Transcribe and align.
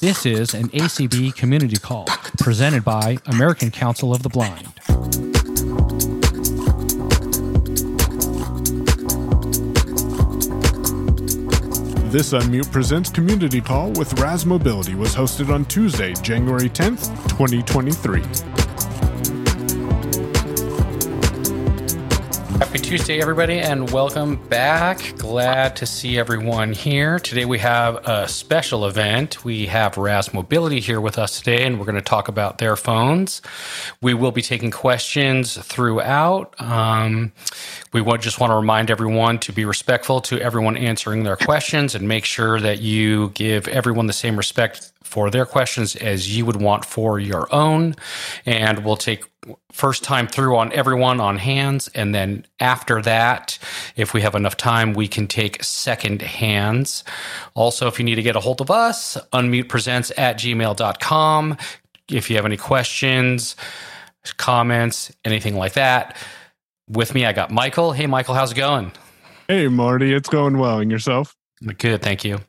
This 0.00 0.24
is 0.24 0.54
an 0.54 0.70
ACB 0.70 1.34
community 1.36 1.76
call 1.76 2.06
presented 2.38 2.82
by 2.82 3.18
American 3.26 3.70
Council 3.70 4.14
of 4.14 4.22
the 4.22 4.30
Blind. 4.30 4.64
This 12.10 12.32
Unmute 12.32 12.72
Presents 12.72 13.10
community 13.10 13.60
call 13.60 13.90
with 13.92 14.18
Raz 14.18 14.46
Mobility 14.46 14.94
was 14.94 15.14
hosted 15.14 15.52
on 15.52 15.66
Tuesday, 15.66 16.14
January 16.14 16.70
10th, 16.70 17.12
2023. 17.28 18.49
Happy 22.70 22.82
Tuesday, 22.82 23.20
everybody, 23.20 23.58
and 23.58 23.90
welcome 23.90 24.36
back. 24.46 25.00
Glad 25.18 25.74
to 25.74 25.86
see 25.86 26.20
everyone 26.20 26.72
here. 26.72 27.18
Today 27.18 27.44
we 27.44 27.58
have 27.58 27.96
a 28.06 28.28
special 28.28 28.86
event. 28.86 29.44
We 29.44 29.66
have 29.66 29.96
Raz 29.96 30.32
Mobility 30.32 30.78
here 30.78 31.00
with 31.00 31.18
us 31.18 31.40
today, 31.40 31.66
and 31.66 31.80
we're 31.80 31.84
going 31.84 31.96
to 31.96 32.00
talk 32.00 32.28
about 32.28 32.58
their 32.58 32.76
phones. 32.76 33.42
We 34.00 34.14
will 34.14 34.30
be 34.30 34.40
taking 34.40 34.70
questions 34.70 35.58
throughout. 35.58 36.54
Um, 36.60 37.32
we 37.92 38.04
just 38.18 38.38
want 38.38 38.52
to 38.52 38.54
remind 38.54 38.88
everyone 38.88 39.40
to 39.40 39.52
be 39.52 39.64
respectful 39.64 40.20
to 40.20 40.40
everyone 40.40 40.76
answering 40.76 41.24
their 41.24 41.36
questions 41.36 41.96
and 41.96 42.06
make 42.06 42.24
sure 42.24 42.60
that 42.60 42.80
you 42.80 43.30
give 43.30 43.66
everyone 43.66 44.06
the 44.06 44.12
same 44.12 44.36
respect 44.36 44.92
for 45.10 45.28
their 45.28 45.44
questions 45.44 45.96
as 45.96 46.36
you 46.36 46.46
would 46.46 46.62
want 46.62 46.84
for 46.84 47.18
your 47.18 47.52
own. 47.52 47.96
And 48.46 48.84
we'll 48.84 48.96
take 48.96 49.24
first 49.72 50.04
time 50.04 50.28
through 50.28 50.56
on 50.56 50.72
everyone 50.72 51.20
on 51.20 51.36
hands. 51.36 51.88
And 51.96 52.14
then 52.14 52.46
after 52.60 53.02
that, 53.02 53.58
if 53.96 54.14
we 54.14 54.20
have 54.20 54.36
enough 54.36 54.56
time, 54.56 54.92
we 54.92 55.08
can 55.08 55.26
take 55.26 55.64
second 55.64 56.22
hands. 56.22 57.02
Also, 57.54 57.88
if 57.88 57.98
you 57.98 58.04
need 58.04 58.14
to 58.14 58.22
get 58.22 58.36
a 58.36 58.40
hold 58.40 58.60
of 58.60 58.70
us, 58.70 59.18
unmutepresents 59.32 60.12
at 60.16 60.38
gmail.com. 60.38 61.56
If 62.08 62.30
you 62.30 62.36
have 62.36 62.46
any 62.46 62.56
questions, 62.56 63.56
comments, 64.36 65.12
anything 65.24 65.56
like 65.56 65.72
that. 65.72 66.16
With 66.88 67.14
me, 67.14 67.26
I 67.26 67.32
got 67.32 67.50
Michael. 67.50 67.92
Hey, 67.92 68.06
Michael, 68.06 68.34
how's 68.34 68.52
it 68.52 68.56
going? 68.56 68.92
Hey, 69.48 69.66
Marty, 69.66 70.14
it's 70.14 70.28
going 70.28 70.58
well. 70.58 70.78
And 70.78 70.90
yourself? 70.90 71.34
Good, 71.78 72.00
thank 72.00 72.24
you. 72.24 72.40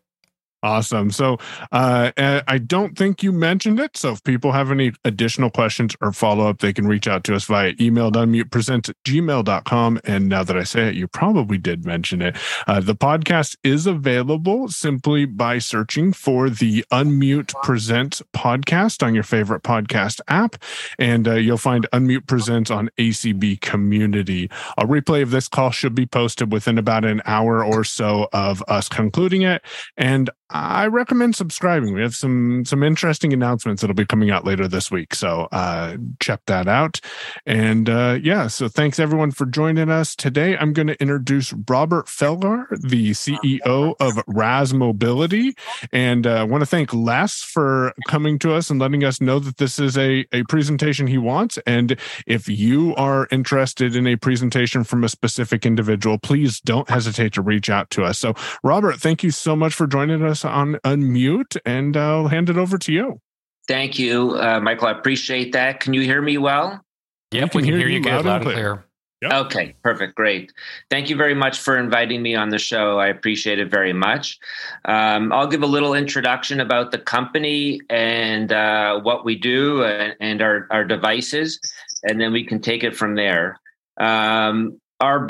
Awesome. 0.63 1.09
So 1.09 1.37
uh, 1.71 2.11
I 2.17 2.59
don't 2.59 2.95
think 2.95 3.23
you 3.23 3.31
mentioned 3.31 3.79
it. 3.79 3.97
So 3.97 4.11
if 4.11 4.23
people 4.23 4.51
have 4.51 4.69
any 4.69 4.91
additional 5.03 5.49
questions 5.49 5.95
or 6.01 6.11
follow 6.11 6.47
up, 6.47 6.59
they 6.59 6.71
can 6.71 6.87
reach 6.87 7.07
out 7.07 7.23
to 7.25 7.35
us 7.35 7.45
via 7.45 7.73
email 7.79 8.11
unmutepresent 8.11 8.89
at 8.89 8.95
gmail.com. 9.03 9.99
And 10.03 10.29
now 10.29 10.43
that 10.43 10.55
I 10.55 10.63
say 10.63 10.89
it, 10.89 10.95
you 10.95 11.07
probably 11.07 11.57
did 11.57 11.83
mention 11.83 12.21
it. 12.21 12.37
Uh, 12.67 12.79
the 12.79 12.95
podcast 12.95 13.57
is 13.63 13.87
available 13.87 14.67
simply 14.67 15.25
by 15.25 15.57
searching 15.57 16.13
for 16.13 16.49
the 16.49 16.85
Unmute 16.91 17.53
Present 17.63 18.21
podcast 18.35 19.01
on 19.03 19.15
your 19.15 19.23
favorite 19.23 19.63
podcast 19.63 20.21
app. 20.27 20.57
And 20.99 21.27
uh, 21.27 21.35
you'll 21.35 21.57
find 21.57 21.87
Unmute 21.91 22.27
Presents 22.27 22.69
on 22.69 22.89
ACB 22.99 23.61
Community. 23.61 24.49
A 24.77 24.85
replay 24.85 25.23
of 25.23 25.31
this 25.31 25.47
call 25.47 25.71
should 25.71 25.95
be 25.95 26.05
posted 26.05 26.51
within 26.51 26.77
about 26.77 27.03
an 27.03 27.21
hour 27.25 27.65
or 27.65 27.83
so 27.83 28.27
of 28.31 28.63
us 28.67 28.87
concluding 28.87 29.41
it. 29.41 29.63
And 29.97 30.29
I 30.53 30.88
recommend 30.88 31.35
subscribing. 31.35 31.94
We 31.94 32.02
have 32.02 32.16
some 32.16 32.66
some 32.66 32.83
interesting 32.83 33.31
announcements 33.31 33.81
that'll 33.81 33.95
be 33.95 34.05
coming 34.05 34.31
out 34.31 34.45
later 34.45 34.67
this 34.67 34.91
week, 34.91 35.16
so 35.16 35.47
uh, 35.52 35.97
check 36.19 36.41
that 36.47 36.67
out. 36.67 36.99
And 37.45 37.89
uh, 37.89 38.19
yeah, 38.21 38.47
so 38.47 38.67
thanks 38.67 38.99
everyone 38.99 39.31
for 39.31 39.45
joining 39.45 39.89
us 39.89 40.16
today. 40.16 40.57
I'm 40.57 40.73
going 40.73 40.88
to 40.88 41.02
introduce 41.02 41.53
Robert 41.69 42.07
Felgar, 42.07 42.67
the 42.81 43.11
CEO 43.11 43.95
of 43.99 44.23
Raz 44.27 44.73
Mobility, 44.73 45.55
and 45.91 46.27
uh, 46.27 46.45
want 46.49 46.61
to 46.61 46.66
thank 46.66 46.94
Les 46.94 47.41
for 47.41 47.94
coming 48.07 48.38
to 48.39 48.53
us 48.53 48.69
and 48.69 48.79
letting 48.79 49.03
us 49.05 49.22
know 49.22 49.39
that 49.39 49.57
this 49.57 49.79
is 49.79 49.97
a 49.97 50.25
a 50.33 50.44
presentation 50.44 51.07
he 51.07 51.18
wants. 51.18 51.59
And 51.66 51.97
if 52.28 52.50
you 52.50 52.94
are 52.95 53.28
interested 53.31 53.95
in 53.95 54.06
a 54.06 54.18
presentation 54.18 54.83
from 54.83 55.03
a 55.03 55.09
specific 55.09 55.66
individual, 55.66 56.18
please 56.18 56.59
don't 56.59 56.89
hesitate 56.89 57.33
to 57.33 57.41
reach 57.41 57.69
out 57.69 57.89
to 57.91 58.03
us. 58.03 58.19
So, 58.19 58.33
Robert, 58.63 59.00
thank 59.00 59.23
you 59.23 59.31
so 59.31 59.56
much 59.56 59.73
for 59.73 59.88
joining 59.88 60.23
us 60.23 60.41
on 60.46 60.75
unmute, 60.85 61.57
and 61.66 61.96
I'll 61.96 62.28
hand 62.28 62.50
it 62.50 62.57
over 62.57 62.78
to 62.78 62.91
you. 62.91 63.19
Thank 63.68 64.00
you, 64.00 64.35
uh, 64.38 64.59
Michael. 64.59 64.88
I 64.88 64.91
appreciate 64.91 65.53
that. 65.53 65.79
Can 65.79 65.94
you 65.94 66.02
hear 66.02 66.22
me 66.22 66.38
well? 66.38 66.81
Yep, 67.31 67.56
we 67.56 67.62
can, 67.62 67.62
we 67.62 67.62
can 67.62 67.79
hear, 67.79 67.88
hear, 67.88 67.97
you 67.97 68.03
good, 68.03 68.12
loud, 68.12 68.25
loud 68.25 68.35
and 68.35 68.44
clear. 68.44 68.56
clear. 68.56 68.85
Yep. 69.22 69.34
Okay, 69.34 69.75
perfect. 69.84 70.16
Great. 70.16 70.51
Thank 70.90 71.09
you 71.09 71.16
very 71.16 71.35
much 71.35 71.59
for 71.59 71.78
inviting 71.78 72.24
me 72.24 72.34
on 72.34 72.50
the 72.50 72.57
show. 72.57 72.97
I 72.97 73.07
appreciate 73.07 73.59
it 73.59 73.69
very 73.69 73.94
much. 73.94 74.40
Um, 74.85 75.31
I'll 75.31 75.47
give 75.47 75.62
a 75.62 75.68
little 75.68 75.94
introduction 75.94 76.59
about 76.59 76.90
the 76.90 76.97
company 76.97 77.80
and 77.91 78.51
uh, 78.51 79.00
what 79.01 79.24
we 79.24 79.35
do 79.35 79.84
and, 79.84 80.16
and, 80.19 80.41
our, 80.41 80.68
our 80.72 80.84
devices, 80.84 81.59
and 82.03 82.19
then 82.19 82.34
we 82.34 82.44
can 82.44 82.59
take 82.59 82.84
it 82.84 82.96
from 82.96 83.13
there. 83.13 83.59
Um, 84.00 84.81
our 85.00 85.28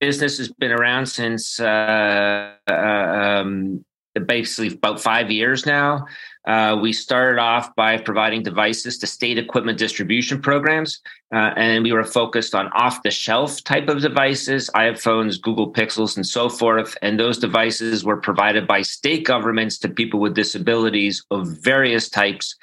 business 0.00 0.38
has 0.38 0.50
been 0.50 0.72
around 0.72 1.06
since 1.06 1.60
uh, 1.60 2.54
uh 2.66 2.72
um, 2.72 3.84
basically 4.20 4.68
about 4.68 5.00
five 5.00 5.30
years 5.30 5.66
now. 5.66 6.06
Uh, 6.46 6.78
we 6.80 6.92
started 6.92 7.40
off 7.40 7.74
by 7.74 7.96
providing 7.96 8.42
devices 8.42 8.98
to 8.98 9.06
state 9.06 9.38
equipment 9.38 9.78
distribution 9.78 10.42
programs, 10.42 11.00
uh, 11.34 11.52
and 11.56 11.82
we 11.82 11.92
were 11.92 12.04
focused 12.04 12.54
on 12.54 12.68
off 12.74 13.02
the 13.02 13.10
shelf 13.10 13.64
type 13.64 13.88
of 13.88 14.02
devices, 14.02 14.68
iPhones, 14.74 15.40
Google 15.40 15.72
Pixels, 15.72 16.16
and 16.16 16.26
so 16.26 16.50
forth. 16.50 16.98
And 17.00 17.18
those 17.18 17.38
devices 17.38 18.04
were 18.04 18.18
provided 18.18 18.66
by 18.66 18.82
state 18.82 19.24
governments 19.24 19.78
to 19.78 19.88
people 19.88 20.20
with 20.20 20.34
disabilities 20.34 21.24
of 21.30 21.48
various 21.48 22.10
types 22.10 22.56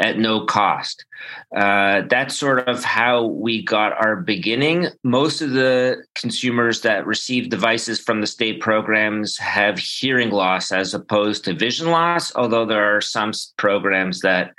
at 0.00 0.18
no 0.18 0.44
cost. 0.44 1.04
Uh, 1.54 2.02
that's 2.08 2.36
sort 2.36 2.66
of 2.68 2.82
how 2.82 3.26
we 3.26 3.62
got 3.62 3.92
our 3.92 4.16
beginning. 4.16 4.86
Most 5.04 5.42
of 5.42 5.50
the 5.50 6.02
consumers 6.14 6.80
that 6.80 7.06
receive 7.06 7.50
devices 7.50 8.00
from 8.00 8.20
the 8.20 8.26
state 8.26 8.60
programs 8.60 9.36
have 9.36 9.78
hearing 9.78 10.30
loss 10.30 10.72
as 10.72 10.94
opposed 10.94 11.44
to 11.44 11.52
vision 11.52 11.90
loss, 11.90 12.34
although 12.34 12.64
there 12.64 12.96
are 12.96 13.00
some 13.00 13.32
programs 13.58 14.20
that 14.20 14.52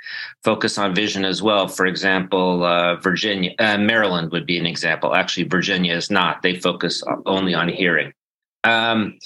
focus 0.44 0.78
on 0.78 0.94
vision 0.94 1.24
as 1.24 1.42
well. 1.42 1.66
For 1.66 1.86
example, 1.86 2.62
uh, 2.62 2.96
Virginia, 2.96 3.52
uh, 3.58 3.78
Maryland 3.78 4.30
would 4.30 4.46
be 4.46 4.58
an 4.58 4.66
example. 4.66 5.14
Actually, 5.14 5.48
Virginia 5.48 5.94
is 5.94 6.10
not, 6.10 6.42
they 6.42 6.58
focus 6.58 7.02
only 7.26 7.54
on 7.54 7.68
hearing. 7.68 8.12
Um, 8.64 9.18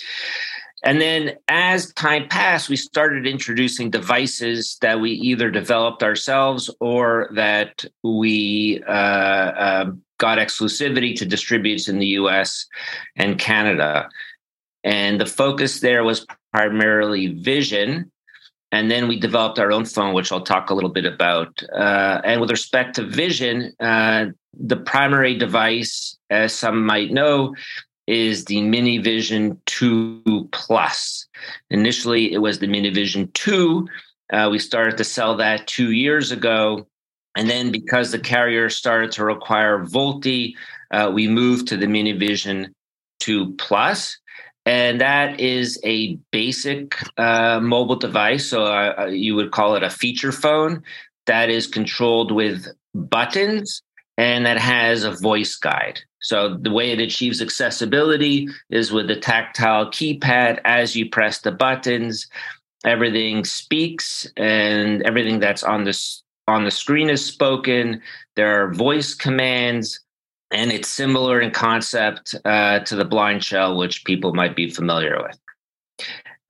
and 0.84 1.00
then 1.00 1.36
as 1.48 1.92
time 1.94 2.28
passed, 2.28 2.68
we 2.68 2.76
started 2.76 3.26
introducing 3.26 3.90
devices 3.90 4.76
that 4.82 5.00
we 5.00 5.12
either 5.12 5.50
developed 5.50 6.02
ourselves 6.02 6.70
or 6.80 7.30
that 7.34 7.84
we 8.02 8.82
uh, 8.86 8.90
uh, 8.90 9.90
got 10.18 10.38
exclusivity 10.38 11.16
to 11.16 11.24
distribute 11.24 11.88
in 11.88 11.98
the 11.98 12.06
US 12.08 12.66
and 13.16 13.38
Canada. 13.38 14.08
And 14.84 15.20
the 15.20 15.26
focus 15.26 15.80
there 15.80 16.04
was 16.04 16.26
primarily 16.52 17.28
vision. 17.28 18.10
And 18.70 18.90
then 18.90 19.08
we 19.08 19.18
developed 19.18 19.58
our 19.58 19.72
own 19.72 19.86
phone, 19.86 20.12
which 20.12 20.30
I'll 20.30 20.42
talk 20.42 20.70
a 20.70 20.74
little 20.74 20.90
bit 20.90 21.06
about. 21.06 21.62
Uh, 21.72 22.20
and 22.24 22.40
with 22.40 22.50
respect 22.50 22.96
to 22.96 23.06
vision, 23.06 23.72
uh, 23.80 24.26
the 24.58 24.76
primary 24.76 25.36
device, 25.38 26.16
as 26.30 26.52
some 26.52 26.84
might 26.84 27.12
know, 27.12 27.54
is 28.06 28.44
the 28.44 28.58
Minivision 28.58 29.58
2 29.66 30.48
Plus. 30.52 31.26
Initially, 31.70 32.32
it 32.32 32.38
was 32.38 32.58
the 32.58 32.66
Minivision 32.66 33.32
2. 33.32 33.88
Uh, 34.32 34.48
we 34.50 34.58
started 34.58 34.96
to 34.96 35.04
sell 35.04 35.36
that 35.36 35.66
two 35.66 35.92
years 35.92 36.32
ago. 36.32 36.86
And 37.36 37.50
then, 37.50 37.70
because 37.70 38.12
the 38.12 38.18
carrier 38.18 38.70
started 38.70 39.12
to 39.12 39.24
require 39.24 39.84
VoLTE, 39.84 40.54
uh, 40.90 41.10
we 41.12 41.28
moved 41.28 41.68
to 41.68 41.76
the 41.76 41.86
Minivision 41.86 42.72
2 43.20 43.54
Plus. 43.54 44.18
And 44.64 45.00
that 45.00 45.38
is 45.38 45.78
a 45.84 46.16
basic 46.32 46.96
uh, 47.18 47.60
mobile 47.60 47.96
device. 47.96 48.48
So 48.48 48.64
uh, 48.64 48.94
uh, 48.98 49.06
you 49.06 49.36
would 49.36 49.52
call 49.52 49.76
it 49.76 49.84
a 49.84 49.90
feature 49.90 50.32
phone 50.32 50.82
that 51.26 51.50
is 51.50 51.66
controlled 51.66 52.32
with 52.32 52.66
buttons 52.94 53.82
and 54.16 54.46
that 54.46 54.58
has 54.58 55.04
a 55.04 55.12
voice 55.12 55.56
guide. 55.56 56.00
So 56.20 56.56
the 56.56 56.72
way 56.72 56.90
it 56.90 57.00
achieves 57.00 57.42
accessibility 57.42 58.48
is 58.70 58.92
with 58.92 59.08
the 59.08 59.16
tactile 59.16 59.86
keypad. 59.86 60.60
As 60.64 60.96
you 60.96 61.08
press 61.08 61.40
the 61.40 61.52
buttons, 61.52 62.26
everything 62.84 63.44
speaks, 63.44 64.26
and 64.36 65.02
everything 65.02 65.38
that's 65.38 65.62
on 65.62 65.84
this 65.84 66.22
on 66.48 66.64
the 66.64 66.70
screen 66.70 67.10
is 67.10 67.24
spoken. 67.24 68.00
There 68.36 68.62
are 68.62 68.72
voice 68.72 69.14
commands, 69.14 70.00
and 70.50 70.70
it's 70.72 70.88
similar 70.88 71.40
in 71.40 71.50
concept 71.50 72.34
uh, 72.44 72.80
to 72.80 72.96
the 72.96 73.04
BlindShell, 73.04 73.76
which 73.76 74.04
people 74.04 74.32
might 74.32 74.54
be 74.54 74.70
familiar 74.70 75.20
with. 75.22 75.38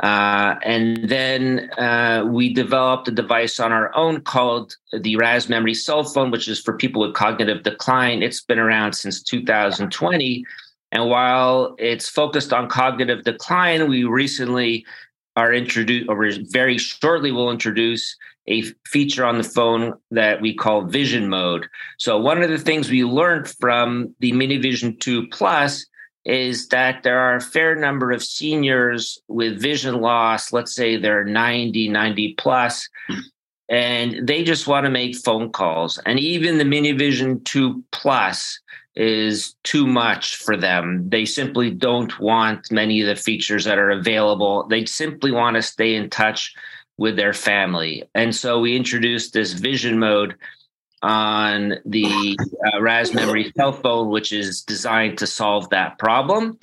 Uh, 0.00 0.56
and 0.62 1.08
then 1.08 1.70
uh, 1.78 2.22
we 2.26 2.52
developed 2.52 3.08
a 3.08 3.10
device 3.10 3.58
on 3.58 3.72
our 3.72 3.94
own 3.96 4.20
called 4.20 4.76
the 4.93 5.16
Raz 5.16 5.48
Memory 5.48 5.75
Cell 5.75 6.04
Phone, 6.04 6.31
which 6.31 6.48
is 6.48 6.60
for 6.60 6.76
people 6.76 7.00
with 7.00 7.14
cognitive 7.14 7.62
decline. 7.62 8.22
It's 8.22 8.43
been 8.43 8.58
around 8.58 8.93
since 8.93 9.22
2020. 9.22 10.44
And 10.93 11.08
while 11.08 11.75
it's 11.78 12.08
focused 12.08 12.52
on 12.52 12.69
cognitive 12.69 13.25
decline, 13.25 13.88
we 13.88 14.04
recently 14.04 14.84
are 15.34 15.52
introduced, 15.52 16.08
or 16.08 16.31
very 16.50 16.78
shortly 16.78 17.32
will 17.32 17.50
introduce 17.50 18.16
a 18.48 18.62
feature 18.87 19.25
on 19.25 19.38
the 19.38 19.44
phone 19.44 19.94
that 20.10 20.40
we 20.40 20.54
call 20.54 20.82
vision 20.82 21.28
mode. 21.28 21.66
So, 21.98 22.19
one 22.19 22.43
of 22.43 22.48
the 22.48 22.58
things 22.58 22.90
we 22.90 23.04
learned 23.04 23.48
from 23.48 24.14
the 24.20 24.32
Mini 24.32 24.56
Vision 24.56 24.96
2 24.98 25.28
Plus 25.28 25.84
is 26.26 26.67
that 26.69 27.05
there 27.05 27.20
are 27.20 27.37
a 27.37 27.40
fair 27.40 27.76
number 27.76 28.11
of 28.11 28.23
seniors 28.23 29.19
with 29.28 29.62
vision 29.62 30.00
loss. 30.00 30.52
Let's 30.52 30.75
say 30.75 30.96
they're 30.96 31.25
90, 31.25 31.88
90 31.88 32.34
plus, 32.34 32.88
and 33.69 34.26
they 34.26 34.43
just 34.43 34.67
want 34.67 34.84
to 34.84 34.90
make 34.90 35.17
phone 35.17 35.52
calls. 35.52 35.99
And 36.05 36.19
even 36.19 36.58
the 36.58 36.64
Mini 36.64 36.93
Vision 36.93 37.43
2 37.44 37.82
Plus 37.93 38.58
is 38.96 39.55
too 39.62 39.87
much 39.87 40.37
for 40.37 40.56
them. 40.56 41.08
They 41.08 41.26
simply 41.26 41.70
don't 41.70 42.19
want 42.19 42.72
many 42.72 43.00
of 43.02 43.06
the 43.06 43.14
features 43.14 43.64
that 43.64 43.79
are 43.79 43.90
available. 43.90 44.67
They 44.69 44.84
simply 44.84 45.31
want 45.31 45.55
to 45.55 45.62
stay 45.62 45.94
in 45.94 46.11
touch 46.11 46.55
with 46.99 47.14
their 47.14 47.34
family. 47.34 48.02
And 48.14 48.34
so 48.34 48.58
we 48.58 48.75
introduced 48.75 49.32
this 49.32 49.52
vision 49.52 49.99
mode 50.00 50.34
on 51.02 51.75
the 51.84 52.38
uh, 52.72 52.81
Raz 52.81 53.12
Memory 53.14 53.52
cell 53.56 53.72
phone, 53.72 54.08
which 54.10 54.32
is 54.32 54.62
designed 54.62 55.19
to 55.19 55.26
solve 55.26 55.69
that 55.70 55.98
problem. 55.98 56.58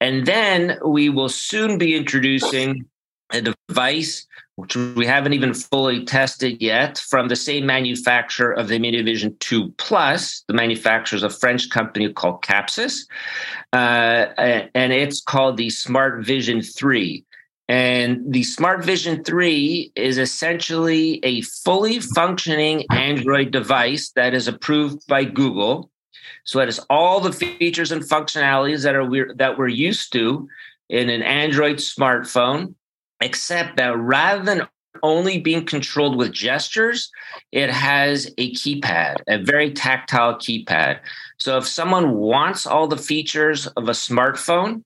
And 0.00 0.26
then 0.26 0.78
we 0.84 1.08
will 1.08 1.28
soon 1.28 1.78
be 1.78 1.94
introducing 1.94 2.86
a 3.32 3.42
device 3.68 4.26
which 4.56 4.76
we 4.76 5.04
haven't 5.04 5.32
even 5.32 5.52
fully 5.52 6.04
tested 6.04 6.62
yet 6.62 6.98
from 6.98 7.28
the 7.28 7.36
same 7.36 7.66
manufacturer 7.66 8.52
of 8.52 8.68
the 8.68 8.78
MiniVision 8.78 9.36
2 9.40 9.72
Plus. 9.78 10.44
The 10.46 10.54
manufacturer 10.54 11.16
is 11.16 11.24
a 11.24 11.30
French 11.30 11.70
company 11.70 12.12
called 12.12 12.42
Kapsys, 12.42 13.06
uh, 13.72 14.26
and 14.36 14.92
it's 14.92 15.20
called 15.20 15.56
the 15.56 15.70
Smart 15.70 16.24
Vision 16.24 16.62
3. 16.62 17.24
And 17.68 18.32
the 18.32 18.42
Smart 18.42 18.84
Vision 18.84 19.24
3 19.24 19.92
is 19.96 20.18
essentially 20.18 21.20
a 21.22 21.40
fully 21.42 21.98
functioning 22.00 22.84
Android 22.90 23.50
device 23.50 24.10
that 24.16 24.34
is 24.34 24.48
approved 24.48 25.06
by 25.06 25.24
Google. 25.24 25.90
So 26.44 26.60
it 26.60 26.66
has 26.66 26.80
all 26.90 27.20
the 27.20 27.32
features 27.32 27.90
and 27.90 28.02
functionalities 28.02 28.82
that 28.82 28.94
are 28.94 29.34
that 29.36 29.56
we're 29.56 29.68
used 29.68 30.12
to 30.12 30.46
in 30.90 31.08
an 31.08 31.22
Android 31.22 31.76
smartphone, 31.76 32.74
except 33.20 33.78
that 33.78 33.96
rather 33.96 34.44
than 34.44 34.68
only 35.02 35.40
being 35.40 35.64
controlled 35.64 36.16
with 36.16 36.32
gestures, 36.32 37.10
it 37.50 37.70
has 37.70 38.30
a 38.38 38.52
keypad, 38.52 39.16
a 39.26 39.42
very 39.42 39.72
tactile 39.72 40.34
keypad. 40.34 41.00
So 41.38 41.56
if 41.56 41.66
someone 41.66 42.14
wants 42.14 42.66
all 42.66 42.86
the 42.86 42.96
features 42.96 43.66
of 43.66 43.88
a 43.88 43.92
smartphone, 43.92 44.82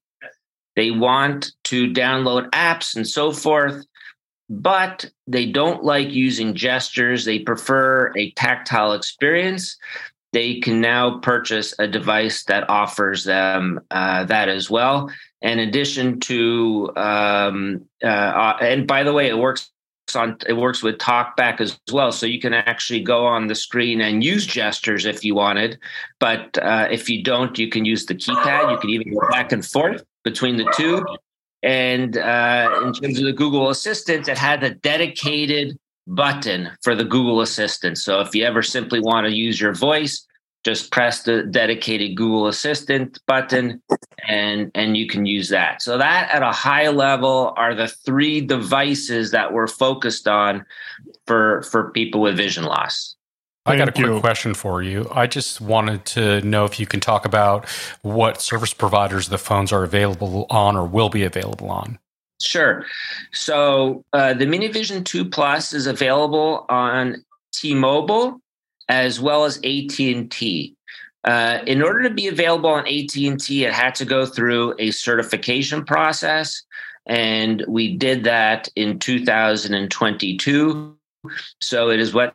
they 0.78 0.92
want 0.92 1.50
to 1.64 1.88
download 1.88 2.50
apps 2.50 2.94
and 2.94 3.04
so 3.04 3.32
forth, 3.32 3.84
but 4.48 5.10
they 5.26 5.44
don't 5.44 5.82
like 5.82 6.08
using 6.10 6.54
gestures. 6.54 7.24
They 7.24 7.40
prefer 7.40 8.12
a 8.16 8.30
tactile 8.32 8.92
experience. 8.92 9.76
They 10.32 10.60
can 10.60 10.80
now 10.80 11.18
purchase 11.18 11.74
a 11.80 11.88
device 11.88 12.44
that 12.44 12.70
offers 12.70 13.24
them 13.24 13.80
uh, 13.90 14.26
that 14.26 14.48
as 14.48 14.70
well. 14.70 15.10
In 15.42 15.58
addition 15.58 16.20
to, 16.20 16.92
um, 16.94 17.84
uh, 18.04 18.06
uh 18.06 18.58
and 18.60 18.86
by 18.86 19.02
the 19.02 19.12
way, 19.12 19.26
it 19.26 19.36
works 19.36 19.72
on 20.14 20.36
it 20.46 20.52
works 20.52 20.82
with 20.82 20.96
talkback 20.98 21.60
as 21.60 21.78
well 21.92 22.12
so 22.12 22.24
you 22.24 22.40
can 22.40 22.54
actually 22.54 23.02
go 23.02 23.26
on 23.26 23.46
the 23.46 23.54
screen 23.54 24.00
and 24.00 24.24
use 24.24 24.46
gestures 24.46 25.04
if 25.04 25.22
you 25.22 25.34
wanted 25.34 25.78
but 26.18 26.56
uh, 26.62 26.88
if 26.90 27.10
you 27.10 27.22
don't 27.22 27.58
you 27.58 27.68
can 27.68 27.84
use 27.84 28.06
the 28.06 28.14
keypad 28.14 28.72
you 28.72 28.78
can 28.78 28.88
even 28.88 29.12
go 29.12 29.20
back 29.30 29.52
and 29.52 29.66
forth 29.66 30.02
between 30.24 30.56
the 30.56 30.72
two. 30.76 31.04
And 31.62 32.16
uh, 32.16 32.82
in 32.84 32.92
terms 32.92 33.18
of 33.18 33.24
the 33.24 33.32
Google 33.32 33.70
Assistant, 33.70 34.28
it 34.28 34.38
had 34.38 34.62
a 34.62 34.74
dedicated 34.74 35.78
button 36.06 36.70
for 36.82 36.94
the 36.94 37.04
Google 37.04 37.40
Assistant. 37.40 37.98
So 37.98 38.20
if 38.20 38.34
you 38.34 38.44
ever 38.44 38.62
simply 38.62 39.00
want 39.00 39.26
to 39.26 39.34
use 39.34 39.60
your 39.60 39.74
voice, 39.74 40.26
just 40.64 40.90
press 40.90 41.22
the 41.22 41.44
dedicated 41.44 42.16
Google 42.16 42.48
Assistant 42.48 43.18
button 43.26 43.80
and 44.26 44.70
and 44.74 44.96
you 44.96 45.06
can 45.06 45.24
use 45.24 45.48
that. 45.50 45.82
So 45.82 45.98
that 45.98 46.30
at 46.30 46.42
a 46.42 46.52
high 46.52 46.88
level 46.88 47.54
are 47.56 47.74
the 47.74 47.88
three 47.88 48.40
devices 48.40 49.30
that 49.30 49.52
we're 49.52 49.68
focused 49.68 50.26
on 50.26 50.66
for 51.26 51.62
for 51.62 51.90
people 51.92 52.20
with 52.20 52.36
vision 52.36 52.64
loss. 52.64 53.16
I 53.68 53.76
got 53.76 53.88
a 53.88 53.92
quick 53.92 54.06
you. 54.06 54.20
question 54.20 54.54
for 54.54 54.82
you. 54.82 55.08
I 55.12 55.26
just 55.26 55.60
wanted 55.60 56.04
to 56.06 56.40
know 56.42 56.64
if 56.64 56.80
you 56.80 56.86
can 56.86 57.00
talk 57.00 57.24
about 57.24 57.68
what 58.02 58.40
service 58.40 58.74
providers 58.74 59.28
the 59.28 59.38
phones 59.38 59.72
are 59.72 59.84
available 59.84 60.46
on 60.50 60.76
or 60.76 60.86
will 60.86 61.10
be 61.10 61.24
available 61.24 61.70
on. 61.70 61.98
Sure. 62.40 62.84
So 63.32 64.04
uh, 64.12 64.34
the 64.34 64.46
MiniVision 64.46 65.04
2 65.04 65.24
Plus 65.24 65.72
is 65.72 65.86
available 65.86 66.66
on 66.68 67.24
T-Mobile 67.52 68.40
as 68.88 69.20
well 69.20 69.44
as 69.44 69.58
AT&T. 69.58 70.74
Uh, 71.24 71.58
in 71.66 71.82
order 71.82 72.02
to 72.02 72.10
be 72.10 72.28
available 72.28 72.70
on 72.70 72.86
AT&T, 72.86 73.64
it 73.64 73.72
had 73.72 73.94
to 73.96 74.04
go 74.04 74.24
through 74.24 74.74
a 74.78 74.90
certification 74.92 75.84
process, 75.84 76.62
and 77.06 77.64
we 77.68 77.96
did 77.96 78.24
that 78.24 78.68
in 78.76 78.98
2022. 78.98 80.96
So 81.60 81.90
it 81.90 82.00
is 82.00 82.14
what 82.14 82.34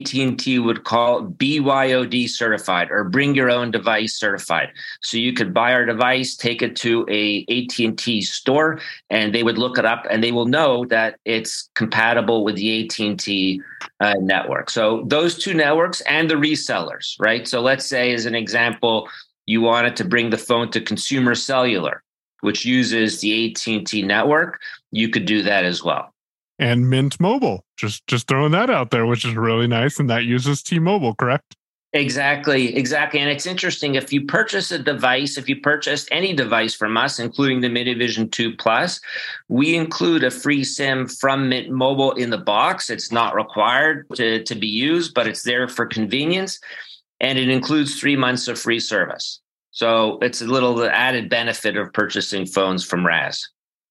AT&T 0.00 0.58
would 0.60 0.84
call 0.84 1.24
BYOD 1.24 2.28
certified 2.28 2.88
or 2.90 3.04
bring 3.04 3.34
your 3.34 3.50
own 3.50 3.70
device 3.70 4.14
certified. 4.14 4.70
So 5.02 5.16
you 5.16 5.32
could 5.32 5.52
buy 5.52 5.72
our 5.72 5.84
device, 5.84 6.36
take 6.36 6.62
it 6.62 6.76
to 6.76 7.04
a 7.10 7.44
AT&T 7.48 8.22
store 8.22 8.80
and 9.10 9.34
they 9.34 9.42
would 9.42 9.58
look 9.58 9.78
it 9.78 9.84
up 9.84 10.06
and 10.08 10.22
they 10.22 10.30
will 10.30 10.46
know 10.46 10.84
that 10.86 11.18
it's 11.24 11.68
compatible 11.74 12.44
with 12.44 12.56
the 12.56 12.84
AT&T 12.84 13.60
uh, 14.00 14.14
network. 14.20 14.70
So 14.70 15.02
those 15.06 15.36
two 15.36 15.54
networks 15.54 16.00
and 16.02 16.30
the 16.30 16.36
resellers, 16.36 17.16
right? 17.18 17.48
So 17.48 17.60
let's 17.60 17.84
say 17.84 18.12
as 18.12 18.26
an 18.26 18.36
example, 18.36 19.08
you 19.46 19.60
wanted 19.60 19.96
to 19.96 20.04
bring 20.04 20.30
the 20.30 20.38
phone 20.38 20.70
to 20.70 20.80
consumer 20.80 21.34
cellular, 21.34 22.04
which 22.40 22.64
uses 22.64 23.20
the 23.20 23.50
AT&T 23.50 24.02
network, 24.02 24.60
you 24.92 25.08
could 25.08 25.24
do 25.24 25.42
that 25.42 25.64
as 25.64 25.82
well 25.82 26.14
and 26.58 26.88
Mint 26.90 27.20
Mobile. 27.20 27.64
Just 27.76 28.06
just 28.06 28.26
throwing 28.26 28.52
that 28.52 28.70
out 28.70 28.90
there, 28.90 29.06
which 29.06 29.24
is 29.24 29.34
really 29.34 29.66
nice, 29.66 29.98
and 29.98 30.10
that 30.10 30.24
uses 30.24 30.62
T-Mobile, 30.62 31.14
correct? 31.14 31.56
Exactly, 31.94 32.76
exactly. 32.76 33.18
And 33.18 33.30
it's 33.30 33.46
interesting 33.46 33.94
if 33.94 34.12
you 34.12 34.26
purchase 34.26 34.70
a 34.70 34.78
device, 34.78 35.38
if 35.38 35.48
you 35.48 35.58
purchase 35.60 36.06
any 36.10 36.34
device 36.34 36.74
from 36.74 36.98
us, 36.98 37.18
including 37.18 37.62
the 37.62 37.68
MiniVision 37.68 38.30
2 38.30 38.56
Plus, 38.56 39.00
we 39.48 39.74
include 39.74 40.22
a 40.22 40.30
free 40.30 40.64
SIM 40.64 41.08
from 41.08 41.48
Mint 41.48 41.70
Mobile 41.70 42.12
in 42.12 42.28
the 42.28 42.38
box. 42.38 42.90
It's 42.90 43.10
not 43.10 43.34
required 43.34 44.06
to, 44.16 44.42
to 44.44 44.54
be 44.54 44.66
used, 44.66 45.14
but 45.14 45.26
it's 45.26 45.44
there 45.44 45.66
for 45.66 45.86
convenience. 45.86 46.60
And 47.20 47.38
it 47.38 47.48
includes 47.48 47.98
three 47.98 48.16
months 48.16 48.48
of 48.48 48.60
free 48.60 48.80
service. 48.80 49.40
So 49.70 50.18
it's 50.20 50.42
a 50.42 50.46
little 50.46 50.84
added 50.84 51.30
benefit 51.30 51.78
of 51.78 51.92
purchasing 51.94 52.44
phones 52.44 52.84
from 52.84 53.06
Raz. 53.06 53.48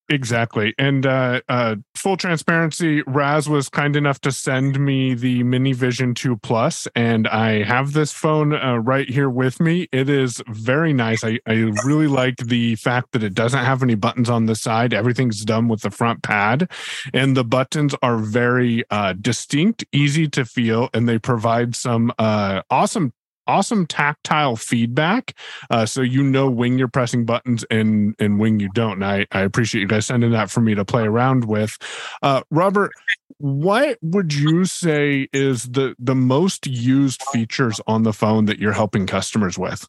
Exactly. 0.10 0.74
And 0.78 1.06
uh, 1.06 1.42
uh, 1.50 1.76
full 1.96 2.16
transparency, 2.16 3.02
Raz 3.06 3.50
was 3.50 3.68
kind 3.68 3.96
enough 3.98 4.22
to 4.22 4.32
send 4.32 4.80
me 4.80 5.14
the 5.14 5.44
Mini 5.44 5.74
Vision 5.74 6.14
2 6.14 6.38
Plus, 6.38 6.88
and 6.96 7.28
I 7.28 7.64
have 7.64 7.92
this 7.92 8.14
phone 8.14 8.54
uh, 8.54 8.78
right 8.78 9.10
here 9.10 9.30
with 9.30 9.60
me. 9.60 9.90
It 9.92 10.08
is 10.08 10.42
very 10.48 10.94
nice. 10.94 11.26
I, 11.26 11.40
I 11.46 11.72
really 11.84 12.08
like 12.08 12.38
the 12.38 12.76
fact 12.76 13.12
that 13.12 13.24
it 13.24 13.34
doesn't 13.34 13.66
have 13.66 13.84
any 13.84 13.96
buttons 13.96 14.30
on 14.30 14.46
the 14.46 14.56
side. 14.56 14.94
Everything's 14.94 15.44
done 15.44 15.68
with 15.68 15.82
the 15.82 15.92
front 15.92 16.24
pad, 16.24 16.72
and 17.14 17.36
the 17.36 17.44
buttons 17.44 17.94
are 18.02 18.18
very 18.18 18.86
uh, 18.90 19.14
distinct, 19.20 19.84
easy 19.92 20.30
to 20.30 20.46
feel, 20.46 20.90
and 20.94 21.10
they 21.10 21.20
provide 21.20 21.76
some 21.76 22.14
uh, 22.18 22.62
awesome 22.70 23.12
awesome 23.48 23.86
tactile 23.86 24.56
feedback 24.56 25.34
uh, 25.70 25.86
so 25.86 26.02
you 26.02 26.24
know 26.24 26.50
when 26.50 26.78
you're 26.78 26.88
pressing 26.88 27.26
buttons 27.26 27.64
and 27.70 28.16
and 28.20 28.40
when 28.40 28.60
you 28.60 28.70
don't 28.74 28.94
and 28.94 29.06
I, 29.06 29.26
I 29.32 29.42
appreciate 29.42 29.82
you 29.82 29.88
guys 29.88 30.06
sending 30.06 30.32
that 30.32 30.50
for 30.50 30.62
me 30.62 30.76
to 30.76 30.86
play 30.86 31.04
around 31.04 31.46
with. 31.46 31.78
Uh, 32.22 32.42
robert 32.50 32.92
what 33.40 34.00
would 34.02 34.34
you 34.34 34.66
say 34.66 35.28
is 35.32 35.64
the 35.64 35.96
the 36.00 36.16
most 36.16 36.66
used 36.66 37.22
features 37.32 37.80
on 37.86 38.04
the 38.04 38.14
phone 38.14 38.46
that 38.46 38.60
you're 38.60 38.74
helping 38.74 39.06
customers 39.06 39.58
with 39.58 39.88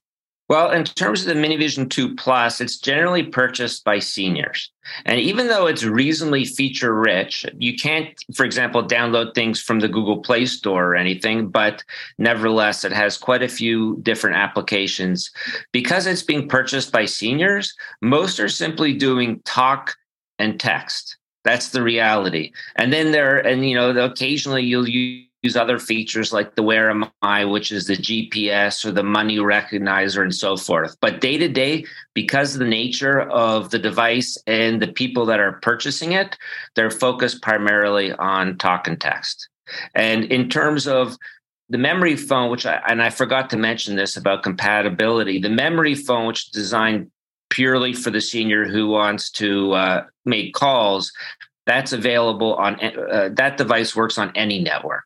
well, 0.48 0.70
in 0.70 0.84
terms 0.84 1.20
of 1.20 1.26
the 1.26 1.40
MiniVision 1.40 1.90
2 1.90 2.14
Plus, 2.14 2.60
it's 2.60 2.78
generally 2.78 3.22
purchased 3.22 3.84
by 3.84 3.98
seniors. 3.98 4.70
And 5.04 5.20
even 5.20 5.48
though 5.48 5.66
it's 5.66 5.84
reasonably 5.84 6.46
feature 6.46 6.94
rich, 6.94 7.44
you 7.58 7.76
can't, 7.76 8.08
for 8.34 8.44
example, 8.44 8.82
download 8.82 9.34
things 9.34 9.60
from 9.60 9.80
the 9.80 9.88
Google 9.88 10.22
Play 10.22 10.46
Store 10.46 10.92
or 10.92 10.96
anything, 10.96 11.48
but 11.48 11.84
nevertheless, 12.16 12.84
it 12.84 12.92
has 12.92 13.18
quite 13.18 13.42
a 13.42 13.48
few 13.48 13.98
different 14.02 14.36
applications. 14.36 15.30
Because 15.72 16.06
it's 16.06 16.22
being 16.22 16.48
purchased 16.48 16.92
by 16.92 17.04
seniors, 17.04 17.74
most 18.00 18.40
are 18.40 18.48
simply 18.48 18.94
doing 18.94 19.42
talk 19.44 19.94
and 20.38 20.58
text. 20.58 21.18
That's 21.44 21.68
the 21.70 21.82
reality. 21.82 22.52
And 22.76 22.92
then 22.92 23.12
there, 23.12 23.38
and 23.38 23.68
you 23.68 23.74
know, 23.74 23.90
occasionally 23.90 24.64
you'll 24.64 24.88
use 24.88 25.27
use 25.42 25.56
other 25.56 25.78
features 25.78 26.32
like 26.32 26.54
the 26.54 26.62
Where 26.62 26.90
Am 26.90 27.06
I, 27.22 27.44
which 27.44 27.70
is 27.70 27.86
the 27.86 27.96
GPS 27.96 28.84
or 28.84 28.90
the 28.90 29.02
money 29.02 29.38
recognizer 29.38 30.22
and 30.22 30.34
so 30.34 30.56
forth. 30.56 30.96
But 31.00 31.20
day 31.20 31.38
to 31.38 31.48
day, 31.48 31.84
because 32.14 32.54
of 32.54 32.60
the 32.60 32.66
nature 32.66 33.20
of 33.20 33.70
the 33.70 33.78
device 33.78 34.36
and 34.46 34.82
the 34.82 34.88
people 34.88 35.26
that 35.26 35.40
are 35.40 35.60
purchasing 35.60 36.12
it, 36.12 36.36
they're 36.74 36.90
focused 36.90 37.42
primarily 37.42 38.12
on 38.12 38.58
talk 38.58 38.88
and 38.88 39.00
text. 39.00 39.48
And 39.94 40.24
in 40.24 40.48
terms 40.48 40.88
of 40.88 41.16
the 41.68 41.78
memory 41.78 42.16
phone, 42.16 42.50
which 42.50 42.66
I 42.66 42.82
and 42.88 43.02
I 43.02 43.10
forgot 43.10 43.50
to 43.50 43.56
mention 43.56 43.96
this 43.96 44.16
about 44.16 44.42
compatibility, 44.42 45.38
the 45.38 45.50
memory 45.50 45.94
phone, 45.94 46.26
which 46.26 46.46
is 46.46 46.50
designed 46.50 47.10
purely 47.50 47.92
for 47.92 48.10
the 48.10 48.20
senior 48.20 48.66
who 48.66 48.88
wants 48.88 49.30
to 49.32 49.72
uh, 49.72 50.04
make 50.24 50.54
calls, 50.54 51.12
that's 51.66 51.92
available 51.92 52.54
on 52.54 52.80
uh, 52.80 53.28
that 53.34 53.58
device 53.58 53.94
works 53.94 54.18
on 54.18 54.32
any 54.34 54.58
network. 54.58 55.04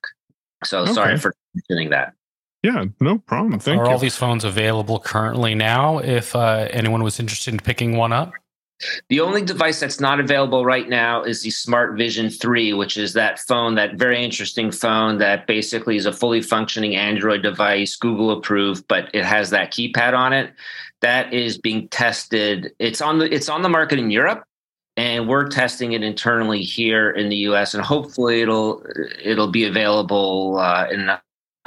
So 0.64 0.80
okay. 0.80 0.92
sorry 0.92 1.18
for 1.18 1.34
mentioning 1.54 1.90
that. 1.90 2.14
Yeah, 2.62 2.84
no 3.00 3.18
problem. 3.18 3.58
Thank 3.58 3.80
Are 3.80 3.86
you. 3.86 3.90
all 3.90 3.98
these 3.98 4.16
phones 4.16 4.44
available 4.44 5.00
currently 5.00 5.54
now? 5.54 5.98
If 5.98 6.36
uh, 6.36 6.68
anyone 6.70 7.02
was 7.02 7.18
interested 7.18 7.52
in 7.52 7.58
picking 7.58 7.96
one 7.96 8.12
up, 8.12 8.32
the 9.08 9.20
only 9.20 9.42
device 9.42 9.80
that's 9.80 10.00
not 10.00 10.20
available 10.20 10.64
right 10.64 10.88
now 10.88 11.22
is 11.22 11.42
the 11.42 11.50
Smart 11.50 11.96
Vision 11.96 12.30
3, 12.30 12.72
which 12.74 12.96
is 12.96 13.12
that 13.14 13.38
phone, 13.40 13.74
that 13.76 13.94
very 13.94 14.22
interesting 14.24 14.70
phone 14.70 15.18
that 15.18 15.46
basically 15.46 15.96
is 15.96 16.06
a 16.06 16.12
fully 16.12 16.40
functioning 16.40 16.96
Android 16.96 17.42
device, 17.42 17.96
Google 17.96 18.30
approved, 18.30 18.86
but 18.88 19.08
it 19.14 19.24
has 19.24 19.50
that 19.50 19.72
keypad 19.72 20.14
on 20.14 20.32
it. 20.32 20.52
That 21.00 21.32
is 21.32 21.58
being 21.58 21.88
tested. 21.88 22.72
It's 22.78 23.00
on 23.00 23.18
the 23.18 23.32
it's 23.32 23.48
on 23.48 23.62
the 23.62 23.68
market 23.68 23.98
in 23.98 24.10
Europe 24.10 24.44
and 25.02 25.28
we're 25.28 25.48
testing 25.48 25.94
it 25.94 26.04
internally 26.04 26.62
here 26.62 27.10
in 27.10 27.28
the 27.28 27.36
US 27.48 27.74
and 27.74 27.82
hopefully 27.82 28.40
it'll 28.40 28.84
it'll 29.22 29.50
be 29.50 29.64
available 29.64 30.58
uh, 30.58 30.86
in, 30.88 31.00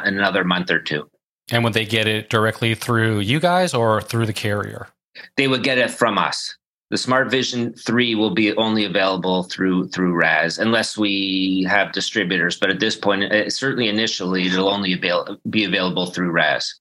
in 0.06 0.18
another 0.18 0.46
month 0.46 0.72
or 0.72 0.80
two. 0.80 1.10
And 1.52 1.64
would 1.64 1.74
they 1.74 1.86
get 1.86 2.08
it 2.08 2.30
directly 2.30 2.76
through 2.76 3.20
you 3.20 3.42
guys 3.42 3.74
or 3.74 4.02
through 4.02 4.26
the 4.26 4.34
carrier? 4.34 4.88
They 5.36 5.50
would 5.50 5.64
get 5.64 5.78
it 5.78 5.92
from 5.92 6.18
us. 6.18 6.56
The 6.92 6.98
Smart 6.98 7.30
Vision 7.30 7.74
3 7.74 8.16
will 8.16 8.34
be 8.34 8.56
only 8.56 8.86
available 8.86 9.44
through 9.44 9.90
through 9.90 10.14
Raz 10.14 10.58
unless 10.58 10.98
we 10.98 11.68
have 11.70 11.92
distributors. 11.92 12.58
But 12.58 12.70
at 12.70 12.80
this 12.80 12.96
point, 12.96 13.24
uh, 13.24 13.50
certainly 13.50 13.90
initially, 13.90 14.48
it'll 14.48 14.70
only 14.70 14.94
avail- 14.94 15.38
be 15.50 15.66
available 15.66 16.06
through 16.06 16.32
Raz. 16.32 16.74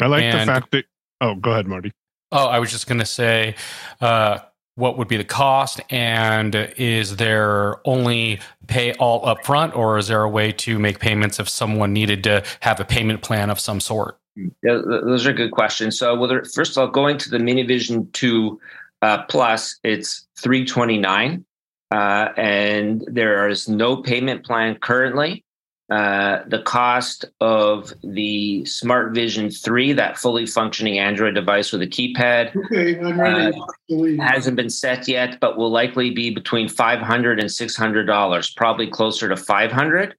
I 0.00 0.06
like 0.06 0.22
and, 0.22 0.40
the 0.40 0.52
fact 0.52 0.70
that. 0.70 0.86
Oh, 1.20 1.34
go 1.34 1.50
ahead, 1.50 1.66
Marty. 1.66 1.92
Oh, 2.30 2.46
I 2.46 2.60
was 2.60 2.70
just 2.70 2.86
going 2.86 3.00
to 3.00 3.06
say, 3.06 3.56
uh, 4.00 4.38
what 4.78 4.96
would 4.96 5.08
be 5.08 5.16
the 5.16 5.24
cost, 5.24 5.80
and 5.90 6.54
is 6.76 7.16
there 7.16 7.76
only 7.86 8.40
pay 8.68 8.92
all 8.94 9.24
upfront, 9.24 9.76
or 9.76 9.98
is 9.98 10.06
there 10.06 10.22
a 10.22 10.28
way 10.28 10.52
to 10.52 10.78
make 10.78 11.00
payments 11.00 11.40
if 11.40 11.48
someone 11.48 11.92
needed 11.92 12.22
to 12.24 12.44
have 12.60 12.78
a 12.78 12.84
payment 12.84 13.20
plan 13.22 13.50
of 13.50 13.58
some 13.58 13.80
sort? 13.80 14.18
Yeah, 14.36 14.80
those 14.84 15.26
are 15.26 15.32
good 15.32 15.50
questions. 15.50 15.98
So, 15.98 16.14
whether 16.14 16.44
first 16.44 16.76
of 16.76 16.78
all, 16.78 16.86
going 16.86 17.18
to 17.18 17.28
the 17.28 17.38
Minivision 17.38 18.12
Two 18.12 18.60
uh, 19.02 19.24
plus, 19.24 19.78
it's 19.82 20.26
329 20.40 21.44
uh, 21.90 22.28
and 22.36 23.04
there 23.06 23.48
is 23.48 23.68
no 23.68 23.96
payment 23.96 24.44
plan 24.44 24.76
currently. 24.76 25.44
Uh, 25.90 26.42
the 26.46 26.60
cost 26.60 27.24
of 27.40 27.94
the 28.04 28.62
Smart 28.66 29.14
Vision 29.14 29.50
3, 29.50 29.94
that 29.94 30.18
fully 30.18 30.44
functioning 30.44 30.98
Android 30.98 31.34
device 31.34 31.72
with 31.72 31.80
a 31.80 31.86
keypad, 31.86 32.54
okay, 32.54 33.00
i'm 33.00 33.18
uh, 33.18 34.22
hasn't 34.22 34.54
been 34.54 34.68
set 34.68 35.08
yet, 35.08 35.40
but 35.40 35.56
will 35.56 35.70
likely 35.70 36.10
be 36.10 36.28
between 36.28 36.68
$500 36.68 37.40
and 37.40 37.48
$600, 37.48 38.56
probably 38.56 38.86
closer 38.86 39.30
to 39.30 39.36
500 39.36 40.14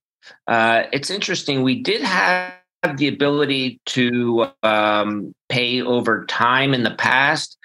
uh, 0.48 0.84
It's 0.92 1.12
interesting. 1.12 1.62
We 1.62 1.84
did 1.84 2.02
have 2.02 2.54
the 2.96 3.08
ability 3.08 3.80
to 3.88 4.48
um, 4.64 5.36
pay 5.50 5.84
over 5.84 6.26
time 6.26 6.74
in 6.74 6.82
the 6.82 6.96
past 6.96 7.59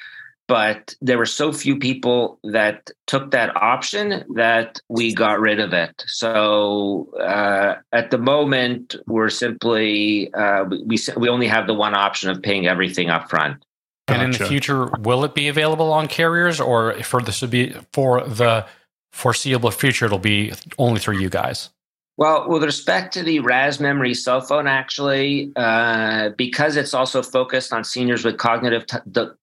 but 0.47 0.95
there 1.01 1.17
were 1.19 1.27
so 1.27 1.53
few 1.53 1.79
people 1.79 2.39
that 2.45 2.91
took 3.07 3.31
that 3.31 3.57
option 3.57 4.25
that 4.35 4.81
we 4.89 5.15
got 5.15 5.41
rid 5.41 5.61
of 5.61 5.73
it. 5.73 6.05
So 6.07 7.09
uh, 7.19 7.77
at 7.93 8.11
the 8.11 8.19
moment, 8.19 8.97
we're 9.07 9.31
simply 9.31 10.33
uh, 10.35 10.65
we 10.65 10.99
we 11.17 11.29
only 11.29 11.47
have 11.49 11.67
the 11.67 11.75
one 11.75 11.95
option 11.95 12.31
of 12.31 12.43
paying 12.43 12.67
everything 12.67 13.11
up 13.11 13.31
front. 13.31 13.65
And 14.07 14.23
in 14.23 14.31
the 14.33 14.47
future, 14.47 14.87
will 14.99 15.25
it 15.25 15.35
be 15.35 15.49
available 15.49 15.91
on 15.91 16.09
carriers, 16.09 16.61
or 16.61 16.93
for 17.03 17.23
this 17.23 17.41
to 17.41 17.49
be 17.49 17.75
for 17.93 18.23
the 18.23 18.67
foreseeable 19.13 19.71
future, 19.71 20.05
it'll 20.05 20.19
be 20.19 20.53
only 20.79 21.01
through 21.01 21.19
you 21.19 21.31
guys? 21.31 21.71
Well, 22.17 22.49
with 22.49 22.63
respect 22.63 23.13
to 23.15 23.25
the 23.25 23.41
Raz 23.41 23.81
memory 23.81 24.15
cell 24.15 24.41
phone, 24.41 24.69
actually, 24.69 25.51
uh, 25.57 26.29
because 26.39 26.77
it's 26.77 26.95
also 26.95 27.23
focused 27.23 27.73
on 27.73 27.83
seniors 27.83 28.25
with 28.25 28.39
cognitive 28.39 28.87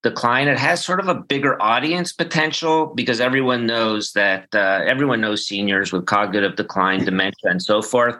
decline, 0.02 0.48
it 0.48 0.58
has 0.58 0.82
sort 0.82 0.98
of 0.98 1.06
a 1.06 1.14
bigger 1.14 1.60
audience 1.60 2.14
potential 2.14 2.86
because 2.86 3.20
everyone 3.20 3.66
knows 3.66 4.12
that 4.12 4.48
uh, 4.54 4.80
everyone 4.86 5.20
knows 5.20 5.46
seniors 5.46 5.92
with 5.92 6.06
cognitive 6.06 6.56
decline, 6.56 7.04
dementia, 7.04 7.50
and 7.50 7.60
so 7.60 7.82
forth. 7.82 8.16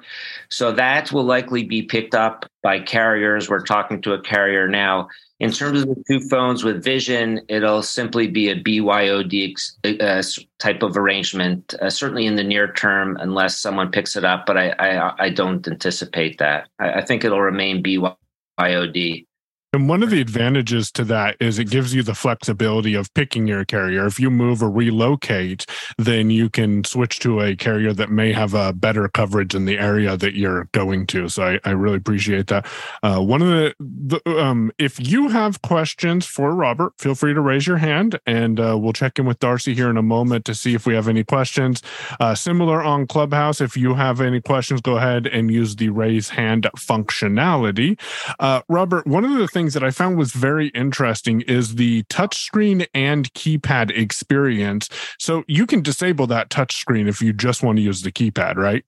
So 0.50 0.70
that 0.72 1.10
will 1.12 1.24
likely 1.24 1.64
be 1.64 1.80
picked 1.80 2.14
up 2.14 2.44
by 2.62 2.78
carriers. 2.80 3.48
We're 3.48 3.64
talking 3.64 4.02
to 4.02 4.12
a 4.12 4.20
carrier 4.20 4.68
now 4.68 5.08
in 5.42 5.50
terms 5.50 5.82
of 5.82 5.88
the 5.88 6.04
two 6.06 6.20
phones 6.28 6.62
with 6.62 6.84
Vision, 6.84 7.40
it'll 7.48 7.82
simply 7.82 8.28
be 8.28 8.48
a 8.48 8.54
BYOD 8.54 9.54
uh, 10.00 10.22
type 10.60 10.82
of 10.84 10.96
arrangement, 10.96 11.74
uh, 11.82 11.90
certainly 11.90 12.26
in 12.26 12.36
the 12.36 12.44
near 12.44 12.72
term, 12.72 13.16
unless 13.20 13.58
someone 13.58 13.90
picks 13.90 14.14
it 14.14 14.24
up. 14.24 14.46
But 14.46 14.56
I, 14.56 14.70
I, 14.78 15.24
I 15.24 15.30
don't 15.30 15.66
anticipate 15.66 16.38
that. 16.38 16.68
I, 16.78 16.92
I 16.92 17.04
think 17.04 17.24
it'll 17.24 17.40
remain 17.40 17.82
BYOD. 17.82 19.26
And 19.72 19.88
one 19.88 20.02
of 20.02 20.10
the 20.10 20.20
advantages 20.20 20.92
to 20.92 21.04
that 21.04 21.36
is 21.40 21.58
it 21.58 21.70
gives 21.70 21.94
you 21.94 22.02
the 22.02 22.14
flexibility 22.14 22.94
of 22.94 23.14
picking 23.14 23.46
your 23.46 23.64
carrier. 23.64 24.04
If 24.04 24.20
you 24.20 24.30
move 24.30 24.62
or 24.62 24.70
relocate, 24.70 25.64
then 25.96 26.28
you 26.28 26.50
can 26.50 26.84
switch 26.84 27.20
to 27.20 27.40
a 27.40 27.56
carrier 27.56 27.94
that 27.94 28.10
may 28.10 28.34
have 28.34 28.52
a 28.52 28.74
better 28.74 29.08
coverage 29.08 29.54
in 29.54 29.64
the 29.64 29.78
area 29.78 30.18
that 30.18 30.34
you're 30.34 30.68
going 30.72 31.06
to. 31.08 31.30
So 31.30 31.44
I, 31.44 31.60
I 31.64 31.70
really 31.70 31.96
appreciate 31.96 32.48
that. 32.48 32.66
Uh, 33.02 33.20
one 33.22 33.40
of 33.42 33.48
the, 33.48 33.74
the 33.80 34.44
um, 34.44 34.72
if 34.76 35.00
you 35.00 35.28
have 35.28 35.62
questions 35.62 36.26
for 36.26 36.54
Robert, 36.54 36.92
feel 36.98 37.14
free 37.14 37.32
to 37.32 37.40
raise 37.40 37.66
your 37.66 37.78
hand 37.78 38.20
and 38.26 38.60
uh, 38.60 38.76
we'll 38.78 38.92
check 38.92 39.18
in 39.20 39.24
with 39.24 39.38
Darcy 39.38 39.72
here 39.72 39.88
in 39.88 39.96
a 39.96 40.02
moment 40.02 40.44
to 40.46 40.54
see 40.54 40.74
if 40.74 40.84
we 40.84 40.94
have 40.94 41.08
any 41.08 41.24
questions. 41.24 41.82
Uh, 42.20 42.34
similar 42.34 42.82
on 42.82 43.06
Clubhouse, 43.06 43.62
if 43.62 43.76
you 43.76 43.94
have 43.94 44.20
any 44.20 44.42
questions, 44.42 44.82
go 44.82 44.98
ahead 44.98 45.26
and 45.26 45.50
use 45.50 45.76
the 45.76 45.88
raise 45.90 46.30
hand 46.30 46.68
functionality. 46.76 47.98
Uh, 48.38 48.60
Robert, 48.68 49.06
one 49.06 49.24
of 49.24 49.32
the 49.38 49.48
things 49.48 49.61
things 49.62 49.74
that 49.74 49.84
I 49.84 49.92
found 49.92 50.18
was 50.18 50.32
very 50.32 50.68
interesting 50.68 51.42
is 51.42 51.76
the 51.76 52.02
touchscreen 52.04 52.84
and 52.92 53.32
keypad 53.32 53.96
experience. 53.96 54.88
So 55.20 55.44
you 55.46 55.66
can 55.66 55.82
disable 55.82 56.26
that 56.26 56.50
touchscreen 56.50 57.08
if 57.08 57.22
you 57.22 57.32
just 57.32 57.62
want 57.62 57.76
to 57.76 57.82
use 57.82 58.02
the 58.02 58.10
keypad, 58.10 58.56
right? 58.56 58.84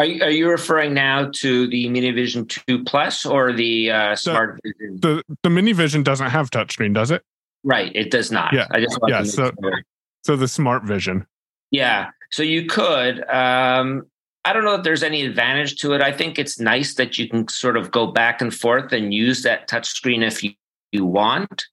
Are 0.00 0.04
you, 0.04 0.24
are 0.24 0.30
you 0.30 0.50
referring 0.50 0.94
now 0.94 1.30
to 1.36 1.68
the 1.68 1.86
Minivision 1.86 2.48
2 2.66 2.82
Plus 2.82 3.24
or 3.24 3.52
the 3.52 3.92
uh, 3.92 4.16
Smart 4.16 4.58
the, 4.64 4.72
Vision? 4.72 5.00
The, 5.00 5.36
the 5.44 5.48
Minivision 5.48 6.02
doesn't 6.02 6.30
have 6.30 6.50
touchscreen, 6.50 6.92
does 6.92 7.12
it? 7.12 7.22
Right, 7.62 7.92
it 7.94 8.10
does 8.10 8.32
not. 8.32 8.52
Yeah, 8.52 8.66
I 8.72 8.80
just 8.80 8.98
yeah. 9.06 9.22
So, 9.22 9.52
sure. 9.62 9.82
so 10.24 10.34
the 10.34 10.48
Smart 10.48 10.82
Vision. 10.82 11.24
Yeah, 11.70 12.10
so 12.32 12.42
you 12.42 12.66
could. 12.66 13.24
Um, 13.28 14.06
I 14.46 14.52
don't 14.52 14.64
know 14.64 14.76
if 14.76 14.84
there's 14.84 15.02
any 15.02 15.26
advantage 15.26 15.74
to 15.80 15.92
it. 15.94 16.00
I 16.00 16.12
think 16.12 16.38
it's 16.38 16.60
nice 16.60 16.94
that 16.94 17.18
you 17.18 17.28
can 17.28 17.48
sort 17.48 17.76
of 17.76 17.90
go 17.90 18.06
back 18.06 18.40
and 18.40 18.54
forth 18.54 18.92
and 18.92 19.12
use 19.12 19.42
that 19.42 19.68
touchscreen 19.68 20.24
if 20.24 20.44
you, 20.44 20.52
you 20.92 21.04
want, 21.04 21.66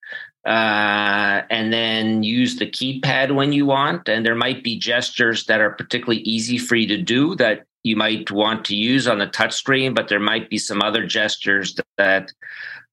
uh, 0.47 1.43
and 1.51 1.71
then 1.71 2.23
use 2.23 2.55
the 2.55 2.65
keypad 2.65 3.35
when 3.35 3.53
you 3.53 3.67
want. 3.67 4.09
And 4.09 4.25
there 4.25 4.33
might 4.33 4.63
be 4.63 4.79
gestures 4.79 5.45
that 5.45 5.61
are 5.61 5.69
particularly 5.69 6.23
easy 6.23 6.57
for 6.57 6.75
you 6.75 6.87
to 6.87 6.97
do 6.97 7.35
that 7.35 7.65
you 7.83 7.95
might 7.95 8.31
want 8.31 8.65
to 8.65 8.75
use 8.75 9.07
on 9.07 9.19
the 9.19 9.27
touchscreen, 9.27 9.93
but 9.93 10.07
there 10.07 10.19
might 10.19 10.49
be 10.49 10.57
some 10.57 10.81
other 10.81 11.05
gestures 11.05 11.75
that, 11.75 11.85
that 11.97 12.31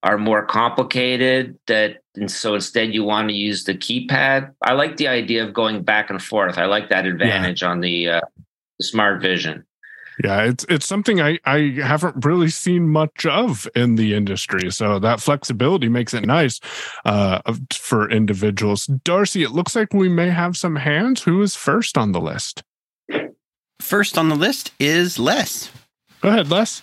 are 0.03 0.19
more 0.19 0.45
complicated 0.45 1.59
that 1.69 2.03
and 2.17 2.31
so 2.31 2.55
instead 2.55 2.93
you 2.93 3.05
want 3.05 3.29
to 3.29 3.35
use 3.35 3.65
the 3.65 3.75
keypad 3.75 4.51
i 4.63 4.73
like 4.73 4.97
the 4.97 5.07
idea 5.07 5.45
of 5.45 5.53
going 5.53 5.83
back 5.83 6.09
and 6.09 6.23
forth 6.23 6.57
i 6.57 6.65
like 6.65 6.89
that 6.89 7.05
advantage 7.05 7.61
yeah. 7.61 7.69
on 7.69 7.81
the, 7.81 8.09
uh, 8.09 8.21
the 8.79 8.85
smart 8.85 9.21
vision 9.21 9.63
yeah, 10.23 10.43
it's 10.43 10.67
it's 10.69 10.87
something 10.87 11.21
I 11.21 11.39
I 11.45 11.77
haven't 11.83 12.25
really 12.25 12.51
seen 12.51 12.89
much 12.89 13.25
of 13.27 13.69
in 13.75 13.97
the 13.97 14.15
industry. 14.15 14.71
So 14.71 14.99
that 14.99 15.21
flexibility 15.21 15.89
makes 15.89 16.13
it 16.15 16.27
nice 16.27 16.61
uh, 17.05 17.41
for 17.73 18.11
individuals. 18.11 18.87
Darcy, 18.87 19.43
it 19.43 19.51
looks 19.51 19.75
like 19.75 19.95
we 19.95 20.09
may 20.09 20.31
have 20.31 20.57
some 20.57 20.77
hands. 20.77 21.23
Who 21.23 21.41
is 21.43 21.55
first 21.55 21.97
on 21.97 22.13
the 22.13 22.21
list? 22.21 22.63
First 23.81 24.19
on 24.19 24.29
the 24.29 24.37
list 24.37 24.73
is 24.79 25.19
Les. 25.19 25.71
Go 26.21 26.29
ahead, 26.29 26.51
Les. 26.51 26.83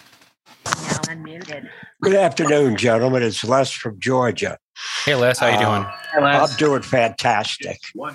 Now 0.66 0.72
unmuted. 1.04 1.70
Good 2.02 2.16
afternoon, 2.16 2.76
gentlemen. 2.76 3.24
It's 3.24 3.44
Les 3.44 3.72
from 3.72 4.00
Georgia. 4.00 4.58
Hey, 5.06 5.16
Les, 5.16 5.40
how 5.40 5.48
you 5.48 5.60
doing? 5.60 5.86
Uh, 6.16 6.48
I'm 6.48 6.58
doing 6.58 6.82
fantastic. 6.82 7.80
Uh, 7.98 8.14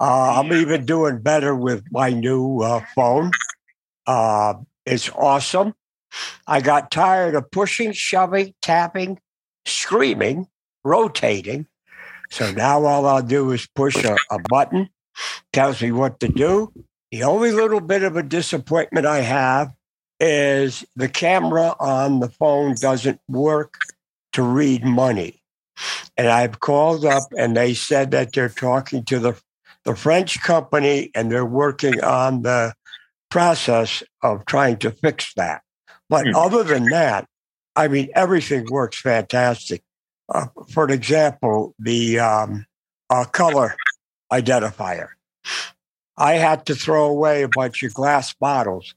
I'm 0.00 0.52
even 0.52 0.84
doing 0.86 1.20
better 1.20 1.54
with 1.54 1.84
my 1.90 2.10
new 2.10 2.60
uh, 2.60 2.84
phone. 2.94 3.30
Uh, 4.06 4.54
it's 4.84 5.10
awesome. 5.10 5.74
I 6.46 6.60
got 6.60 6.90
tired 6.90 7.34
of 7.34 7.50
pushing, 7.50 7.92
shoving, 7.92 8.54
tapping, 8.60 9.18
screaming, 9.64 10.48
rotating. 10.84 11.66
So 12.30 12.50
now 12.50 12.84
all 12.84 13.06
I'll 13.06 13.22
do 13.22 13.50
is 13.52 13.66
push 13.74 14.02
a, 14.04 14.16
a 14.30 14.38
button, 14.48 14.88
tells 15.52 15.82
me 15.82 15.92
what 15.92 16.20
to 16.20 16.28
do. 16.28 16.72
The 17.10 17.24
only 17.24 17.52
little 17.52 17.80
bit 17.80 18.02
of 18.02 18.16
a 18.16 18.22
disappointment 18.22 19.06
I 19.06 19.20
have 19.20 19.72
is 20.18 20.84
the 20.96 21.08
camera 21.08 21.74
on 21.78 22.20
the 22.20 22.28
phone 22.30 22.74
doesn't 22.80 23.20
work 23.28 23.74
to 24.32 24.42
read 24.42 24.84
money. 24.84 25.42
And 26.16 26.28
I've 26.28 26.60
called 26.60 27.04
up 27.04 27.24
and 27.36 27.56
they 27.56 27.74
said 27.74 28.12
that 28.12 28.32
they're 28.32 28.48
talking 28.48 29.04
to 29.06 29.18
the, 29.18 29.40
the 29.84 29.96
French 29.96 30.40
company 30.40 31.10
and 31.14 31.30
they're 31.30 31.44
working 31.44 32.02
on 32.02 32.42
the 32.42 32.72
process 33.32 34.02
of 34.22 34.44
trying 34.44 34.76
to 34.76 34.90
fix 34.90 35.32
that. 35.34 35.62
But 36.10 36.26
mm. 36.26 36.34
other 36.34 36.62
than 36.62 36.84
that, 36.90 37.26
I 37.74 37.88
mean, 37.88 38.10
everything 38.14 38.66
works 38.70 39.00
fantastic. 39.00 39.82
Uh, 40.28 40.48
for 40.68 40.86
example, 40.90 41.74
the 41.78 42.18
um, 42.18 42.66
uh, 43.08 43.24
color 43.24 43.74
identifier. 44.30 45.08
I 46.18 46.34
had 46.34 46.66
to 46.66 46.74
throw 46.74 47.06
away 47.06 47.42
a 47.42 47.48
bunch 47.48 47.82
of 47.82 47.94
glass 47.94 48.34
bottles 48.34 48.94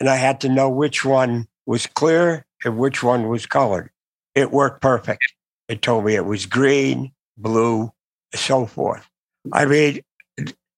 and 0.00 0.08
I 0.08 0.16
had 0.16 0.40
to 0.40 0.48
know 0.48 0.70
which 0.70 1.04
one 1.04 1.46
was 1.66 1.86
clear 1.86 2.46
and 2.64 2.78
which 2.78 3.02
one 3.02 3.28
was 3.28 3.44
colored. 3.44 3.90
It 4.34 4.50
worked 4.50 4.80
perfect. 4.80 5.22
It 5.68 5.82
told 5.82 6.06
me 6.06 6.14
it 6.14 6.24
was 6.24 6.46
green, 6.46 7.12
blue, 7.36 7.92
so 8.34 8.64
forth. 8.64 9.06
I 9.52 9.66
mean, 9.66 10.00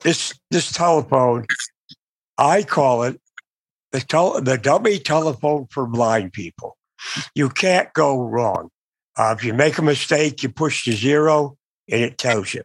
this 0.01 0.35
this 0.51 0.73
telephone, 0.73 1.47
I 2.39 2.63
call 2.63 3.05
it 3.05 3.21
the 3.93 4.01
tel- 4.01 4.41
the 4.41 4.59
dummy 4.59 4.99
telephone 4.99 5.67
for 5.71 5.87
blind 5.87 6.33
people. 6.33 6.77
You 7.35 7.49
can't 7.49 7.93
go 7.95 8.21
wrong. 8.21 8.71
Uh, 9.17 9.35
if 9.39 9.45
you 9.45 9.55
make 9.55 9.79
a 9.79 9.83
mistake, 9.83 10.43
you 10.43 10.51
push 10.51 10.85
the 10.85 10.93
zero 10.93 11.57
and 11.91 12.03
it 12.03 12.19
tells 12.19 12.53
you. 12.53 12.63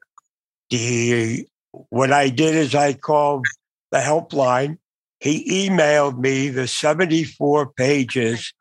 The 0.70 1.48
what 1.90 2.12
I 2.12 2.30
did 2.30 2.56
is 2.56 2.76
I 2.76 2.94
called 2.94 3.46
the 3.92 4.00
helpline. 4.00 4.78
He 5.20 5.70
emailed 5.70 6.18
me 6.18 6.50
the 6.50 6.68
74 6.68 7.74
pages, 7.74 8.54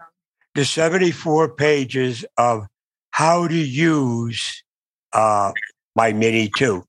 the 0.54 0.64
74 0.64 1.54
pages 1.54 2.24
of 2.36 2.66
how 3.10 3.48
to 3.48 3.56
use 3.56 4.62
uh, 5.12 5.52
my 5.96 6.12
Mini 6.12 6.50
2. 6.56 6.84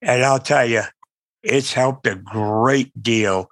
And 0.00 0.24
I'll 0.24 0.38
tell 0.40 0.66
you, 0.66 0.82
it's 1.42 1.72
helped 1.72 2.06
a 2.06 2.14
great 2.16 2.90
deal. 3.00 3.48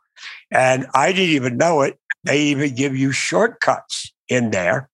And 0.51 0.87
I 0.95 1.13
didn't 1.13 1.35
even 1.35 1.57
know 1.57 1.83
it. 1.83 1.99
They 2.25 2.43
even 2.43 2.75
give 2.75 2.97
you 2.97 3.13
shortcuts 3.13 4.13
in 4.29 4.51
there 4.51 4.89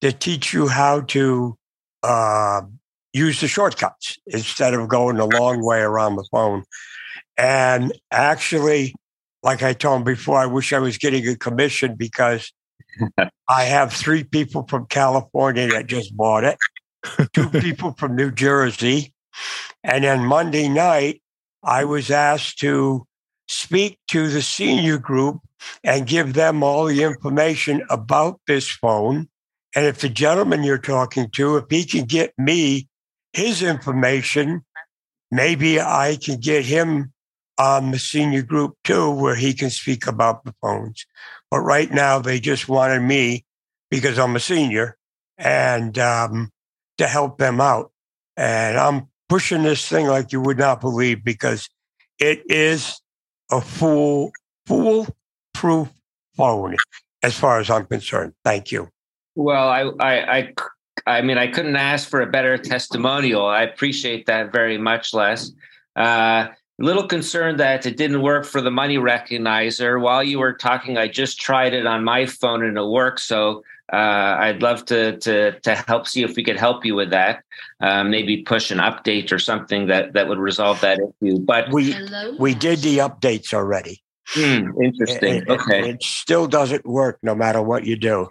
to 0.00 0.12
teach 0.12 0.52
you 0.52 0.68
how 0.68 1.02
to 1.02 1.56
uh, 2.02 2.62
use 3.12 3.40
the 3.40 3.48
shortcuts 3.48 4.18
instead 4.26 4.74
of 4.74 4.88
going 4.88 5.16
the 5.16 5.26
long 5.26 5.64
way 5.64 5.80
around 5.80 6.16
the 6.16 6.26
phone. 6.30 6.64
And 7.36 7.92
actually, 8.10 8.94
like 9.42 9.62
I 9.62 9.72
told 9.72 9.98
him 9.98 10.04
before, 10.04 10.38
I 10.38 10.46
wish 10.46 10.72
I 10.72 10.78
was 10.78 10.98
getting 10.98 11.26
a 11.28 11.36
commission 11.36 11.94
because 11.96 12.52
I 13.48 13.64
have 13.64 13.92
three 13.92 14.24
people 14.24 14.66
from 14.68 14.86
California 14.86 15.68
that 15.68 15.86
just 15.86 16.16
bought 16.16 16.44
it, 16.44 16.56
two 17.32 17.48
people 17.60 17.94
from 17.98 18.16
New 18.16 18.30
Jersey. 18.30 19.12
And 19.84 20.04
then 20.04 20.24
Monday 20.24 20.68
night, 20.68 21.22
I 21.64 21.84
was 21.84 22.10
asked 22.10 22.58
to 22.60 23.06
speak 23.52 23.98
to 24.08 24.28
the 24.28 24.42
senior 24.42 24.98
group 24.98 25.40
and 25.84 26.06
give 26.06 26.34
them 26.34 26.62
all 26.62 26.86
the 26.86 27.02
information 27.02 27.82
about 27.90 28.40
this 28.46 28.68
phone. 28.68 29.28
And 29.74 29.86
if 29.86 30.00
the 30.00 30.08
gentleman 30.08 30.62
you're 30.62 30.78
talking 30.78 31.30
to, 31.32 31.56
if 31.56 31.64
he 31.70 31.84
can 31.84 32.04
get 32.04 32.32
me 32.38 32.88
his 33.32 33.62
information, 33.62 34.64
maybe 35.30 35.80
I 35.80 36.18
can 36.20 36.40
get 36.40 36.64
him 36.64 37.12
on 37.58 37.90
the 37.90 37.98
senior 37.98 38.42
group 38.42 38.74
too, 38.84 39.10
where 39.10 39.36
he 39.36 39.54
can 39.54 39.70
speak 39.70 40.06
about 40.06 40.44
the 40.44 40.54
phones. 40.60 41.06
But 41.50 41.60
right 41.60 41.90
now, 41.90 42.18
they 42.18 42.40
just 42.40 42.68
wanted 42.68 43.00
me 43.00 43.44
because 43.90 44.18
I'm 44.18 44.36
a 44.36 44.40
senior 44.40 44.96
and 45.36 45.98
um, 45.98 46.50
to 46.98 47.06
help 47.06 47.38
them 47.38 47.60
out. 47.60 47.92
And 48.36 48.78
I'm 48.78 49.08
pushing 49.28 49.62
this 49.62 49.86
thing 49.86 50.06
like 50.06 50.32
you 50.32 50.40
would 50.40 50.58
not 50.58 50.80
believe 50.80 51.22
because 51.22 51.68
it 52.18 52.42
is 52.46 53.00
a 53.52 53.60
fool 53.60 54.32
fool 54.66 55.06
proof 55.54 55.88
phone 56.36 56.76
as 57.22 57.38
far 57.38 57.60
as 57.60 57.70
I'm 57.70 57.86
concerned. 57.86 58.32
Thank 58.44 58.72
you. 58.72 58.88
Well, 59.36 59.68
I, 59.68 59.90
I, 60.00 60.36
I 60.38 60.52
I 61.06 61.22
mean, 61.22 61.38
I 61.38 61.46
couldn't 61.46 61.76
ask 61.76 62.08
for 62.08 62.20
a 62.20 62.26
better 62.26 62.58
testimonial. 62.58 63.46
I 63.46 63.62
appreciate 63.62 64.26
that 64.26 64.52
very 64.52 64.78
much, 64.78 65.14
Les. 65.14 65.52
Uh, 65.96 66.48
little 66.78 67.06
concerned 67.06 67.60
that 67.60 67.86
it 67.86 67.96
didn't 67.96 68.22
work 68.22 68.44
for 68.44 68.60
the 68.60 68.70
money 68.70 68.96
recognizer. 68.96 70.00
While 70.00 70.22
you 70.22 70.38
were 70.38 70.52
talking, 70.52 70.98
I 70.98 71.08
just 71.08 71.40
tried 71.40 71.74
it 71.74 71.86
on 71.86 72.04
my 72.04 72.26
phone 72.26 72.64
and 72.64 72.76
it 72.76 72.86
works. 72.86 73.22
So 73.24 73.62
uh, 73.92 74.36
I'd 74.40 74.62
love 74.62 74.86
to 74.86 75.18
to 75.18 75.60
to 75.60 75.74
help 75.74 76.08
see 76.08 76.22
if 76.22 76.34
we 76.34 76.42
could 76.42 76.58
help 76.58 76.84
you 76.84 76.94
with 76.94 77.10
that. 77.10 77.44
Uh, 77.80 78.02
maybe 78.02 78.42
push 78.42 78.70
an 78.70 78.78
update 78.78 79.30
or 79.32 79.38
something 79.38 79.86
that 79.88 80.14
that 80.14 80.28
would 80.28 80.38
resolve 80.38 80.80
that 80.80 80.98
issue. 80.98 81.38
But 81.38 81.70
we 81.70 81.94
we 82.38 82.54
did 82.54 82.78
the 82.78 82.98
updates 82.98 83.52
already. 83.52 84.02
Hmm, 84.28 84.70
interesting. 84.82 85.34
It, 85.34 85.48
okay. 85.48 85.80
It, 85.80 85.94
it 85.96 86.02
still 86.02 86.46
doesn't 86.46 86.86
work 86.86 87.18
no 87.22 87.34
matter 87.34 87.60
what 87.60 87.84
you 87.84 87.96
do. 87.96 88.28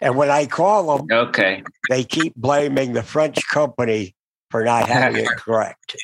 And 0.00 0.16
when 0.16 0.30
I 0.30 0.46
call 0.46 0.98
them, 0.98 1.08
okay, 1.10 1.64
they 1.88 2.04
keep 2.04 2.36
blaming 2.36 2.92
the 2.92 3.02
French 3.02 3.38
company 3.48 4.14
for 4.50 4.62
not 4.62 4.88
having 4.88 5.24
it 5.24 5.28
correct. 5.36 5.96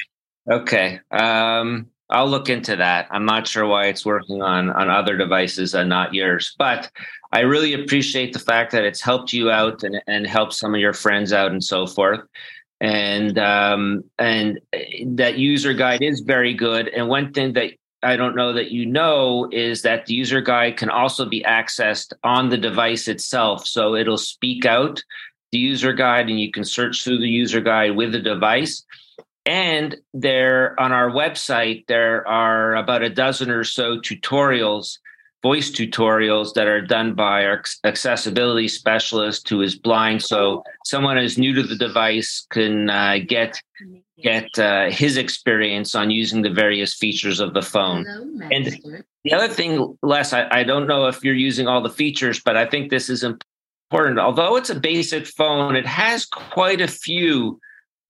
Okay, 0.50 0.98
um, 1.12 1.88
I'll 2.10 2.28
look 2.28 2.48
into 2.48 2.74
that. 2.76 3.06
I'm 3.12 3.26
not 3.26 3.46
sure 3.46 3.66
why 3.66 3.86
it's 3.86 4.04
working 4.04 4.42
on 4.42 4.70
on 4.70 4.90
other 4.90 5.16
devices 5.16 5.74
and 5.74 5.88
not 5.88 6.14
yours, 6.14 6.56
but 6.58 6.90
I 7.32 7.40
really 7.40 7.72
appreciate 7.72 8.32
the 8.32 8.38
fact 8.38 8.72
that 8.72 8.84
it's 8.84 9.00
helped 9.00 9.32
you 9.32 9.50
out 9.50 9.82
and 9.82 10.00
and 10.06 10.26
helped 10.26 10.52
some 10.54 10.74
of 10.74 10.80
your 10.80 10.92
friends 10.92 11.32
out 11.32 11.50
and 11.50 11.64
so 11.64 11.86
forth. 11.86 12.20
And 12.80 13.38
um, 13.38 14.04
and 14.18 14.60
eh, 14.72 15.04
that 15.06 15.38
user 15.38 15.72
guide 15.72 16.02
is 16.02 16.20
very 16.20 16.52
good. 16.52 16.88
And 16.88 17.08
one 17.08 17.32
thing 17.32 17.54
that 17.54 17.70
I 18.02 18.16
don't 18.16 18.34
know 18.34 18.52
that 18.52 18.72
you 18.72 18.84
know 18.84 19.48
is 19.52 19.82
that 19.82 20.06
the 20.06 20.14
user 20.14 20.40
guide 20.40 20.76
can 20.76 20.90
also 20.90 21.24
be 21.24 21.42
accessed 21.42 22.12
on 22.24 22.48
the 22.48 22.58
device 22.58 23.06
itself. 23.08 23.66
So 23.66 23.94
it'll 23.94 24.18
speak 24.18 24.66
out 24.66 25.02
the 25.52 25.58
user 25.58 25.92
guide 25.92 26.28
and 26.28 26.40
you 26.40 26.50
can 26.50 26.64
search 26.64 27.04
through 27.04 27.18
the 27.18 27.28
user 27.28 27.60
guide 27.60 27.94
with 27.96 28.12
the 28.12 28.18
device. 28.18 28.84
And 29.44 29.96
there 30.14 30.78
on 30.80 30.92
our 30.92 31.10
website, 31.10 31.86
there 31.86 32.26
are 32.26 32.76
about 32.76 33.02
a 33.02 33.10
dozen 33.10 33.50
or 33.50 33.64
so 33.64 33.98
tutorials, 33.98 34.98
voice 35.42 35.70
tutorials 35.70 36.54
that 36.54 36.68
are 36.68 36.80
done 36.80 37.14
by 37.14 37.44
our 37.44 37.62
accessibility 37.84 38.68
specialist 38.68 39.48
who 39.48 39.60
is 39.60 39.74
blind. 39.74 40.22
So 40.22 40.62
someone 40.84 41.16
who's 41.16 41.36
new 41.36 41.52
to 41.54 41.62
the 41.62 41.76
device 41.76 42.46
can 42.50 42.88
uh, 42.88 43.18
get 43.26 43.60
get 44.22 44.56
uh, 44.58 44.88
his 44.88 45.16
experience 45.16 45.94
on 45.96 46.10
using 46.10 46.42
the 46.42 46.50
various 46.50 46.94
features 46.94 47.40
of 47.40 47.54
the 47.54 47.62
phone. 47.62 48.04
Hello, 48.04 48.48
and 48.52 49.02
the 49.24 49.32
other 49.32 49.48
thing, 49.48 49.98
Les, 50.02 50.32
I, 50.32 50.48
I 50.50 50.64
don't 50.64 50.86
know 50.86 51.06
if 51.06 51.24
you're 51.24 51.34
using 51.34 51.66
all 51.66 51.82
the 51.82 51.90
features, 51.90 52.40
but 52.40 52.56
I 52.56 52.64
think 52.64 52.90
this 52.90 53.08
is 53.08 53.24
important. 53.24 54.20
Although 54.20 54.56
it's 54.56 54.70
a 54.70 54.78
basic 54.78 55.26
phone, 55.26 55.74
it 55.74 55.86
has 55.86 56.24
quite 56.24 56.80
a 56.80 56.88
few 56.88 57.58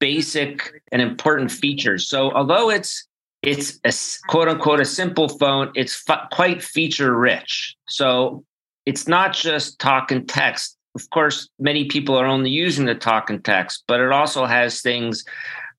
basic 0.00 0.82
and 0.90 1.00
important 1.00 1.50
features. 1.50 2.08
So 2.08 2.30
although 2.32 2.70
it's 2.70 3.06
it's 3.42 3.80
a 3.84 3.92
quote 4.28 4.48
unquote 4.48 4.80
a 4.80 4.84
simple 4.84 5.28
phone, 5.28 5.70
it's 5.74 6.08
f- 6.08 6.28
quite 6.30 6.62
feature 6.62 7.14
rich. 7.14 7.76
So 7.88 8.44
it's 8.86 9.08
not 9.08 9.32
just 9.32 9.78
talk 9.78 10.10
and 10.10 10.28
text. 10.28 10.76
Of 10.94 11.08
course, 11.10 11.48
many 11.58 11.86
people 11.86 12.16
are 12.16 12.26
only 12.26 12.50
using 12.50 12.86
the 12.86 12.94
talk 12.94 13.30
and 13.30 13.44
text, 13.44 13.84
but 13.88 14.00
it 14.00 14.12
also 14.12 14.44
has 14.44 14.80
things 14.80 15.24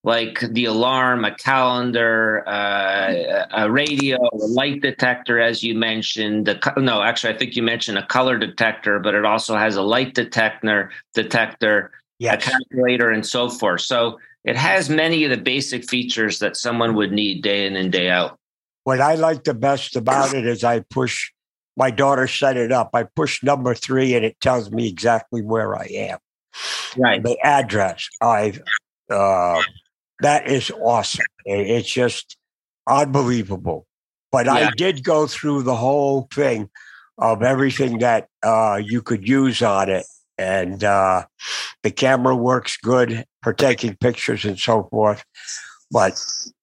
like 0.04 0.40
the 0.42 0.66
alarm, 0.66 1.24
a 1.24 1.34
calendar, 1.34 2.44
uh, 2.48 3.46
a 3.52 3.72
radio, 3.72 4.18
a 4.18 4.36
light 4.36 4.82
detector, 4.82 5.40
as 5.40 5.64
you 5.64 5.76
mentioned. 5.76 6.46
The, 6.48 6.74
no, 6.78 7.02
actually, 7.02 7.34
I 7.34 7.38
think 7.38 7.56
you 7.56 7.64
mentioned 7.64 7.98
a 7.98 8.06
color 8.06 8.38
detector, 8.38 9.00
but 9.00 9.16
it 9.16 9.24
also 9.24 9.56
has 9.56 9.78
a 9.78 9.82
light 9.82 10.14
detector, 10.14 10.92
detector, 11.14 11.92
yes. 12.20 12.46
a 12.46 12.52
calculator, 12.52 13.12
and 13.12 13.26
so 13.26 13.50
forth. 13.50 13.82
So 13.82 14.20
it 14.44 14.56
has 14.56 14.90
many 14.90 15.24
of 15.24 15.30
the 15.30 15.38
basic 15.38 15.90
features 15.90 16.40
that 16.40 16.58
someone 16.58 16.96
would 16.96 17.12
need 17.12 17.42
day 17.42 17.66
in 17.66 17.76
and 17.76 17.92
day 17.92 18.10
out. 18.10 18.38
What 18.84 19.00
I 19.00 19.16
like 19.16 19.44
the 19.44 19.54
best 19.54 19.96
about 19.96 20.34
it 20.34 20.46
is 20.46 20.64
I 20.64 20.82
push. 20.82 21.32
My 21.76 21.90
daughter 21.90 22.28
set 22.28 22.58
it 22.58 22.72
up. 22.72 22.92
I 22.94 23.04
push 23.04 23.42
number 23.42 23.74
three, 23.74 24.14
and 24.14 24.24
it 24.26 24.40
tells 24.42 24.70
me 24.72 24.88
exactly 24.88 25.42
where 25.42 25.76
I 25.76 25.86
am. 25.86 26.20
Right. 26.98 27.24
The 27.24 27.38
address. 27.44 28.08
I've 28.22 28.62
uh, 29.10 29.62
that 30.20 30.48
is 30.48 30.72
awesome. 30.72 31.26
It's 31.46 31.92
just 31.92 32.38
unbelievable. 32.88 33.88
But 34.32 34.48
yeah. 34.48 34.54
I 34.54 34.72
did 34.76 35.04
go 35.04 35.28
through 35.28 35.64
the 35.64 35.76
whole 35.76 36.28
thing 36.34 36.70
of 37.18 37.44
everything 37.44 38.00
that 38.00 38.28
uh, 38.42 38.82
you 38.84 39.02
could 39.02 39.28
use 39.28 39.62
on 39.62 39.90
it. 39.90 40.06
And 40.38 40.84
uh, 40.84 41.26
the 41.84 41.92
camera 41.92 42.36
works 42.36 42.78
good 42.78 43.26
for 43.42 43.54
taking 43.54 43.96
pictures 43.96 44.46
and 44.46 44.58
so 44.58 44.88
forth. 44.90 45.24
But 45.92 46.14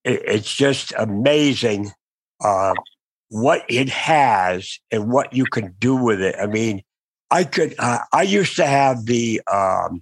it, 0.03 0.21
it's 0.25 0.53
just 0.53 0.93
amazing 0.97 1.91
uh, 2.43 2.73
what 3.29 3.63
it 3.69 3.89
has 3.89 4.79
and 4.91 5.11
what 5.11 5.33
you 5.33 5.45
can 5.45 5.75
do 5.79 5.95
with 5.95 6.21
it. 6.21 6.35
I 6.39 6.47
mean, 6.47 6.83
I 7.29 7.45
could, 7.45 7.75
uh, 7.79 7.99
I 8.11 8.23
used 8.23 8.57
to 8.57 8.65
have 8.65 9.05
the, 9.05 9.41
um, 9.51 10.01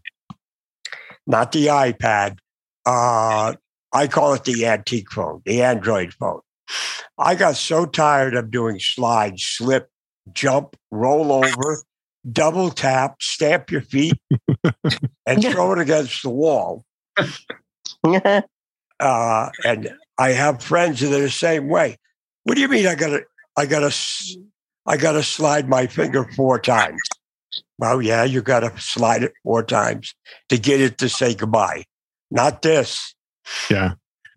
not 1.27 1.51
the 1.51 1.67
iPad, 1.67 2.39
uh, 2.87 3.53
I 3.93 4.07
call 4.07 4.33
it 4.33 4.45
the 4.45 4.65
antique 4.65 5.11
phone, 5.11 5.41
the 5.45 5.61
Android 5.61 6.13
phone. 6.13 6.41
I 7.17 7.35
got 7.35 7.55
so 7.55 7.85
tired 7.85 8.35
of 8.35 8.49
doing 8.49 8.79
slide, 8.79 9.39
slip, 9.39 9.89
jump, 10.33 10.75
roll 10.89 11.31
over, 11.31 11.83
double 12.31 12.69
tap, 12.69 13.21
stamp 13.21 13.71
your 13.71 13.81
feet, 13.81 14.19
and 15.25 15.43
throw 15.43 15.73
it 15.73 15.79
against 15.79 16.23
the 16.23 16.29
wall. 16.29 16.85
Uh, 18.99 19.49
and 19.63 19.95
I 20.17 20.31
have 20.31 20.61
friends 20.61 20.99
that 20.99 21.17
are 21.17 21.21
the 21.21 21.29
same 21.29 21.69
way. 21.69 21.97
What 22.43 22.55
do 22.55 22.61
you 22.61 22.67
mean? 22.67 22.85
I 22.85 22.95
got 22.95 23.07
to, 23.07 23.21
I 23.55 23.65
got 23.65 23.89
to, 23.89 23.95
I 24.85 24.97
got 24.97 25.13
to 25.13 25.23
slide 25.23 25.69
my 25.69 25.87
finger 25.87 26.29
four 26.35 26.59
times. 26.59 26.99
Well, 27.77 28.01
yeah, 28.01 28.25
you 28.25 28.41
got 28.41 28.59
to 28.59 28.73
slide 28.77 29.23
it 29.23 29.31
four 29.43 29.63
times 29.63 30.13
to 30.49 30.57
get 30.57 30.81
it 30.81 30.97
to 30.97 31.07
say 31.07 31.33
goodbye. 31.33 31.85
Not 32.29 32.61
this. 32.61 33.15
Yeah. 33.69 33.93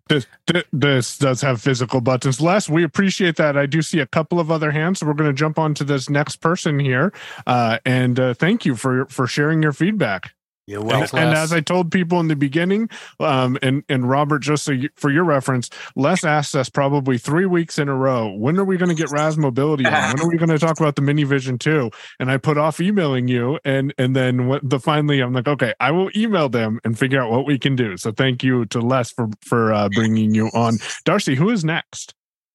This, 0.09 0.27
this 0.71 1.17
does 1.17 1.41
have 1.41 1.61
physical 1.61 2.01
buttons. 2.01 2.41
Les, 2.41 2.67
we 2.69 2.83
appreciate 2.83 3.37
that. 3.37 3.57
I 3.57 3.65
do 3.65 3.81
see 3.81 3.99
a 3.99 4.05
couple 4.05 4.39
of 4.39 4.51
other 4.51 4.71
hands, 4.71 4.99
so 4.99 5.07
we're 5.07 5.13
going 5.13 5.29
to 5.29 5.33
jump 5.33 5.57
on 5.57 5.73
to 5.75 5.83
this 5.83 6.09
next 6.09 6.37
person 6.37 6.77
here. 6.77 7.13
Uh, 7.47 7.79
and 7.85 8.19
uh, 8.19 8.33
thank 8.33 8.65
you 8.65 8.75
for 8.75 9.05
for 9.05 9.27
sharing 9.27 9.63
your 9.63 9.71
feedback. 9.71 10.33
You're 10.65 10.81
And, 10.81 11.13
and 11.13 11.33
as 11.33 11.51
I 11.51 11.59
told 11.59 11.91
people 11.91 12.21
in 12.21 12.29
the 12.29 12.37
beginning, 12.37 12.89
um, 13.19 13.57
and 13.61 13.83
and 13.89 14.09
Robert, 14.09 14.39
just 14.39 14.63
so 14.63 14.71
you, 14.71 14.89
for 14.95 15.09
your 15.09 15.25
reference, 15.25 15.69
Les 15.97 16.23
asked 16.23 16.55
us 16.55 16.69
probably 16.69 17.17
three 17.17 17.45
weeks 17.45 17.77
in 17.77 17.89
a 17.89 17.95
row, 17.95 18.31
when 18.31 18.57
are 18.57 18.63
we 18.63 18.77
going 18.77 18.87
to 18.89 18.95
get 18.95 19.11
Raz 19.11 19.37
Mobility 19.37 19.85
on? 19.85 19.91
When 19.91 20.21
are 20.21 20.29
we 20.29 20.37
going 20.37 20.49
to 20.49 20.59
talk 20.59 20.79
about 20.79 20.95
the 20.95 21.01
Mini 21.01 21.23
Vision 21.23 21.57
Two? 21.57 21.91
And 22.17 22.31
I 22.31 22.37
put 22.37 22.57
off 22.57 22.79
emailing 22.79 23.27
you, 23.27 23.59
and 23.65 23.93
and 23.97 24.15
then 24.15 24.47
what 24.47 24.61
the 24.67 24.79
finally, 24.79 25.19
I'm 25.19 25.33
like, 25.33 25.49
okay, 25.49 25.73
I 25.81 25.91
will 25.91 26.09
email 26.15 26.47
them 26.47 26.79
and 26.85 26.97
figure 26.97 27.21
out 27.21 27.29
what 27.29 27.45
we 27.45 27.59
can 27.59 27.75
do. 27.75 27.97
So 27.97 28.13
thank 28.13 28.41
you 28.41 28.65
to 28.67 28.79
Les 28.79 29.11
for 29.11 29.27
for 29.41 29.73
uh, 29.73 29.89
bringing 29.89 30.33
you 30.33 30.47
on, 30.53 30.77
Darcy. 31.03 31.35
Who 31.35 31.49
is 31.49 31.65
next? 31.65 32.13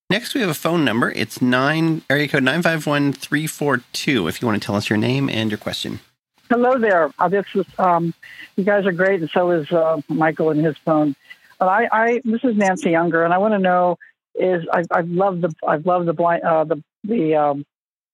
Next, 0.09 0.33
we 0.33 0.40
have 0.40 0.49
a 0.49 0.55
phone 0.55 0.83
number. 0.83 1.11
It's 1.11 1.42
nine 1.42 2.01
area 2.09 2.29
code 2.29 2.42
nine 2.42 2.62
five 2.62 2.87
one 2.87 3.12
three 3.12 3.47
four 3.47 3.83
two. 3.92 4.29
If 4.29 4.40
you 4.40 4.49
want 4.49 4.62
to 4.62 4.64
tell 4.64 4.77
us 4.77 4.88
your 4.88 4.97
name 4.97 5.29
and 5.29 5.51
your 5.51 5.59
question. 5.59 6.01
Hello 6.50 6.78
there. 6.78 7.11
Uh, 7.18 7.28
this 7.28 7.44
is 7.54 7.66
um, 7.78 8.14
you 8.56 8.64
guys 8.64 8.87
are 8.87 8.92
great, 8.92 9.20
and 9.20 9.30
so 9.30 9.50
is 9.50 9.70
uh, 9.70 10.00
Michael 10.08 10.50
and 10.50 10.64
his 10.64 10.76
phone. 10.78 11.14
But 11.58 11.68
I, 11.68 11.88
I 11.92 12.20
this 12.24 12.42
is 12.42 12.56
Nancy 12.56 12.90
Younger, 12.90 13.24
and 13.24 13.34
I 13.34 13.38
want 13.38 13.52
to 13.52 13.58
know 13.58 13.98
is 14.34 14.66
I, 14.72 14.84
I 14.90 15.00
love 15.02 15.40
the 15.42 15.52
I 15.66 15.76
love 15.76 16.06
the 16.06 16.14
blind 16.14 16.44
uh, 16.44 16.64
the 16.64 16.82
the 17.04 17.34
um, 17.34 17.66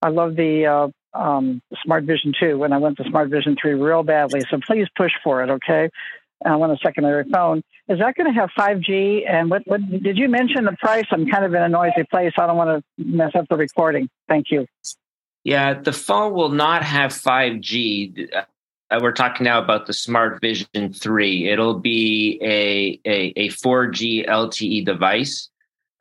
I 0.02 0.08
love 0.08 0.34
the 0.34 0.66
uh, 0.66 1.18
um, 1.18 1.62
Smart 1.84 2.04
Vision 2.04 2.32
two 2.38 2.58
when 2.58 2.72
I 2.72 2.78
went 2.78 2.96
to 2.96 3.04
Smart 3.04 3.30
Vision 3.30 3.56
three 3.60 3.74
real 3.74 4.02
badly. 4.02 4.40
So 4.50 4.58
please 4.66 4.88
push 4.96 5.12
for 5.22 5.44
it, 5.44 5.50
okay? 5.50 5.90
I 6.44 6.56
want 6.56 6.72
a 6.72 6.78
secondary 6.82 7.24
phone. 7.30 7.62
Is 7.88 8.00
that 8.00 8.16
going 8.16 8.32
to 8.32 8.38
have 8.38 8.50
five 8.56 8.80
G? 8.80 9.24
And 9.26 9.48
what 9.48 9.62
what 9.66 9.80
did 9.88 10.18
you 10.18 10.28
mention 10.28 10.64
the 10.64 10.72
price? 10.72 11.06
I'm 11.12 11.26
kind 11.26 11.44
of 11.44 11.54
in 11.54 11.62
a 11.62 11.68
noisy 11.68 12.02
place. 12.10 12.32
I 12.36 12.46
don't 12.46 12.56
want 12.56 12.84
to 12.98 13.04
mess 13.04 13.32
up 13.34 13.46
the 13.48 13.56
recording. 13.56 14.08
Thank 14.28 14.50
you. 14.50 14.66
Yeah, 15.44 15.74
the 15.74 15.92
phone 15.92 16.32
will 16.32 16.48
not 16.48 16.82
have 16.82 17.12
5G. 17.12 18.34
Uh, 18.34 18.98
we're 19.02 19.12
talking 19.12 19.44
now 19.44 19.62
about 19.62 19.86
the 19.86 19.92
Smart 19.92 20.40
Vision 20.40 20.92
3. 20.92 21.50
It'll 21.50 21.78
be 21.78 22.38
a, 22.42 22.98
a, 23.04 23.32
a 23.36 23.48
4G 23.50 24.26
LTE 24.26 24.86
device. 24.86 25.50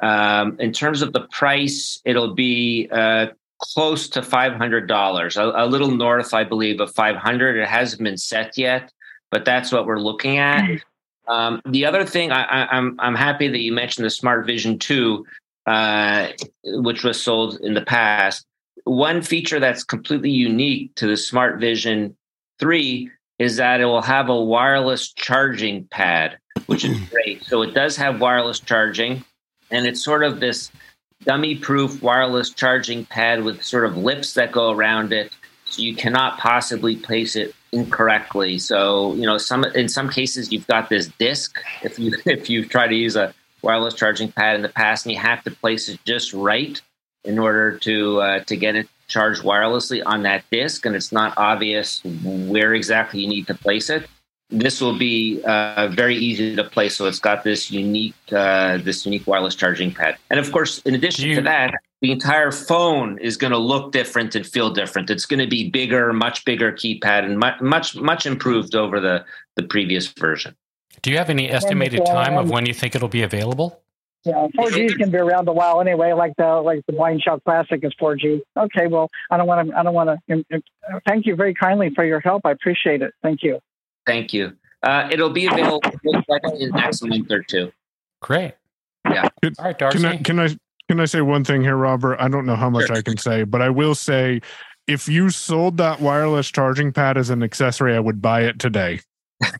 Um, 0.01 0.57
in 0.59 0.71
terms 0.71 1.01
of 1.01 1.11
the 1.11 1.27
price, 1.27 2.01
it'll 2.05 2.33
be 2.33 2.87
uh, 2.89 3.27
close 3.59 4.07
to 4.09 4.21
$500, 4.21 5.35
a, 5.35 5.63
a 5.63 5.67
little 5.67 5.91
north, 5.91 6.33
I 6.33 6.45
believe, 6.45 6.79
of 6.79 6.93
500. 6.93 7.57
It 7.57 7.67
hasn't 7.67 8.01
been 8.01 8.17
set 8.17 8.57
yet, 8.57 8.93
but 9.29 9.43
that's 9.43 9.73
what 9.73 9.85
we're 9.85 9.99
looking 9.99 10.37
at. 10.37 10.81
Um, 11.27 11.61
the 11.65 11.85
other 11.85 12.05
thing, 12.05 12.31
I, 12.31 12.43
I, 12.43 12.77
I'm 12.77 12.99
I'm 12.99 13.15
happy 13.15 13.47
that 13.47 13.59
you 13.59 13.71
mentioned 13.71 14.05
the 14.05 14.09
Smart 14.09 14.45
Vision 14.45 14.77
2, 14.77 15.25
uh, 15.67 16.27
which 16.65 17.05
was 17.05 17.21
sold 17.21 17.59
in 17.61 17.73
the 17.73 17.81
past 17.81 18.45
one 18.83 19.21
feature 19.21 19.59
that's 19.59 19.83
completely 19.83 20.31
unique 20.31 20.95
to 20.95 21.07
the 21.07 21.17
Smart 21.17 21.59
Vision 21.59 22.15
3 22.59 23.09
is 23.39 23.57
that 23.57 23.81
it 23.81 23.85
will 23.85 24.01
have 24.01 24.29
a 24.29 24.41
wireless 24.41 25.11
charging 25.11 25.85
pad, 25.85 26.37
which 26.67 26.85
is 26.85 26.97
great. 27.09 27.43
So 27.43 27.61
it 27.61 27.73
does 27.73 27.97
have 27.97 28.21
wireless 28.21 28.59
charging, 28.59 29.23
and 29.71 29.85
it's 29.85 30.03
sort 30.03 30.23
of 30.23 30.39
this 30.39 30.71
dummy 31.23 31.55
proof 31.55 32.01
wireless 32.01 32.49
charging 32.49 33.05
pad 33.05 33.43
with 33.43 33.63
sort 33.63 33.85
of 33.85 33.97
lips 33.97 34.33
that 34.35 34.51
go 34.51 34.71
around 34.71 35.13
it. 35.13 35.31
So 35.65 35.81
you 35.81 35.95
cannot 35.95 36.37
possibly 36.37 36.95
place 36.95 37.35
it 37.35 37.55
incorrectly. 37.71 38.59
So, 38.59 39.15
you 39.15 39.25
know, 39.25 39.37
some 39.37 39.63
in 39.65 39.89
some 39.89 40.09
cases 40.09 40.51
you've 40.51 40.67
got 40.67 40.89
this 40.89 41.07
disc 41.17 41.57
if 41.81 41.97
you 41.97 42.13
if 42.25 42.49
you've 42.49 42.69
tried 42.69 42.89
to 42.89 42.95
use 42.95 43.15
a 43.15 43.33
wireless 43.61 43.95
charging 43.95 44.31
pad 44.31 44.55
in 44.55 44.61
the 44.61 44.69
past 44.69 45.05
and 45.05 45.13
you 45.13 45.19
have 45.19 45.43
to 45.45 45.51
place 45.51 45.89
it 45.89 45.99
just 46.05 46.33
right 46.33 46.81
in 47.23 47.39
order 47.39 47.77
to 47.79 48.21
uh, 48.21 48.39
to 48.45 48.55
get 48.55 48.75
it 48.75 48.87
charged 49.07 49.43
wirelessly 49.43 50.01
on 50.05 50.23
that 50.23 50.43
disk, 50.51 50.85
and 50.85 50.95
it's 50.95 51.11
not 51.11 51.33
obvious 51.37 52.01
where 52.23 52.73
exactly 52.73 53.21
you 53.21 53.27
need 53.27 53.47
to 53.47 53.53
place 53.53 53.89
it. 53.89 54.07
This 54.49 54.81
will 54.81 54.97
be 54.97 55.41
uh, 55.45 55.87
very 55.87 56.15
easy 56.15 56.55
to 56.55 56.63
place. 56.63 56.95
So 56.95 57.05
it's 57.05 57.19
got 57.19 57.43
this 57.43 57.71
unique 57.71 58.15
uh, 58.31 58.77
this 58.77 59.05
unique 59.05 59.25
wireless 59.25 59.55
charging 59.55 59.93
pad, 59.93 60.17
and 60.29 60.39
of 60.39 60.51
course, 60.51 60.79
in 60.79 60.95
addition 60.95 61.29
You- 61.29 61.35
to 61.35 61.41
that, 61.41 61.73
the 62.01 62.11
entire 62.11 62.51
phone 62.51 63.17
is 63.19 63.37
going 63.37 63.51
to 63.51 63.57
look 63.57 63.93
different 63.93 64.35
and 64.35 64.45
feel 64.45 64.69
different. 64.69 65.09
It's 65.09 65.25
going 65.25 65.39
to 65.39 65.47
be 65.47 65.69
bigger, 65.69 66.11
much 66.11 66.43
bigger 66.43 66.71
keypad, 66.71 67.23
and 67.23 67.39
much 67.39 67.61
much 67.61 67.95
much 67.95 68.25
improved 68.25 68.75
over 68.75 68.99
the 68.99 69.25
the 69.55 69.63
previous 69.63 70.07
version. 70.07 70.55
Do 71.01 71.11
you 71.11 71.17
have 71.17 71.29
any 71.29 71.49
estimated 71.49 72.05
time 72.05 72.37
of 72.37 72.49
when 72.49 72.65
you 72.65 72.73
think 72.73 72.95
it'll 72.95 73.07
be 73.07 73.23
available? 73.23 73.81
Yeah, 74.25 74.47
4G 74.57 74.85
is 74.85 74.93
going 74.95 75.11
to 75.11 75.17
be 75.17 75.17
around 75.17 75.49
a 75.49 75.53
while 75.53 75.81
anyway. 75.81 76.13
Like 76.13 76.33
the 76.37 76.61
like 76.61 76.85
the 76.87 76.93
BlindShell 76.93 77.43
Classic 77.43 77.83
is 77.83 77.93
4G. 78.01 78.41
Okay, 78.55 78.87
well, 78.87 79.09
I 79.29 79.37
don't 79.37 79.47
want 79.47 79.67
to. 79.67 79.77
I 79.77 79.83
don't 79.83 79.93
want 79.93 80.17
to. 80.29 80.63
Thank 81.05 81.25
you 81.25 81.35
very 81.35 81.53
kindly 81.53 81.91
for 81.93 82.05
your 82.05 82.21
help. 82.21 82.43
I 82.45 82.51
appreciate 82.51 83.01
it. 83.01 83.13
Thank 83.21 83.43
you. 83.43 83.59
Thank 84.05 84.33
you. 84.33 84.53
Uh, 84.81 85.09
it'll 85.11 85.29
be 85.29 85.47
available 85.47 85.81
in 86.03 86.23
the 86.23 86.71
next 86.73 87.03
month 87.03 87.31
or 87.31 87.43
two. 87.43 87.71
Great. 88.21 88.53
Yeah. 89.09 89.27
Good. 89.41 89.55
All 89.59 89.65
right, 89.65 89.77
Darcy. 89.77 89.97
Can 89.99 90.05
I 90.05 90.17
can 90.17 90.39
I 90.39 90.47
can 90.87 90.99
I 90.99 91.05
say 91.05 91.21
one 91.21 91.43
thing 91.43 91.61
here, 91.61 91.75
Robert? 91.75 92.17
I 92.19 92.29
don't 92.29 92.45
know 92.45 92.55
how 92.55 92.69
much 92.69 92.87
Sure. 92.87 92.97
I 92.97 93.01
can 93.01 93.17
say, 93.17 93.43
but 93.43 93.61
I 93.61 93.69
will 93.69 93.95
say 93.95 94.41
if 94.87 95.07
you 95.07 95.29
sold 95.29 95.77
that 95.77 96.01
wireless 96.01 96.49
charging 96.49 96.91
pad 96.91 97.17
as 97.17 97.29
an 97.29 97.43
accessory, 97.43 97.95
I 97.95 97.99
would 97.99 98.21
buy 98.21 98.41
it 98.41 98.59
today. 98.59 98.99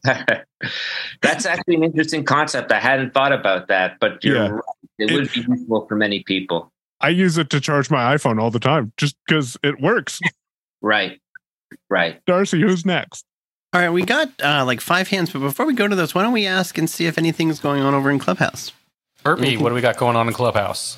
That's 1.22 1.46
actually 1.46 1.76
an 1.76 1.84
interesting 1.84 2.24
concept. 2.24 2.72
I 2.72 2.80
hadn't 2.80 3.14
thought 3.14 3.34
about 3.34 3.68
that, 3.68 4.00
but 4.00 4.24
you're 4.24 4.36
Yeah. 4.36 4.48
right. 4.50 4.62
It, 5.00 5.12
would 5.12 5.32
be 5.34 5.42
useful 5.42 5.86
for 5.88 5.96
many 5.96 6.24
people. 6.24 6.72
I 7.02 7.10
use 7.10 7.38
it 7.38 7.50
to 7.50 7.60
charge 7.60 7.90
my 7.90 8.16
iPhone 8.16 8.42
all 8.42 8.52
the 8.52 8.60
time 8.60 8.94
just 8.98 9.16
because 9.28 9.58
it 9.64 9.82
works. 9.82 10.20
Right. 10.82 11.20
Right. 11.90 12.22
Darcy, 12.26 12.62
who's 12.62 12.86
next? 12.86 13.26
All 13.74 13.82
right, 13.82 13.90
we 13.90 14.04
got 14.04 14.30
uh, 14.44 14.64
like 14.66 14.82
five 14.82 15.08
hands, 15.08 15.32
but 15.32 15.40
before 15.40 15.66
we 15.66 15.74
go 15.74 15.88
to 15.88 15.96
those, 15.96 16.14
why 16.14 16.22
don't 16.22 16.32
we 16.34 16.46
ask 16.46 16.78
and 16.78 16.88
see 16.88 17.08
if 17.08 17.18
anything's 17.18 17.60
going 17.60 17.82
on 17.82 17.96
over 17.96 18.12
in 18.12 18.20
Clubhouse? 18.20 18.72
Herbie, 19.26 19.58
what 19.58 19.70
do 19.70 19.76
we 19.76 19.82
got 19.82 19.98
going 19.98 20.16
on 20.16 20.28
in 20.28 20.34
Clubhouse? 20.34 20.98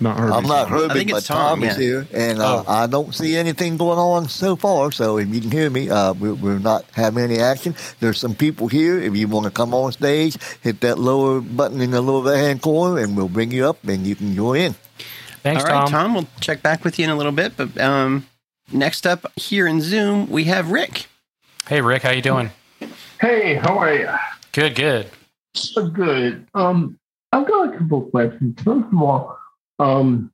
Not 0.00 0.18
Herbie. 0.18 0.32
I'm 0.32 0.42
not 0.46 0.66
I 0.66 0.70
Herbie, 0.70 0.94
think 0.94 1.10
but 1.10 1.16
it's 1.18 1.26
Tom, 1.26 1.60
Tom, 1.60 1.68
is 1.68 1.76
yeah. 1.76 1.82
here, 1.82 2.06
and 2.14 2.38
uh, 2.38 2.64
Oh. 2.66 2.72
I 2.72 2.86
don't 2.86 3.14
see 3.14 3.36
anything 3.36 3.76
going 3.76 3.98
on 3.98 4.28
so 4.28 4.56
far. 4.56 4.90
So 4.92 5.18
if 5.18 5.28
you 5.28 5.40
can 5.40 5.50
hear 5.50 5.68
me, 5.70 5.90
uh, 5.90 6.14
we're, 6.14 6.34
we're 6.34 6.58
not 6.58 6.84
having 6.92 7.22
any 7.24 7.38
action. 7.38 7.74
There's 8.00 8.18
some 8.18 8.34
people 8.34 8.68
here. 8.68 8.98
If 9.00 9.14
you 9.16 9.28
want 9.28 9.44
to 9.44 9.50
come 9.50 9.74
on 9.74 9.92
stage, 9.92 10.36
hit 10.62 10.80
that 10.80 10.98
lower 10.98 11.40
button 11.40 11.80
in 11.80 11.90
the 11.90 12.00
lower 12.00 12.22
right 12.30 12.38
hand 12.38 12.62
corner, 12.62 13.02
and 13.02 13.16
we'll 13.16 13.28
bring 13.28 13.50
you 13.52 13.66
up, 13.66 13.82
and 13.84 14.06
you 14.06 14.14
can 14.16 14.34
join 14.34 14.56
in. 14.60 14.74
Thanks, 15.42 15.64
All 15.64 15.70
right, 15.70 15.80
Tom. 15.82 15.90
Tom. 15.90 16.14
we'll 16.14 16.28
check 16.40 16.62
back 16.62 16.84
with 16.84 16.98
you 16.98 17.04
in 17.04 17.10
a 17.10 17.16
little 17.16 17.32
bit. 17.32 17.56
But 17.56 17.78
um, 17.78 18.26
next 18.72 19.06
up 19.06 19.30
here 19.36 19.66
in 19.66 19.80
Zoom, 19.80 20.28
we 20.30 20.44
have 20.44 20.70
Rick. 20.70 21.06
Hey, 21.68 21.80
Rick, 21.80 22.02
how 22.02 22.10
you 22.10 22.22
doing? 22.22 22.50
Hey, 23.20 23.54
how 23.54 23.78
are 23.78 23.94
you? 23.94 24.08
Good, 24.52 24.74
good. 24.74 25.10
Good. 25.92 26.46
Um, 26.54 26.98
I've 27.32 27.46
got 27.46 27.74
a 27.74 27.78
couple 27.78 28.04
of 28.06 28.10
questions. 28.10 28.58
First 28.62 28.86
of 28.92 29.02
all, 29.02 29.38
um, 29.80 30.30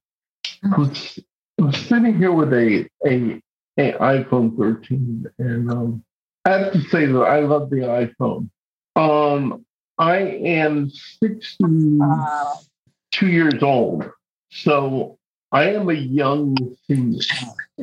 I'm, 0.64 0.72
I 0.72 1.62
was 1.62 1.76
sitting 1.86 2.18
here 2.18 2.32
with 2.32 2.52
a 2.52 2.88
a, 3.06 3.40
a 3.78 3.92
iPhone 3.92 4.58
13, 4.58 5.24
and 5.38 5.70
um, 5.70 6.04
I 6.44 6.50
have 6.50 6.72
to 6.72 6.80
say 6.82 7.06
that 7.06 7.20
I 7.20 7.38
love 7.40 7.70
the 7.70 7.76
iPhone. 7.76 8.50
Um, 8.96 9.64
I 9.98 10.18
am 10.18 10.90
62 10.90 13.26
years 13.26 13.62
old, 13.62 14.10
so 14.50 15.16
I 15.52 15.70
am 15.70 15.88
a 15.90 15.94
young 15.94 16.56
senior. 16.86 17.20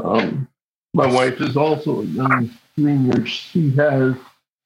Um, 0.04 0.50
my 0.94 1.08
wife 1.08 1.40
is 1.40 1.56
also 1.56 2.02
a 2.02 2.06
young 2.06 2.52
senior. 2.76 3.26
She 3.26 3.70
has 3.72 4.16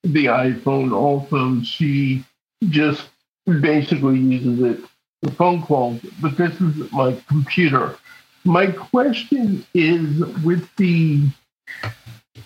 the 0.04 0.26
iPhone 0.26 0.94
also. 0.94 1.62
She 1.62 2.26
just 2.70 3.08
basically 3.46 4.20
uses 4.20 4.62
it 4.62 4.80
for 5.24 5.32
phone 5.32 5.62
calls, 5.62 6.02
but 6.22 6.38
this 6.38 6.60
is 6.62 6.92
my 6.92 7.18
computer. 7.28 7.96
My 8.44 8.68
question 8.68 9.66
is 9.74 10.20
with 10.44 10.68
the 10.78 11.28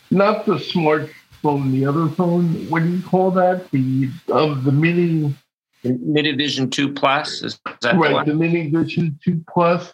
not 0.09 0.45
the 0.45 0.55
smartphone, 0.55 1.71
the 1.71 1.85
other 1.85 2.07
phone. 2.09 2.69
What 2.69 2.83
do 2.83 2.89
you 2.89 3.03
call 3.03 3.31
that? 3.31 3.69
The 3.71 4.09
of 4.29 4.63
the 4.63 4.71
mini 4.71 5.35
Mini 5.83 6.31
Vision 6.33 6.69
Two 6.69 6.93
Plus 6.93 7.41
is 7.43 7.59
that 7.81 7.95
right, 7.95 8.25
the 8.25 8.31
the 8.31 8.37
Mini 8.37 8.69
Vision 8.69 9.19
Two 9.23 9.43
Plus. 9.49 9.93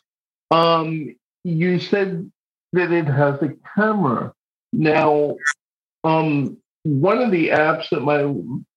Um, 0.52 1.16
you 1.44 1.80
said 1.80 2.32
that 2.74 2.92
it 2.92 3.06
has 3.06 3.42
a 3.42 3.54
camera. 3.76 4.34
Now, 4.74 5.38
um, 6.04 6.58
one 6.84 7.20
of 7.20 7.32
the 7.32 7.50
apps 7.50 7.90
that 7.90 8.02
my 8.02 8.24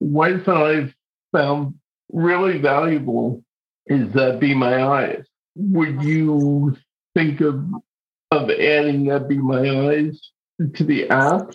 wife 0.00 0.48
and 0.48 0.58
I 0.58 0.94
found 1.32 1.74
really 2.12 2.58
valuable 2.58 3.42
is 3.90 4.12
that 4.12 4.40
Be 4.40 4.54
My 4.54 4.82
Eyes. 4.82 5.24
Would 5.56 6.02
you 6.02 6.76
think 7.14 7.40
of 7.40 7.62
of 8.30 8.48
adding 8.48 9.06
that 9.06 9.28
Be 9.28 9.36
My 9.36 9.88
Eyes 9.88 10.30
to 10.74 10.84
the 10.84 11.10
app 11.10 11.50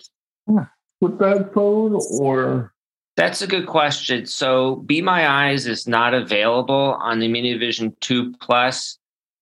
with 1.00 1.18
that 1.18 1.52
phone, 1.54 1.98
or 2.20 2.72
That's 3.16 3.40
a 3.40 3.46
good 3.46 3.66
question. 3.66 4.26
So, 4.26 4.76
Be 4.76 5.00
My 5.00 5.26
Eyes 5.26 5.66
is 5.66 5.88
not 5.88 6.12
available 6.12 6.98
on 7.00 7.18
the 7.18 7.28
Minivision 7.28 7.98
2 8.00 8.34
Plus. 8.34 8.98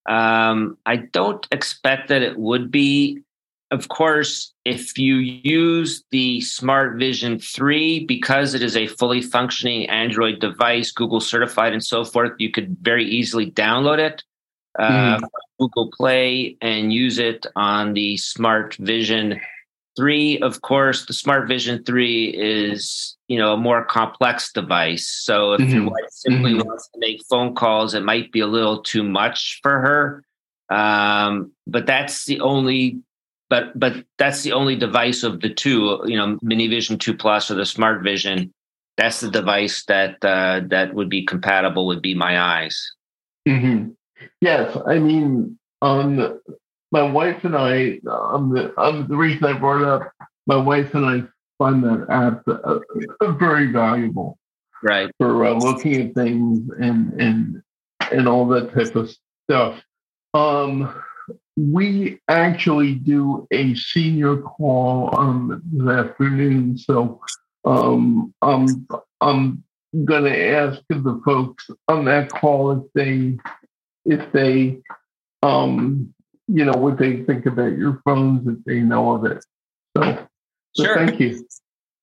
Um, 0.09 0.79
I 0.87 0.97
don't 0.97 1.47
expect 1.51 2.09
that 2.09 2.23
it 2.23 2.39
would 2.39 2.71
be. 2.71 3.21
Of 3.75 3.89
course, 3.89 4.55
if 4.65 4.97
you 4.97 5.17
use 5.17 6.05
the 6.13 6.41
Smart 6.43 6.97
Vision 6.97 7.41
3, 7.41 8.05
because 8.07 8.55
it 8.55 8.63
is 8.63 8.77
a 8.77 8.87
fully 8.87 9.21
functioning 9.21 9.91
Android 9.91 10.39
device, 10.39 10.93
Google 10.93 11.19
certified 11.19 11.73
and 11.73 11.85
so 11.85 12.05
forth, 12.05 12.31
you 12.39 12.53
could 12.53 12.77
very 12.83 13.05
easily 13.05 13.51
download 13.51 13.99
it, 13.99 14.23
uh, 14.79 15.19
from 15.19 15.29
Google 15.59 15.91
Play, 15.91 16.57
and 16.61 16.93
use 16.93 17.19
it 17.19 17.47
on 17.57 17.95
the 17.95 18.17
Smart 18.17 18.77
Vision 18.77 19.41
3. 19.97 20.39
Of 20.39 20.63
course, 20.63 21.07
the 21.07 21.13
Smart 21.13 21.49
Vision 21.49 21.83
3 21.83 22.27
is 22.29 23.17
you 23.27 23.39
know 23.39 23.55
a 23.55 23.57
more 23.57 23.85
complex 23.85 24.53
device. 24.53 25.09
So 25.09 25.55
if 25.55 25.69
your 25.75 25.83
Mhm. 25.83 25.91
wife 25.91 26.11
simply 26.11 26.53
Mhm. 26.53 26.65
wants 26.65 26.89
to 26.95 27.01
make 27.01 27.25
phone 27.29 27.57
calls, 27.57 27.95
it 27.95 28.05
might 28.05 28.31
be 28.31 28.39
a 28.39 28.47
little 28.47 28.83
too 28.83 29.03
much 29.03 29.59
for 29.65 29.81
her. 29.81 30.23
Um, 30.71 31.51
but 31.67 31.87
that's 31.87 32.25
the 32.27 32.39
only 32.41 33.03
but 33.51 33.79
but 33.79 34.05
that's 34.19 34.43
the 34.43 34.53
only 34.53 34.77
device 34.77 35.23
of 35.23 35.41
the 35.41 35.51
two, 35.53 36.01
you 36.07 36.17
know, 36.17 36.39
Mini 36.43 36.69
Vision 36.69 36.99
2 36.99 37.15
Plus 37.17 37.51
or 37.51 37.55
the 37.55 37.67
Smart 37.67 38.03
Vision. 38.03 38.53
That's 38.97 39.21
the 39.21 39.31
device 39.31 39.85
that 39.87 40.25
uh, 40.25 40.61
that 40.69 40.95
would 40.95 41.09
be 41.09 41.25
compatible 41.25 41.87
with 41.87 42.01
Be 42.03 42.15
My 42.15 42.41
Eyes. 42.41 42.93
mm-hmm. 43.49 43.91
Yes, 44.41 44.77
I 44.87 44.99
mean, 44.99 45.59
um, 45.83 46.41
my 46.93 47.03
wife 47.03 47.45
and 47.45 47.57
I, 47.57 47.99
um, 48.09 48.55
the, 48.55 48.73
um, 48.81 49.07
the 49.09 49.17
reason 49.17 49.45
I 49.45 49.59
brought 49.59 49.83
it 49.83 49.89
up, 49.89 50.13
my 50.47 50.57
wife 50.57 50.95
and 50.95 51.05
I 51.05 51.23
find 51.59 51.83
that 51.85 52.07
app 52.09 52.47
uh, 52.49 52.79
uh, 53.21 53.33
very 53.33 53.67
valuable 53.73 54.39
Right. 54.83 55.11
for 55.19 55.45
uh, 55.45 55.55
looking 55.55 56.09
at 56.09 56.15
things 56.15 56.69
and 56.79 57.13
and 57.21 57.63
and 58.13 58.29
all 58.29 58.47
that 58.49 58.73
type 58.75 58.95
of 58.97 59.11
stuff. 59.49 59.81
Um, 60.35 60.95
we 61.57 62.21
actually 62.29 62.95
do 62.95 63.47
a 63.51 63.75
senior 63.75 64.37
call 64.39 65.17
um, 65.19 65.63
this 65.73 65.89
afternoon, 65.89 66.77
so 66.79 67.21
um, 67.65 68.35
I'm 68.43 68.87
I'm 69.21 69.65
gonna 70.05 70.31
ask 70.31 70.81
the 70.89 71.21
folks 71.25 71.71
on 71.89 72.05
that 72.07 72.31
call 72.31 72.73
if 72.73 72.83
they 72.95 73.39
if 74.05 74.33
they 74.33 74.81
um 75.43 76.13
you 76.49 76.65
know 76.65 76.73
what 76.73 76.99
they 76.99 77.23
think 77.23 77.47
about 77.47 77.79
your 77.79 78.01
phones 78.05 78.47
if 78.49 78.63
they 78.65 78.81
know 78.81 79.13
of 79.13 79.25
it. 79.25 79.45
So, 79.97 80.27
so 80.75 80.85
Sure. 80.85 80.97
thank 80.97 81.21
you. 81.21 81.47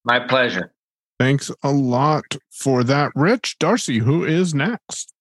My 0.05 0.19
pleasure. 0.19 0.71
Thanks 1.19 1.51
a 1.61 1.71
lot 1.71 2.37
for 2.49 2.83
that, 2.85 3.11
Rich. 3.15 3.59
Darcy, 3.59 3.99
who 3.99 4.23
is 4.23 4.55
next? 4.55 5.13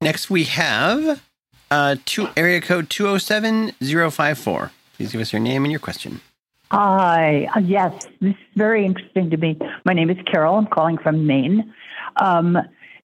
Next, 0.00 0.30
we 0.30 0.44
have 0.44 1.27
uh, 1.70 1.96
two 2.04 2.28
area 2.36 2.60
code 2.60 2.90
207054. 2.90 4.72
Please 4.94 5.12
give 5.12 5.20
us 5.20 5.32
your 5.32 5.40
name 5.40 5.64
and 5.64 5.72
your 5.72 5.80
question. 5.80 6.20
Hi. 6.70 7.48
Uh, 7.54 7.60
yes, 7.60 8.06
this 8.20 8.34
is 8.34 8.36
very 8.56 8.84
interesting 8.84 9.30
to 9.30 9.36
me. 9.36 9.58
My 9.84 9.94
name 9.94 10.10
is 10.10 10.18
Carol. 10.30 10.56
I'm 10.56 10.66
calling 10.66 10.98
from 10.98 11.26
Maine. 11.26 11.72
Um, 12.16 12.58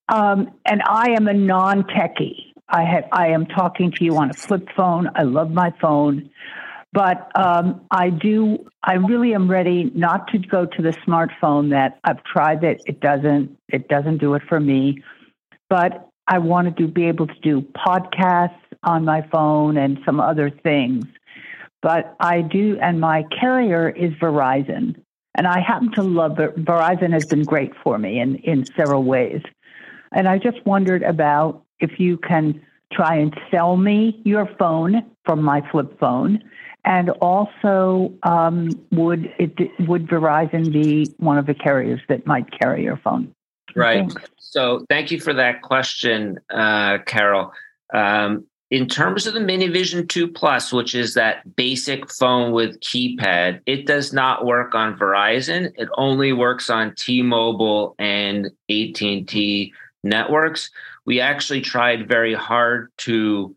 um, 0.08 0.50
and 0.66 0.82
I 0.86 1.12
am 1.12 1.28
a 1.28 1.32
non 1.32 1.84
techie. 1.84 2.52
I, 2.68 2.82
have, 2.82 3.04
I 3.12 3.28
am 3.28 3.46
talking 3.46 3.90
to 3.92 4.04
you 4.04 4.16
on 4.16 4.30
a 4.30 4.34
flip 4.34 4.68
phone. 4.76 5.08
I 5.14 5.22
love 5.22 5.50
my 5.50 5.72
phone. 5.80 6.30
But 6.92 7.30
um, 7.34 7.80
I 7.90 8.10
do, 8.10 8.66
I 8.82 8.94
really 8.94 9.34
am 9.34 9.50
ready 9.50 9.90
not 9.94 10.28
to 10.28 10.38
go 10.38 10.64
to 10.64 10.82
the 10.82 10.90
smartphone 11.06 11.70
that 11.70 11.98
I've 12.04 12.22
tried 12.22 12.60
that 12.60 12.80
it 12.86 13.00
doesn't, 13.00 13.58
it 13.68 13.88
doesn't 13.88 14.18
do 14.18 14.34
it 14.34 14.42
for 14.48 14.60
me. 14.60 15.02
But 15.68 16.08
I 16.26 16.38
wanted 16.38 16.76
to 16.78 16.88
be 16.88 17.06
able 17.06 17.26
to 17.26 17.40
do 17.42 17.60
podcasts 17.60 18.54
on 18.82 19.04
my 19.04 19.22
phone 19.32 19.76
and 19.76 19.98
some 20.04 20.20
other 20.20 20.50
things 20.50 21.04
but 21.84 22.16
I 22.18 22.40
do, 22.40 22.78
and 22.80 22.98
my 22.98 23.24
carrier 23.38 23.90
is 23.90 24.14
Verizon. 24.14 24.96
And 25.34 25.46
I 25.46 25.60
happen 25.60 25.92
to 25.92 26.02
love 26.02 26.40
it. 26.40 26.56
Verizon 26.64 27.12
has 27.12 27.26
been 27.26 27.42
great 27.42 27.72
for 27.82 27.98
me 27.98 28.20
in, 28.20 28.36
in 28.36 28.64
several 28.74 29.02
ways. 29.02 29.42
And 30.10 30.26
I 30.26 30.38
just 30.38 30.64
wondered 30.64 31.02
about 31.02 31.62
if 31.80 32.00
you 32.00 32.16
can 32.16 32.62
try 32.90 33.16
and 33.16 33.38
sell 33.50 33.76
me 33.76 34.18
your 34.24 34.48
phone 34.58 35.02
from 35.26 35.42
my 35.42 35.60
flip 35.70 35.98
phone. 36.00 36.42
And 36.86 37.10
also, 37.10 38.14
um, 38.22 38.70
would 38.90 39.30
it 39.38 39.54
would 39.80 40.06
Verizon 40.06 40.72
be 40.72 41.12
one 41.18 41.36
of 41.36 41.44
the 41.44 41.54
carriers 41.54 42.00
that 42.08 42.26
might 42.26 42.46
carry 42.58 42.82
your 42.82 42.96
phone? 42.96 43.34
Right. 43.74 44.12
So 44.38 44.84
thank 44.88 45.10
you 45.10 45.20
for 45.20 45.34
that 45.34 45.62
question, 45.62 46.38
uh, 46.50 46.98
Carol. 47.06 47.52
Um, 47.92 48.46
in 48.70 48.88
terms 48.88 49.26
of 49.26 49.34
the 49.34 49.40
Minivision 49.40 50.08
2 50.08 50.28
Plus, 50.28 50.72
which 50.72 50.94
is 50.94 51.14
that 51.14 51.54
basic 51.54 52.10
phone 52.10 52.52
with 52.52 52.80
keypad, 52.80 53.60
it 53.66 53.86
does 53.86 54.12
not 54.12 54.46
work 54.46 54.74
on 54.74 54.98
Verizon. 54.98 55.72
It 55.76 55.88
only 55.96 56.32
works 56.32 56.70
on 56.70 56.94
T-Mobile 56.96 57.94
and 57.98 58.46
AT&T 58.70 59.72
networks. 60.02 60.70
We 61.04 61.20
actually 61.20 61.60
tried 61.60 62.08
very 62.08 62.34
hard 62.34 62.90
to 62.98 63.54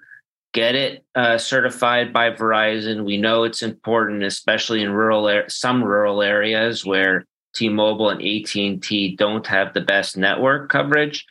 get 0.53 0.75
it 0.75 1.05
uh, 1.15 1.37
certified 1.37 2.11
by 2.11 2.31
Verizon. 2.31 3.05
We 3.05 3.17
know 3.17 3.43
it's 3.43 3.63
important, 3.63 4.23
especially 4.23 4.81
in 4.81 4.91
rural 4.91 5.43
some 5.47 5.83
rural 5.83 6.21
areas 6.21 6.85
where 6.85 7.25
T-Mobile 7.55 8.09
and 8.09 8.21
AT&T 8.21 9.15
don't 9.17 9.45
have 9.47 9.73
the 9.73 9.81
best 9.81 10.17
network 10.17 10.69
coverage. 10.69 11.25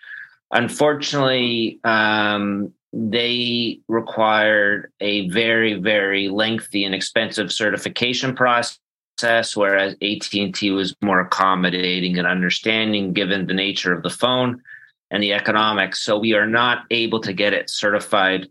Unfortunately, 0.53 1.81
um, 1.85 2.73
they 2.93 3.81
required 3.89 4.93
a 5.01 5.29
very, 5.29 5.75
very 5.75 6.29
lengthy 6.29 6.85
and 6.85 6.95
expensive 6.95 7.53
certification 7.53 8.35
process, 8.35 9.55
whereas 9.55 9.95
AT&T 10.03 10.71
was 10.71 10.97
more 11.03 11.21
accommodating 11.21 12.19
and 12.19 12.27
understanding 12.27 13.13
given 13.13 13.47
the 13.47 13.55
nature 13.55 13.93
of 13.93 14.03
the 14.03 14.11
phone 14.11 14.63
and 15.11 15.23
the 15.23 15.33
economics. 15.33 16.03
So 16.03 16.19
we 16.19 16.35
are 16.35 16.47
not 16.47 16.85
able 16.91 17.21
to 17.21 17.33
get 17.33 17.53
it 17.53 17.71
certified 17.71 18.49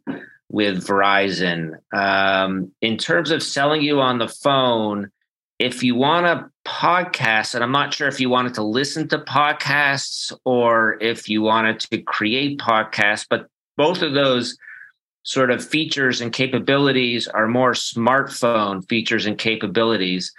with 0.49 0.85
Verizon. 0.85 1.79
Um, 1.93 2.71
in 2.81 2.97
terms 2.97 3.31
of 3.31 3.41
selling 3.41 3.81
you 3.81 3.99
on 3.99 4.19
the 4.19 4.27
phone, 4.27 5.11
if 5.59 5.83
you 5.83 5.95
want 5.95 6.25
to 6.25 6.49
podcast, 6.69 7.55
and 7.55 7.63
I'm 7.63 7.71
not 7.71 7.93
sure 7.93 8.07
if 8.07 8.19
you 8.19 8.29
wanted 8.29 8.53
to 8.55 8.63
listen 8.63 9.07
to 9.09 9.19
podcasts 9.19 10.33
or 10.43 10.97
if 11.01 11.29
you 11.29 11.41
wanted 11.41 11.79
to 11.81 12.01
create 12.01 12.59
podcasts, 12.59 13.25
but 13.29 13.47
both 13.77 14.01
of 14.01 14.13
those 14.13 14.57
sort 15.23 15.51
of 15.51 15.65
features 15.65 16.21
and 16.21 16.33
capabilities 16.33 17.27
are 17.27 17.47
more 17.47 17.71
smartphone 17.71 18.87
features 18.87 19.25
and 19.25 19.37
capabilities. 19.37 20.33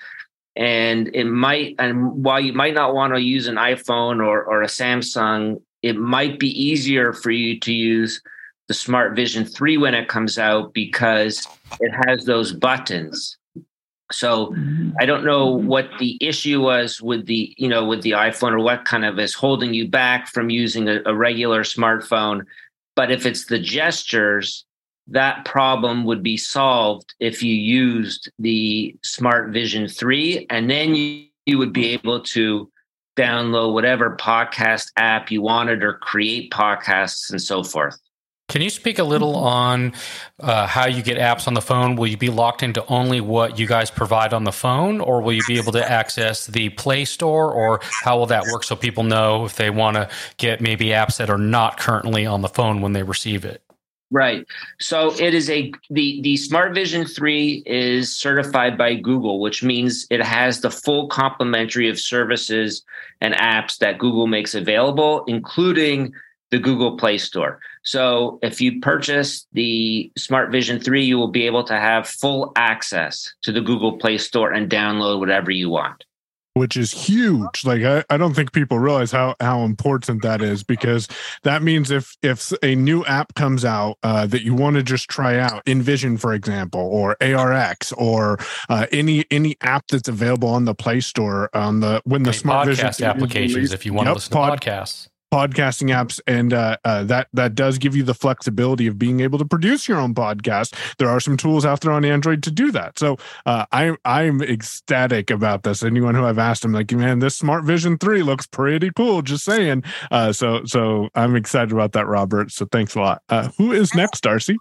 And 0.55 1.11
it 1.15 1.25
might, 1.25 1.75
and 1.79 2.25
while 2.25 2.41
you 2.41 2.53
might 2.53 2.75
not 2.75 2.95
want 2.95 3.15
to 3.15 3.21
use 3.21 3.47
an 3.47 3.57
iPhone 3.57 4.25
or, 4.25 4.45
or 4.45 4.63
a 4.63 4.67
Samsung, 4.67 5.61
it 5.83 5.97
might 5.97 6.39
be 6.39 6.51
easier 6.63 7.13
for 7.13 7.31
you 7.31 7.59
to 7.61 7.73
use 7.73 8.21
the 8.69 8.75
Smart 8.75 9.15
Vision 9.15 9.45
3 9.45 9.77
when 9.77 9.95
it 9.95 10.09
comes 10.09 10.39
out 10.39 10.73
because 10.73 11.47
it 11.81 11.93
has 12.07 12.25
those 12.25 12.53
buttons. 12.53 13.37
So 14.13 14.49
mm-hmm. 14.49 14.91
I 15.01 15.07
don't 15.07 15.25
know 15.25 15.57
mm-hmm. 15.57 15.67
what 15.67 15.89
the 15.99 16.17
issue 16.21 16.61
was 16.61 17.03
with 17.03 17.27
the, 17.27 17.55
you 17.57 17.69
know, 17.69 17.85
with 17.85 18.03
the 18.03 18.13
iPhone 18.13 18.53
or 18.53 18.61
what 18.61 18.85
kind 18.85 19.05
of 19.05 19.19
is 19.19 19.35
holding 19.35 19.75
you 19.75 19.89
back 19.89 20.29
from 20.29 20.51
using 20.51 20.89
a, 20.89 21.01
a 21.07 21.15
regular 21.15 21.63
smartphone. 21.63 22.45
But 22.95 23.11
if 23.11 23.27
it's 23.27 23.47
the 23.47 23.59
gestures, 23.59 24.65
that 25.09 25.45
problem 25.45 26.05
would 26.05 26.23
be 26.23 26.37
solved 26.37 27.15
if 27.21 27.43
you 27.43 27.55
used 27.55 28.31
the 28.39 28.97
Smart 29.05 29.53
Vision 29.53 29.87
3, 29.87 30.47
and 30.51 30.69
then 30.69 30.95
you, 30.95 31.27
you 31.45 31.59
would 31.59 31.73
be 31.73 31.89
able 31.89 32.21
to 32.21 32.71
download 33.17 33.73
whatever 33.73 34.17
podcast 34.17 34.91
app 34.97 35.31
you 35.31 35.43
wanted 35.43 35.83
or 35.83 35.95
create 35.95 36.51
podcasts 36.51 37.31
and 37.31 37.41
so 37.41 37.63
forth. 37.63 37.99
Can 38.49 38.63
you 38.63 38.71
speak 38.71 39.01
a 39.01 39.05
little 39.05 39.35
on 39.35 39.93
uh, 40.39 40.69
how 40.69 40.87
you 40.87 41.03
get 41.03 41.19
apps 41.19 41.49
on 41.49 41.55
the 41.55 41.61
phone? 41.61 41.97
Will 41.97 42.07
you 42.07 42.17
be 42.17 42.31
locked 42.31 42.63
into 42.63 42.87
only 42.87 43.21
what 43.21 43.59
you 43.59 43.67
guys 43.67 43.91
provide 43.91 44.33
on 44.33 44.45
the 44.45 44.53
phone, 44.53 45.01
or 45.01 45.21
will 45.21 45.33
you 45.33 45.43
be 45.49 45.59
able 45.59 45.73
to 45.73 45.91
access 45.91 46.47
the 46.47 46.69
Play 46.71 47.05
Store, 47.05 47.53
or 47.53 47.81
how 48.05 48.19
will 48.19 48.27
that 48.27 48.45
work 48.53 48.63
so 48.63 48.77
people 48.77 49.03
know 49.03 49.45
if 49.45 49.57
they 49.57 49.71
want 49.71 49.97
to 49.97 50.09
get 50.37 50.61
maybe 50.61 50.87
apps 50.87 51.17
that 51.17 51.29
are 51.29 51.39
not 51.39 51.79
currently 51.79 52.25
on 52.25 52.41
the 52.43 52.49
phone 52.49 52.81
when 52.81 52.93
they 52.93 53.03
receive 53.03 53.45
it? 53.45 53.63
Right. 54.13 54.47
So 54.79 55.13
it 55.19 55.35
is 55.35 55.51
a 55.51 55.73
the 55.91 56.21
the 56.23 56.37
Smart 56.37 56.73
Vision 56.73 57.05
3 57.05 57.65
is 57.67 58.17
certified 58.17 58.79
by 58.79 58.95
Google, 58.95 59.41
which 59.41 59.65
means 59.65 60.07
it 60.11 60.23
has 60.23 60.61
the 60.61 60.71
full 60.71 61.09
complementary 61.09 61.89
of 61.89 61.99
services 61.99 62.85
and 63.21 63.35
apps 63.35 63.79
that 63.79 63.99
Google 63.99 64.29
makes 64.29 64.55
available, 64.55 65.25
including 65.25 66.13
the 66.51 66.59
Google 66.59 66.97
Play 66.97 67.19
Store. 67.19 67.61
So 67.83 68.39
if 68.43 68.61
you 68.61 68.81
purchase 68.81 69.47
the 69.53 70.11
Smart 70.17 70.51
Vision 70.51 70.81
3, 70.81 71.05
you 71.05 71.19
will 71.19 71.29
be 71.29 71.47
able 71.47 71.65
to 71.65 71.75
have 71.75 72.09
full 72.09 72.53
access 72.57 73.33
to 73.43 73.53
the 73.53 73.61
Google 73.61 73.99
Play 73.99 74.19
Store 74.19 74.53
and 74.53 74.71
download 74.71 75.19
whatever 75.21 75.51
you 75.51 75.71
want. 75.71 76.05
Which 76.55 76.75
is 76.75 76.91
huge. 76.91 77.67
Like 77.67 77.83
I, 77.83 78.03
I 78.09 78.17
don't 78.17 78.33
think 78.33 78.53
people 78.53 78.79
realize 78.79 79.13
how 79.13 79.35
how 79.41 79.65
important 79.65 80.23
that 80.23 80.41
is 80.41 80.65
because 80.65 81.07
that 81.43 81.63
means 81.63 81.91
if 81.91 82.17
if 82.23 82.51
a 82.63 82.75
new 82.75 83.05
app 83.05 83.35
comes 83.35 83.63
out 83.63 83.99
uh, 84.03 84.27
that 84.29 84.43
you 84.43 84.55
want 84.55 84.77
to 84.77 84.83
just 84.83 85.11
try 85.11 85.39
out, 85.39 85.63
Envision 85.67 86.17
for 86.17 86.33
example, 86.33 86.81
or 86.81 87.15
ARX, 87.21 87.93
or 87.93 88.39
uh, 88.71 88.87
any 88.91 89.27
any 89.31 89.59
app 89.61 89.87
that's 89.89 90.09
available 90.09 90.49
on 90.49 90.65
the 90.65 90.75
Play 90.75 91.01
Store 91.01 91.51
on 91.53 91.81
the 91.81 92.01
when 92.07 92.23
the 92.23 92.31
Any 92.31 92.39
Smart 92.39 92.69
podcast 92.69 92.97
Vision 92.97 93.05
applications 93.05 93.73
if 93.75 93.85
you 93.85 93.93
want 93.93 94.07
to 94.07 94.11
Yep, 94.13 94.17
listen 94.17 94.33
pod- 94.33 94.61
podcasts. 94.63 95.09
Podcasting 95.33 95.91
apps 95.91 96.21
and 96.27 96.53
uh, 96.53 96.77
uh, 96.85 97.03
that 97.05 97.29
that 97.33 97.55
does 97.55 97.79
give 97.79 97.97
you 97.97 98.03
the 98.03 98.15
flexibility 98.15 98.87
of 98.87 98.99
being 98.99 99.21
able 99.21 99.39
to 99.39 99.45
produce 99.45 99.89
your 99.89 99.99
own 99.99 100.15
podcast. 100.15 100.75
There 100.99 101.09
are 101.09 101.21
some 101.21 101.37
tools 101.37 101.65
out 101.65 101.81
there 101.81 101.93
on 101.93 102.05
android 102.05 102.43
to 102.45 102.51
do 102.51 102.71
that. 102.73 102.99
So 102.99 103.17
uh, 103.45 103.67
i 103.73 103.97
i'm 104.05 104.43
ecstatic 104.43 105.31
about 105.31 105.63
this. 105.63 105.83
Anyone 105.83 106.15
who 106.15 106.25
i've 106.25 106.39
asked 106.39 106.65
i'm 106.65 106.73
like 106.73 106.93
man 106.93 107.19
this 107.19 107.37
smart 107.37 107.65
vision 107.65 107.99
3 107.99 108.23
looks 108.23 108.47
pretty 108.47 108.91
cool 108.95 109.23
just 109.23 109.45
saying. 109.45 109.83
Uh, 110.11 110.33
so 110.33 110.65
so 110.65 111.09
i'm 111.15 111.37
excited 111.37 111.73
about 111.73 111.93
that 111.93 112.07
robert. 112.07 112.51
So 112.53 112.67
thanks 112.67 112.95
a 112.95 113.01
lot. 113.01 113.23
Uh, 113.29 113.49
who 113.59 113.73
is 113.73 113.95
next 113.95 114.23
darcy? 114.23 114.57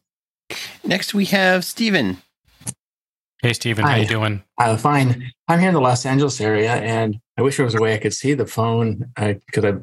Next, 0.84 1.14
we 1.14 1.26
have 1.26 1.66
Stephen. 1.66 2.18
Hey, 3.42 3.54
Steven, 3.54 3.86
how 3.86 3.96
you 3.96 4.08
doing? 4.08 4.44
Uh, 4.58 4.78
fine. 4.78 5.32
I'm 5.48 5.60
here 5.60 5.70
in 5.70 5.74
the 5.76 5.82
Los 5.82 6.06
Angeles 6.06 6.40
area, 6.42 6.72
and 6.72 7.20
I 7.38 7.42
wish 7.42 7.58
there 7.58 7.66
was 7.66 7.76
a 7.76 7.82
way 7.82 7.94
I 7.94 7.98
could 7.98 8.14
see 8.14 8.34
the 8.34 8.46
phone. 8.46 9.06
Because 9.16 9.66
I, 9.66 9.74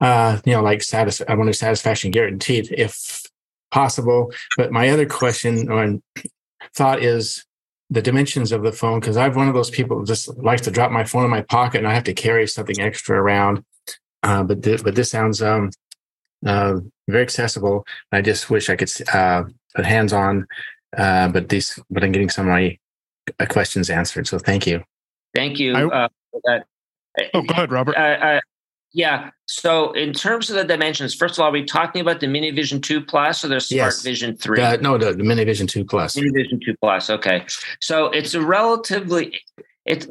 uh, 0.00 0.38
you 0.44 0.52
know, 0.52 0.62
like 0.62 0.82
satis- 0.82 1.22
I 1.28 1.34
want 1.34 1.50
a 1.50 1.54
satisfaction 1.54 2.10
guaranteed 2.10 2.70
if 2.72 3.22
possible. 3.70 4.32
But 4.56 4.72
my 4.72 4.88
other 4.90 5.06
question 5.06 5.70
or 5.70 5.98
thought 6.74 7.02
is 7.02 7.44
the 7.90 8.02
dimensions 8.02 8.52
of 8.52 8.62
the 8.62 8.72
phone 8.72 9.00
because 9.00 9.16
I'm 9.16 9.34
one 9.34 9.48
of 9.48 9.54
those 9.54 9.70
people 9.70 9.98
who 9.98 10.04
just 10.06 10.36
likes 10.38 10.62
to 10.62 10.70
drop 10.70 10.90
my 10.90 11.04
phone 11.04 11.24
in 11.24 11.30
my 11.30 11.42
pocket 11.42 11.78
and 11.78 11.88
I 11.88 11.94
have 11.94 12.04
to 12.04 12.14
carry 12.14 12.46
something 12.46 12.80
extra 12.80 13.16
around. 13.20 13.64
Uh, 14.22 14.42
but 14.42 14.62
thi- 14.62 14.82
but 14.82 14.94
this 14.96 15.10
sounds 15.10 15.40
um, 15.42 15.70
uh, 16.44 16.80
very 17.08 17.22
accessible. 17.22 17.86
I 18.12 18.22
just 18.22 18.50
wish 18.50 18.68
I 18.68 18.76
could 18.76 18.90
uh, 19.14 19.44
put 19.74 19.84
hands 19.86 20.12
on. 20.12 20.46
Uh, 20.96 21.28
but 21.28 21.48
these, 21.48 21.78
but 21.90 22.02
I'm 22.02 22.12
getting 22.12 22.30
some 22.30 22.46
of 22.46 22.52
my 22.52 22.78
uh, 23.38 23.46
questions 23.46 23.90
answered. 23.90 24.26
So 24.26 24.38
thank 24.38 24.66
you. 24.66 24.82
Thank 25.34 25.58
you. 25.58 25.74
I- 25.74 25.84
uh, 25.84 26.08
that. 26.44 26.66
oh 27.34 27.40
go 27.42 27.52
ahead 27.54 27.72
robert 27.72 27.96
uh, 27.96 28.40
yeah. 28.96 29.28
So 29.44 29.92
in 29.92 30.14
terms 30.14 30.48
of 30.48 30.56
the 30.56 30.64
dimensions, 30.64 31.14
first 31.14 31.38
of 31.38 31.44
all, 31.44 31.52
we're 31.52 31.60
we 31.60 31.64
talking 31.66 32.00
about 32.00 32.20
the 32.20 32.26
Mini 32.26 32.50
Vision 32.50 32.80
2 32.80 33.02
Plus 33.02 33.44
or 33.44 33.48
the 33.48 33.60
Smart 33.60 33.92
Yes. 33.92 34.02
Vision 34.02 34.34
3? 34.34 34.58
Uh, 34.58 34.76
no, 34.78 34.96
the, 34.96 35.12
the 35.12 35.22
Mini 35.22 35.44
Vision 35.44 35.66
Two 35.66 35.84
Plus. 35.84 36.16
Mini 36.16 36.30
Vision 36.30 36.58
2 36.64 36.74
Plus. 36.80 37.10
Okay. 37.10 37.44
So 37.82 38.06
it's 38.06 38.32
a 38.32 38.40
relatively 38.40 39.38
it's 39.84 40.06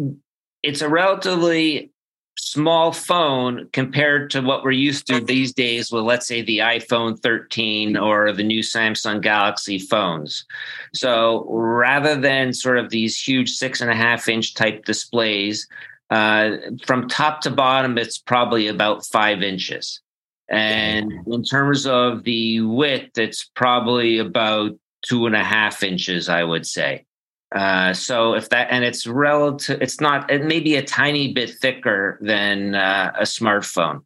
it's 0.62 0.82
a 0.82 0.88
relatively 0.88 1.92
small 2.38 2.92
phone 2.92 3.68
compared 3.74 4.30
to 4.30 4.42
what 4.42 4.64
we're 4.64 4.70
used 4.70 5.08
to 5.08 5.20
these 5.20 5.52
days 5.52 5.92
with 5.92 6.04
let's 6.04 6.28
say 6.28 6.44
the 6.44 6.60
iPhone 6.60 7.20
13 7.20 7.98
or 7.98 8.32
the 8.34 8.44
new 8.44 8.60
Samsung 8.60 9.20
Galaxy 9.20 9.80
phones. 9.80 10.46
So 10.94 11.48
rather 11.50 12.16
than 12.16 12.54
sort 12.54 12.78
of 12.78 12.92
these 12.92 13.20
huge 13.20 13.50
six 13.50 13.82
and 13.82 13.90
a 13.90 13.96
half 13.96 14.30
inch 14.30 14.54
type 14.54 14.86
displays, 14.86 15.68
uh, 16.10 16.58
from 16.86 17.08
top 17.08 17.42
to 17.42 17.52
bottom, 17.52 17.98
it's 17.98 18.18
probably 18.18 18.68
about 18.68 19.06
five 19.06 19.42
inches. 19.42 20.02
And 20.50 21.12
in 21.28 21.44
terms 21.44 21.88
of 21.88 22.24
the 22.24 22.62
width, 22.62 23.18
it's 23.18 23.50
probably 23.56 24.20
about 24.20 24.72
two 25.08 25.26
and 25.26 25.36
a 25.36 25.44
half 25.44 25.82
inches, 25.84 26.30
I 26.30 26.44
would 26.44 26.68
say. 26.68 27.06
Uh, 27.54 27.94
so 27.94 28.34
if 28.34 28.50
that, 28.50 28.68
and 28.70 28.84
it's 28.84 29.08
relative, 29.08 29.82
it's 29.82 30.00
not, 30.02 30.30
it 30.30 30.44
may 30.44 30.60
be 30.60 30.76
a 30.76 30.84
tiny 30.84 31.34
bit 31.34 31.50
thicker 31.50 32.20
than 32.22 32.76
uh, 32.76 33.14
a 33.18 33.24
smartphone. 33.24 34.02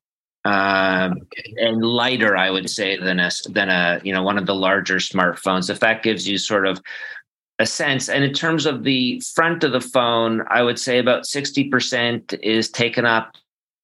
Um, 0.46 1.28
and 1.58 1.84
lighter, 1.84 2.38
I 2.38 2.50
would 2.50 2.70
say, 2.70 2.98
than 2.98 3.20
a 3.20 3.30
than 3.50 3.70
a 3.70 4.00
you 4.06 4.14
know 4.14 4.24
one 4.24 4.38
of 4.38 4.46
the 4.46 4.56
larger 4.56 4.96
smartphones. 4.96 5.70
If 5.70 5.82
that 5.82 6.02
gives 6.02 6.28
you 6.30 6.38
sort 6.38 6.66
of 6.66 6.82
a 7.60 7.65
sense. 7.65 8.10
And 8.10 8.24
in 8.24 8.34
terms 8.34 8.65
of 8.65 8.84
the 8.84 9.22
front 9.36 9.63
of 9.63 9.72
the 9.74 9.82
phone, 9.82 10.43
I 10.50 10.63
would 10.63 10.80
say 10.80 10.98
about 10.98 11.24
60% 11.24 12.39
is 12.41 12.69
taken 12.69 13.06
up 13.06 13.36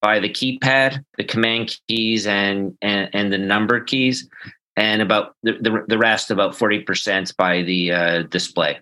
by 0.02 0.20
the 0.20 0.30
keypad, 0.30 1.04
the 1.18 1.24
command 1.24 1.78
keys, 1.88 2.26
and 2.28 2.78
and, 2.82 3.10
and 3.14 3.34
the 3.34 3.38
number 3.38 3.80
keys, 3.82 4.28
and 4.76 5.02
about 5.02 5.36
the, 5.44 5.54
the, 5.62 5.84
the 5.88 5.98
rest, 5.98 6.32
about 6.32 6.54
40% 6.54 7.36
by 7.38 7.64
the 7.64 7.92
uh, 7.92 8.22
display. 8.24 8.80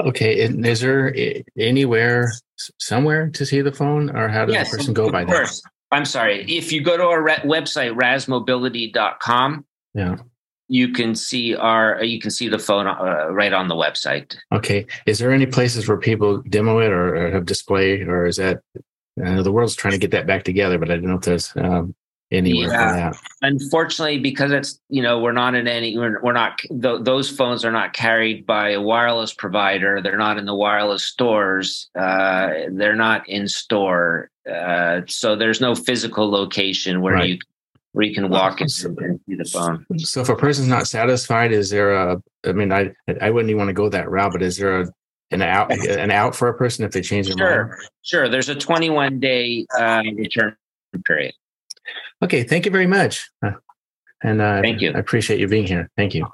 Okay. 0.00 0.44
And 0.44 0.64
is 0.66 0.80
there 0.80 1.14
anywhere, 1.58 2.32
somewhere 2.78 3.28
to 3.28 3.44
see 3.44 3.60
the 3.60 3.72
phone, 3.72 4.10
or 4.16 4.28
how 4.28 4.46
does 4.46 4.54
Yes, 4.54 4.70
the 4.70 4.78
person 4.78 4.94
go 4.94 5.10
by 5.10 5.22
of 5.22 5.28
that? 5.28 5.34
course. 5.36 5.62
I'm 5.90 6.06
sorry. 6.06 6.42
If 6.50 6.72
you 6.72 6.82
go 6.82 6.96
to 6.96 7.02
our 7.04 7.22
website, 7.22 7.94
razmobility.com, 7.94 9.64
Yeah. 9.94 10.16
You 10.72 10.88
can 10.88 11.14
see 11.14 11.54
our 11.54 12.02
you 12.02 12.18
can 12.18 12.30
see 12.30 12.48
the 12.48 12.58
phone 12.58 12.86
uh, 12.86 13.28
right 13.30 13.52
on 13.52 13.68
the 13.68 13.74
website. 13.74 14.34
Okay. 14.52 14.86
Is 15.04 15.18
there 15.18 15.30
any 15.30 15.44
places 15.46 15.86
where 15.86 15.98
people 15.98 16.38
demo 16.48 16.78
it 16.78 16.90
or, 16.90 17.14
or 17.14 17.30
have 17.30 17.44
display, 17.44 18.00
or 18.02 18.24
is 18.24 18.36
that 18.38 18.60
uh, 19.22 19.42
the 19.42 19.52
world's 19.52 19.74
trying 19.76 19.92
to 19.92 19.98
get 19.98 20.12
that 20.12 20.26
back 20.26 20.44
together? 20.44 20.78
But 20.78 20.90
I 20.90 20.94
don't 20.94 21.04
know 21.12 21.16
if 21.16 21.26
there's 21.30 21.52
um, 21.56 21.94
anywhere 22.30 22.70
Yeah. 22.70 22.88
for 22.88 22.96
that. 22.96 23.16
unfortunately 23.42 24.18
because 24.18 24.50
it's 24.52 24.80
you 24.88 25.02
know 25.02 25.20
we're 25.20 25.32
not 25.44 25.54
in 25.54 25.68
any 25.68 25.98
we're, 25.98 26.18
we're 26.22 26.32
not 26.32 26.58
th- 26.60 27.02
those 27.02 27.28
phones 27.28 27.62
are 27.66 27.70
not 27.80 27.92
carried 27.92 28.46
by 28.46 28.70
a 28.70 28.80
wireless 28.80 29.34
provider 29.34 30.00
they're 30.00 30.16
not 30.16 30.38
in 30.38 30.46
the 30.46 30.54
wireless 30.54 31.04
stores 31.04 31.90
uh, 31.98 32.48
they're 32.70 32.96
not 32.96 33.28
in 33.28 33.46
store 33.46 34.30
uh, 34.50 35.02
so 35.08 35.36
there's 35.36 35.60
no 35.60 35.74
physical 35.74 36.30
location 36.30 37.02
where 37.02 37.12
Right. 37.20 37.28
you 37.28 37.38
where 37.92 38.06
you 38.06 38.14
can 38.14 38.28
walk 38.28 38.60
in 38.60 38.64
and 38.64 39.20
see 39.26 39.34
the 39.34 39.44
phone 39.44 39.86
So 39.98 40.22
if 40.22 40.28
a 40.28 40.36
person's 40.36 40.68
not 40.68 40.86
satisfied, 40.86 41.52
is 41.52 41.70
there 41.70 41.92
a? 41.92 42.22
I 42.44 42.52
mean, 42.52 42.72
I 42.72 42.92
I 43.20 43.30
wouldn't 43.30 43.50
even 43.50 43.58
want 43.58 43.68
to 43.68 43.74
go 43.74 43.88
that 43.88 44.10
route, 44.10 44.32
but 44.32 44.42
is 44.42 44.56
there 44.56 44.80
a 44.80 44.92
an 45.30 45.42
out 45.42 45.70
an 45.88 46.10
out 46.10 46.34
for 46.34 46.48
a 46.48 46.54
person 46.54 46.84
if 46.84 46.92
they 46.92 47.02
change 47.02 47.28
their 47.28 47.36
mind? 47.36 47.70
sure 47.70 47.78
sure 48.02 48.28
there's 48.28 48.48
a 48.48 48.54
21 48.54 49.20
day 49.20 49.66
uh, 49.78 50.02
return 50.16 50.56
period 51.06 51.34
Okay, 52.22 52.44
thank 52.44 52.64
you 52.64 52.70
very 52.70 52.86
much. 52.86 53.28
Uh, 53.44 53.52
And 54.22 54.40
uh, 54.40 54.62
Thank 54.62 54.80
you. 54.80 54.92
I 54.92 54.98
appreciate 54.98 55.40
you 55.40 55.48
being 55.48 55.66
here. 55.66 55.90
Thank 55.96 56.14
you. 56.14 56.26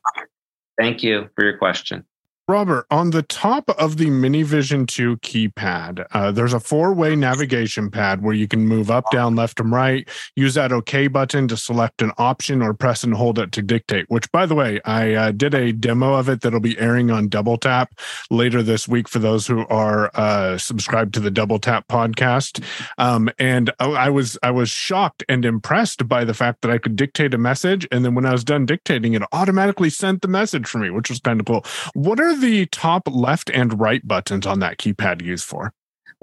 thank 0.77 1.03
you 1.03 1.29
for 1.35 1.45
your 1.45 1.57
question 1.57 2.05
Robert, 2.49 2.87
on 2.91 3.11
the 3.11 3.23
top 3.23 3.69
of 3.79 3.99
the 3.99 4.07
Minivision 4.07 4.89
2 4.89 5.19
keypad, 5.19 6.07
uh, 6.13 6.33
there's 6.33 6.55
a 6.55 6.61
four 6.61 6.95
way 6.95 7.15
navigation 7.15 7.91
pad 7.91 8.23
where 8.23 8.33
you 8.33 8.49
can 8.49 8.67
move 8.67 8.91
up, 8.91 9.05
down, 9.13 9.37
left, 9.37 9.61
and 9.61 9.71
right. 9.71 10.09
Use 10.35 10.55
that 10.55 10.73
OK 10.73 11.09
button 11.09 11.47
to 11.49 11.59
select 11.59 12.01
an 12.01 12.11
option 12.17 12.63
or 12.63 12.73
press 12.73 13.05
and 13.05 13.13
hold 13.13 13.39
it 13.39 13.53
to 13.53 13.61
dictate, 13.61 14.07
which, 14.09 14.33
by 14.33 14.47
the 14.47 14.55
way, 14.55 14.81
I 14.87 15.13
uh, 15.13 15.33
did 15.33 15.53
a 15.53 15.75
demo 15.75 16.15
of 16.15 16.31
it 16.31 16.41
that'll 16.41 16.59
be 16.59 16.79
airing 16.79 17.11
on 17.11 17.29
Double 17.29 17.59
Tap 17.59 18.01
later 18.31 18.63
this 18.63 18.89
week 18.89 19.09
for 19.09 19.19
those 19.19 19.47
who 19.47 19.67
are 19.67 20.11
uh, 20.15 20.57
subscribed 20.57 21.13
to 21.15 21.21
the 21.21 21.31
Double 21.31 21.59
Tap 21.59 21.87
podcast. 21.89 22.65
Um, 22.97 23.29
and 23.39 23.71
I 23.79 24.09
was 24.09 24.39
I 24.43 24.53
was 24.53 24.71
shocked 24.71 25.23
and 25.29 25.45
impressed 25.45 26.09
by 26.09 26.25
the 26.25 26.33
fact 26.33 26.63
that 26.63 26.71
I 26.71 26.79
could 26.79 26.97
dictate 26.97 27.35
a 27.35 27.39
message, 27.39 27.87
and 27.93 28.07
then 28.07 28.15
when 28.15 28.25
I 28.25 28.33
was 28.33 28.43
done 28.43 28.65
dictating, 28.65 29.13
it 29.13 29.23
automatically 29.33 29.91
sent 29.91 30.23
the 30.23 30.29
message 30.29 30.67
for 30.67 30.79
me, 30.79 30.89
which 30.89 31.11
was 31.11 31.21
kind 31.21 31.41
of 31.41 31.45
cool. 31.45 31.63
What 31.93 32.19
are 32.19 32.38
the 32.41 32.67
top 32.67 33.03
left 33.11 33.51
and 33.51 33.79
right 33.79 34.07
buttons 34.07 34.47
on 34.47 34.61
that 34.61 34.79
keypad 34.79 35.23
used 35.23 35.45
for? 35.45 35.73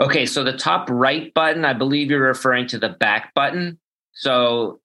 Okay, 0.01 0.25
so 0.25 0.43
the 0.43 0.57
top 0.57 0.89
right 0.89 1.33
button, 1.33 1.63
I 1.63 1.73
believe 1.73 2.09
you're 2.11 2.21
referring 2.27 2.67
to 2.67 2.77
the 2.79 2.89
back 2.89 3.33
button. 3.33 3.79
So 4.11 4.79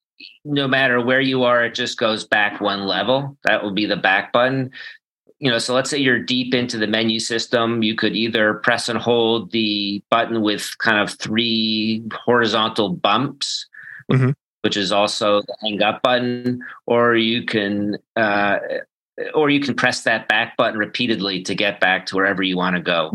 no 0.45 0.69
matter 0.69 1.01
where 1.01 1.21
you 1.21 1.45
are, 1.45 1.65
it 1.65 1.75
just 1.75 1.99
goes 1.99 2.25
back 2.25 2.61
one 2.61 2.87
level. 2.87 3.37
That 3.45 3.63
will 3.63 3.73
be 3.73 3.87
the 3.87 3.97
back 3.97 4.33
button. 4.33 4.71
you 5.43 5.51
know, 5.51 5.57
so 5.57 5.75
let's 5.75 5.89
say 5.89 5.97
you're 5.97 6.19
deep 6.19 6.53
into 6.53 6.77
the 6.77 6.87
menu 6.87 7.19
system, 7.19 7.83
you 7.83 7.95
could 7.95 8.15
either 8.15 8.53
press 8.63 8.91
and 8.91 8.99
hold 8.99 9.51
the 9.53 10.03
button 10.11 10.43
with 10.43 10.77
kind 10.77 10.99
of 10.99 11.11
three 11.19 12.03
horizontal 12.27 12.91
bumps, 12.91 13.67
Mhm. 14.13 14.35
which 14.61 14.77
is 14.77 14.93
also 14.93 15.41
the 15.41 15.57
hang 15.63 15.83
up 15.83 16.03
button, 16.03 16.61
or 16.85 17.17
you 17.17 17.47
can 17.47 17.97
uh, 18.17 18.59
or 19.35 19.51
you 19.51 19.61
can 19.61 19.75
press 19.75 20.03
that 20.03 20.29
back 20.29 20.57
button 20.57 20.79
repeatedly 20.79 21.43
to 21.43 21.55
get 21.55 21.81
back 21.81 22.07
to 22.07 22.17
wherever 22.17 22.43
you 22.43 22.57
want 22.57 22.77
to 22.77 22.83
go. 22.83 23.11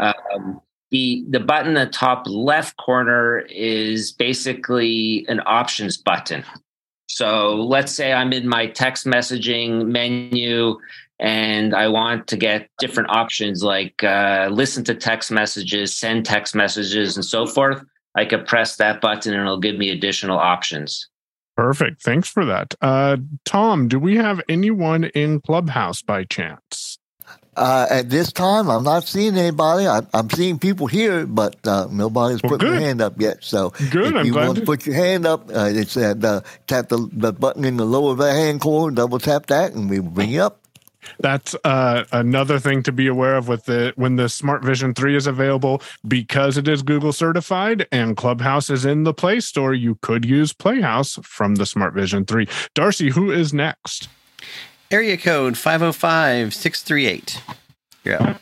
Um, 0.00 0.60
the 0.90 1.24
the 1.28 1.40
button 1.40 1.68
in 1.68 1.74
the 1.74 1.86
top 1.86 2.26
left 2.26 2.76
corner 2.76 3.40
is 3.50 4.12
basically 4.12 5.24
an 5.28 5.40
options 5.46 5.96
button. 5.96 6.44
So 7.08 7.54
let's 7.54 7.92
say 7.92 8.12
I'm 8.12 8.32
in 8.32 8.48
my 8.48 8.66
text 8.66 9.06
messaging 9.06 9.86
menu 9.86 10.78
and 11.18 11.74
I 11.74 11.88
want 11.88 12.26
to 12.28 12.36
get 12.36 12.68
different 12.78 13.10
options 13.10 13.62
like 13.62 14.04
uh, 14.04 14.48
listen 14.52 14.84
to 14.84 14.94
text 14.94 15.30
messages, 15.30 15.96
send 15.96 16.26
text 16.26 16.54
messages, 16.54 17.16
and 17.16 17.24
so 17.24 17.46
forth. 17.46 17.82
I 18.14 18.24
could 18.24 18.46
press 18.46 18.76
that 18.76 19.00
button 19.00 19.32
and 19.32 19.42
it'll 19.42 19.58
give 19.58 19.76
me 19.76 19.90
additional 19.90 20.38
options. 20.38 21.08
Perfect. 21.56 22.02
Thanks 22.02 22.28
for 22.28 22.44
that. 22.44 22.74
Uh, 22.82 23.16
Tom, 23.44 23.88
do 23.88 23.98
we 23.98 24.16
have 24.16 24.40
anyone 24.48 25.04
in 25.04 25.40
Clubhouse 25.40 26.02
by 26.02 26.24
chance? 26.24 26.98
Uh, 27.56 27.86
at 27.88 28.10
this 28.10 28.30
time, 28.32 28.68
I'm 28.68 28.84
not 28.84 29.04
seeing 29.04 29.34
anybody. 29.38 29.86
I, 29.86 30.02
I'm 30.12 30.28
seeing 30.28 30.58
people 30.58 30.86
here, 30.86 31.24
but 31.26 31.56
uh, 31.66 31.88
nobody's 31.90 32.42
Well, 32.42 32.50
put 32.50 32.60
their 32.60 32.78
hand 32.78 33.00
up 33.00 33.18
yet. 33.18 33.42
So 33.42 33.70
Good, 33.90 34.08
if 34.08 34.14
I'm 34.14 34.26
you 34.26 34.34
want 34.34 34.56
to 34.56 34.60
to- 34.60 34.66
put 34.66 34.84
your 34.84 34.94
hand 34.94 35.24
up, 35.24 35.48
uh, 35.48 35.70
it's 35.72 35.96
at 35.96 36.22
uh, 36.22 36.42
tap 36.66 36.90
the, 36.90 37.08
the 37.12 37.32
button 37.32 37.64
in 37.64 37.78
the 37.78 37.86
lower 37.86 38.14
right 38.14 38.34
hand 38.34 38.60
corner, 38.60 38.94
double 38.94 39.18
tap 39.18 39.46
that, 39.46 39.72
and 39.72 39.88
we 39.88 40.00
bring 40.00 40.28
you 40.28 40.42
up. 40.42 40.60
That's 41.20 41.54
uh, 41.64 42.04
another 42.12 42.58
thing 42.58 42.82
to 42.84 42.92
be 42.92 43.06
aware 43.06 43.36
of 43.36 43.48
with 43.48 43.64
the 43.64 43.92
when 43.96 44.16
the 44.16 44.28
Smart 44.28 44.64
Vision 44.64 44.94
3 44.94 45.16
is 45.16 45.26
available 45.26 45.82
because 46.06 46.56
it 46.56 46.68
is 46.68 46.82
Google 46.82 47.12
certified 47.12 47.86
and 47.90 48.16
Clubhouse 48.16 48.70
is 48.70 48.84
in 48.84 49.04
the 49.04 49.14
Play 49.14 49.40
Store. 49.40 49.74
You 49.74 49.98
could 50.02 50.24
use 50.24 50.52
Playhouse 50.52 51.18
from 51.22 51.56
the 51.56 51.66
Smart 51.66 51.94
Vision 51.94 52.24
3. 52.24 52.48
Darcy, 52.74 53.10
who 53.10 53.30
is 53.30 53.52
next? 53.52 54.08
Area 54.90 55.16
code 55.16 55.56
505 55.56 56.54
638. 56.54 57.42
You're 58.04 58.22
up. 58.22 58.40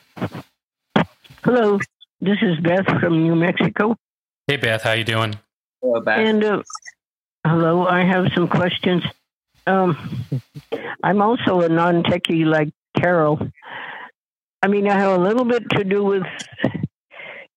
Hello, 1.42 1.78
this 2.20 2.38
is 2.42 2.58
Beth 2.60 2.86
from 3.00 3.22
New 3.22 3.34
Mexico. 3.34 3.96
Hey 4.46 4.56
Beth, 4.56 4.82
how 4.82 4.92
you 4.92 5.04
doing? 5.04 5.36
Hello, 5.80 6.00
Beth. 6.00 6.18
And 6.18 6.44
uh, 6.44 6.62
hello, 7.46 7.86
I 7.86 8.04
have 8.04 8.26
some 8.34 8.48
questions. 8.48 9.02
Um, 9.66 10.20
I'm 11.02 11.22
also 11.22 11.60
a 11.60 11.68
non-techie 11.68 12.44
like 12.44 12.70
Carol. 12.96 13.38
I 14.62 14.68
mean, 14.68 14.88
I 14.88 14.98
have 14.98 15.18
a 15.18 15.22
little 15.22 15.44
bit 15.44 15.62
to 15.70 15.84
do 15.84 16.04
with 16.04 16.22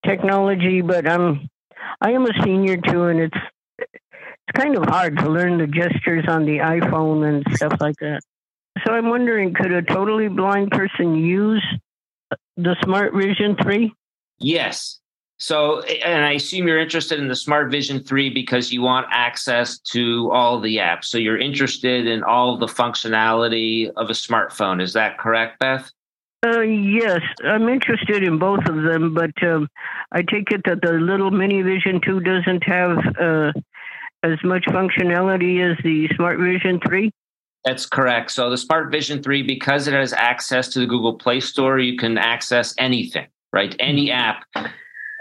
technology, 0.06 0.82
but 0.82 1.08
I'm 1.08 1.50
I 2.02 2.12
am 2.12 2.26
a 2.26 2.44
senior 2.44 2.78
too, 2.78 3.06
and 3.06 3.20
it's 3.20 3.38
it's 3.78 4.54
kind 4.54 4.78
of 4.78 4.84
hard 4.86 5.18
to 5.18 5.30
learn 5.30 5.58
the 5.58 5.68
gestures 5.68 6.26
on 6.28 6.46
the 6.46 6.58
iPhone 6.58 7.28
and 7.28 7.56
stuff 7.56 7.80
like 7.80 7.96
that. 7.98 8.22
So 8.86 8.94
I'm 8.94 9.10
wondering, 9.10 9.54
could 9.54 9.72
a 9.72 9.82
totally 9.82 10.28
blind 10.28 10.72
person 10.72 11.16
use 11.16 11.66
the 12.56 12.76
Smart 12.84 13.14
Vision 13.14 13.56
Three? 13.62 13.94
Yes. 14.40 15.00
So, 15.40 15.82
and 15.82 16.26
I 16.26 16.34
assume 16.34 16.68
you're 16.68 16.80
interested 16.80 17.20
in 17.20 17.28
the 17.28 17.36
Smart 17.36 17.70
Vision 17.70 18.04
3 18.04 18.32
because 18.32 18.72
you 18.72 18.82
want 18.82 19.06
access 19.12 19.78
to 19.80 20.32
all 20.32 20.60
the 20.60 20.78
apps. 20.78 21.06
So, 21.06 21.20
you're 21.20 21.38
interested 21.38 22.08
in 22.08 22.24
all 22.24 22.58
the 22.58 22.66
functionality 22.66 23.92
of 23.98 24.10
a 24.10 24.14
smartphone. 24.14 24.82
Is 24.82 24.94
that 24.94 25.20
correct, 25.20 25.60
Beth? 25.60 25.92
Uh, 26.46 26.62
yes, 26.62 27.22
I'm 27.46 27.70
interested 27.70 28.24
in 28.24 28.40
both 28.40 28.66
of 28.68 28.84
them, 28.84 29.14
but 29.14 29.32
um, 29.44 29.68
I 30.12 30.22
take 30.22 30.52
it 30.52 30.62
that 30.66 30.82
the 30.82 30.94
little 30.94 31.30
Mini 31.30 31.62
Vision 31.62 32.02
2 32.04 32.20
doesn't 32.22 32.64
have 32.64 32.98
uh, 33.20 33.52
as 34.24 34.38
much 34.44 34.64
functionality 34.66 35.62
as 35.62 35.78
the 35.84 36.08
Smart 36.16 36.40
Vision 36.40 36.80
3. 36.88 37.12
That's 37.64 37.86
correct. 37.86 38.32
So, 38.32 38.50
the 38.50 38.58
Smart 38.58 38.92
Vision 38.92 39.22
3, 39.22 39.44
because 39.44 39.88
it 39.88 39.94
has 39.94 40.14
access 40.14 40.70
to 40.70 40.80
the 40.80 40.88
Google 40.88 41.14
Play 41.14 41.42
Store, 41.42 41.78
you 41.78 41.96
can 41.96 42.18
access 42.18 42.74
anything, 42.80 43.28
right? 43.54 43.76
Any 43.80 44.10
app, 44.10 44.44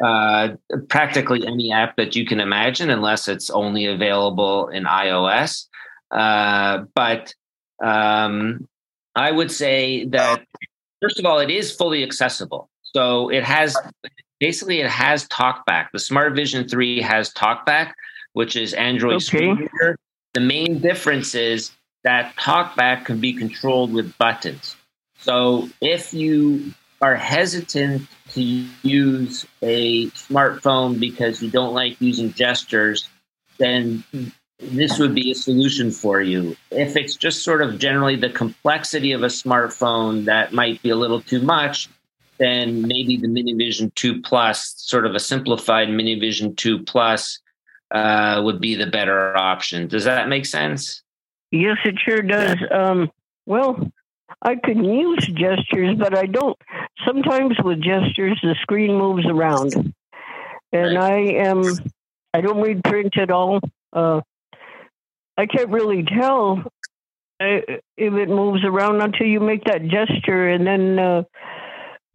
uh, 0.02 0.48
practically 0.88 1.46
any 1.46 1.72
app 1.72 1.96
that 1.96 2.14
you 2.16 2.26
can 2.26 2.40
imagine, 2.40 2.90
unless 2.90 3.28
it's 3.28 3.50
only 3.50 3.86
available 3.86 4.68
in 4.68 4.84
iOS. 4.84 5.66
Uh, 6.10 6.84
but 6.94 7.34
um, 7.82 8.68
I 9.14 9.30
would 9.30 9.50
say 9.50 10.04
that, 10.06 10.44
first 11.00 11.18
of 11.18 11.26
all, 11.26 11.38
it 11.38 11.50
is 11.50 11.72
fully 11.74 12.02
accessible. 12.02 12.68
So, 12.82 13.28
it 13.30 13.44
has 13.44 13.76
basically 14.40 14.80
it 14.80 14.90
has 14.90 15.26
TalkBack. 15.28 15.88
The 15.92 15.98
Smart 15.98 16.34
Vision 16.34 16.68
3 16.68 17.00
has 17.02 17.32
TalkBack, 17.34 17.92
which 18.32 18.56
is 18.56 18.74
Android 18.74 19.16
Okay. 19.16 19.24
screen 19.24 19.56
reader. 19.56 19.98
The 20.34 20.40
main 20.40 20.78
difference 20.78 21.34
is 21.34 21.72
that 22.04 22.36
TalkBack 22.36 23.04
can 23.04 23.20
be 23.20 23.32
controlled 23.32 23.92
with 23.92 24.16
buttons. 24.18 24.76
So 25.18 25.68
if 25.80 26.14
you 26.14 26.72
are 27.00 27.14
hesitant 27.14 28.06
to 28.30 28.42
use 28.42 29.46
a 29.62 30.06
smartphone 30.10 30.98
because 30.98 31.42
you 31.42 31.50
don't 31.50 31.74
like 31.74 32.00
using 32.00 32.32
gestures, 32.32 33.08
then 33.58 34.02
this 34.58 34.98
would 34.98 35.14
be 35.14 35.30
a 35.30 35.34
solution 35.34 35.90
for 35.90 36.20
you. 36.20 36.56
If 36.70 36.96
it's 36.96 37.16
just 37.16 37.44
sort 37.44 37.62
of 37.62 37.78
generally 37.78 38.16
the 38.16 38.30
complexity 38.30 39.12
of 39.12 39.22
a 39.22 39.26
smartphone 39.26 40.24
that 40.24 40.52
might 40.52 40.82
be 40.82 40.90
a 40.90 40.96
little 40.96 41.20
too 41.20 41.42
much, 41.42 41.88
then 42.38 42.82
maybe 42.82 43.16
the 43.16 43.28
Minivision 43.28 43.94
2 43.94 44.22
Plus, 44.22 44.74
sort 44.76 45.06
of 45.06 45.14
a 45.14 45.20
simplified 45.20 45.88
Minivision 45.88 46.56
2 46.56 46.80
Plus, 46.84 47.40
uh, 47.90 48.40
would 48.44 48.60
be 48.60 48.74
the 48.74 48.86
better 48.86 49.36
option. 49.36 49.86
Does 49.86 50.04
that 50.04 50.28
make 50.28 50.46
sense? 50.46 51.02
Yes, 51.50 51.76
it 51.84 51.96
sure 52.04 52.22
does. 52.22 52.56
Um, 52.70 53.10
well, 53.46 53.90
I 54.42 54.56
can 54.56 54.84
use 54.84 55.26
gestures, 55.26 55.96
but 55.98 56.16
I 56.16 56.26
don't. 56.26 56.56
Sometimes 57.06 57.56
with 57.62 57.82
gestures, 57.82 58.38
the 58.42 58.54
screen 58.62 58.96
moves 58.96 59.26
around, 59.26 59.94
and 60.72 60.98
I 60.98 61.18
am. 61.46 61.62
I 62.34 62.40
don't 62.40 62.60
read 62.60 62.84
print 62.84 63.16
at 63.18 63.30
all. 63.30 63.60
Uh, 63.92 64.20
I 65.38 65.46
can't 65.46 65.70
really 65.70 66.02
tell 66.04 66.62
uh, 67.40 67.60
if 67.96 68.14
it 68.14 68.28
moves 68.28 68.64
around 68.64 69.00
until 69.00 69.26
you 69.26 69.40
make 69.40 69.64
that 69.64 69.82
gesture, 69.88 70.48
and 70.48 70.66
then 70.66 70.98
uh, 70.98 71.22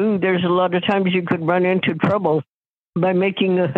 ooh, 0.02 0.18
there's 0.18 0.44
a 0.44 0.50
lot 0.50 0.76
of 0.76 0.86
times 0.86 1.08
you 1.14 1.24
could 1.24 1.46
run 1.46 1.66
into 1.66 1.96
trouble 1.96 2.44
by 2.96 3.14
making 3.14 3.60
a, 3.60 3.72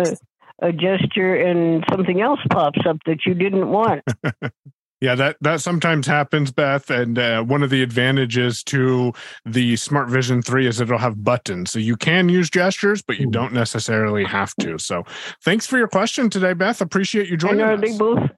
a 0.60 0.72
gesture 0.72 1.34
and 1.36 1.84
something 1.90 2.20
else 2.20 2.40
pops 2.50 2.80
up 2.86 2.96
that 3.06 3.26
you 3.26 3.34
didn't 3.34 3.68
want. 3.68 4.02
Yeah, 5.04 5.14
that 5.16 5.36
that 5.42 5.60
sometimes 5.60 6.06
happens, 6.06 6.50
Beth. 6.50 6.88
And 6.88 7.18
uh, 7.18 7.42
one 7.44 7.62
of 7.62 7.68
the 7.68 7.82
advantages 7.82 8.62
to 8.64 9.12
the 9.44 9.76
Smart 9.76 10.08
Vision 10.08 10.40
3 10.40 10.66
is 10.66 10.80
it'll 10.80 10.96
have 10.96 11.22
buttons. 11.22 11.70
So 11.70 11.78
you 11.78 11.94
can 11.94 12.30
use 12.30 12.48
gestures, 12.48 13.02
but 13.02 13.18
you 13.18 13.30
don't 13.30 13.52
necessarily 13.52 14.24
have 14.24 14.54
to. 14.60 14.78
So 14.78 15.04
thanks 15.44 15.66
for 15.66 15.76
your 15.76 15.88
question 15.88 16.30
today, 16.30 16.54
Beth. 16.54 16.80
Appreciate 16.80 17.28
you 17.28 17.36
joining. 17.36 17.60
And 17.60 17.82
joining 17.82 17.82
are 17.82 17.84
us. 17.84 17.90
they 17.92 17.98
both 17.98 18.30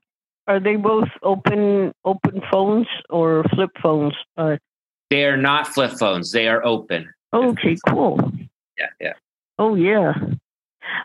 are 0.48 0.60
they 0.60 0.74
both 0.74 1.08
open 1.22 1.92
open 2.04 2.42
phones 2.50 2.88
or 3.10 3.44
flip 3.54 3.70
phones? 3.80 4.14
Uh, 4.36 4.56
They 5.10 5.24
are 5.24 5.36
not 5.36 5.68
flip 5.68 5.92
phones. 5.92 6.32
They 6.32 6.48
are 6.48 6.64
open. 6.66 7.08
okay, 7.32 7.76
cool. 7.88 8.18
Yeah, 8.76 8.86
yeah. 9.00 9.12
Oh 9.60 9.76
yeah, 9.76 10.14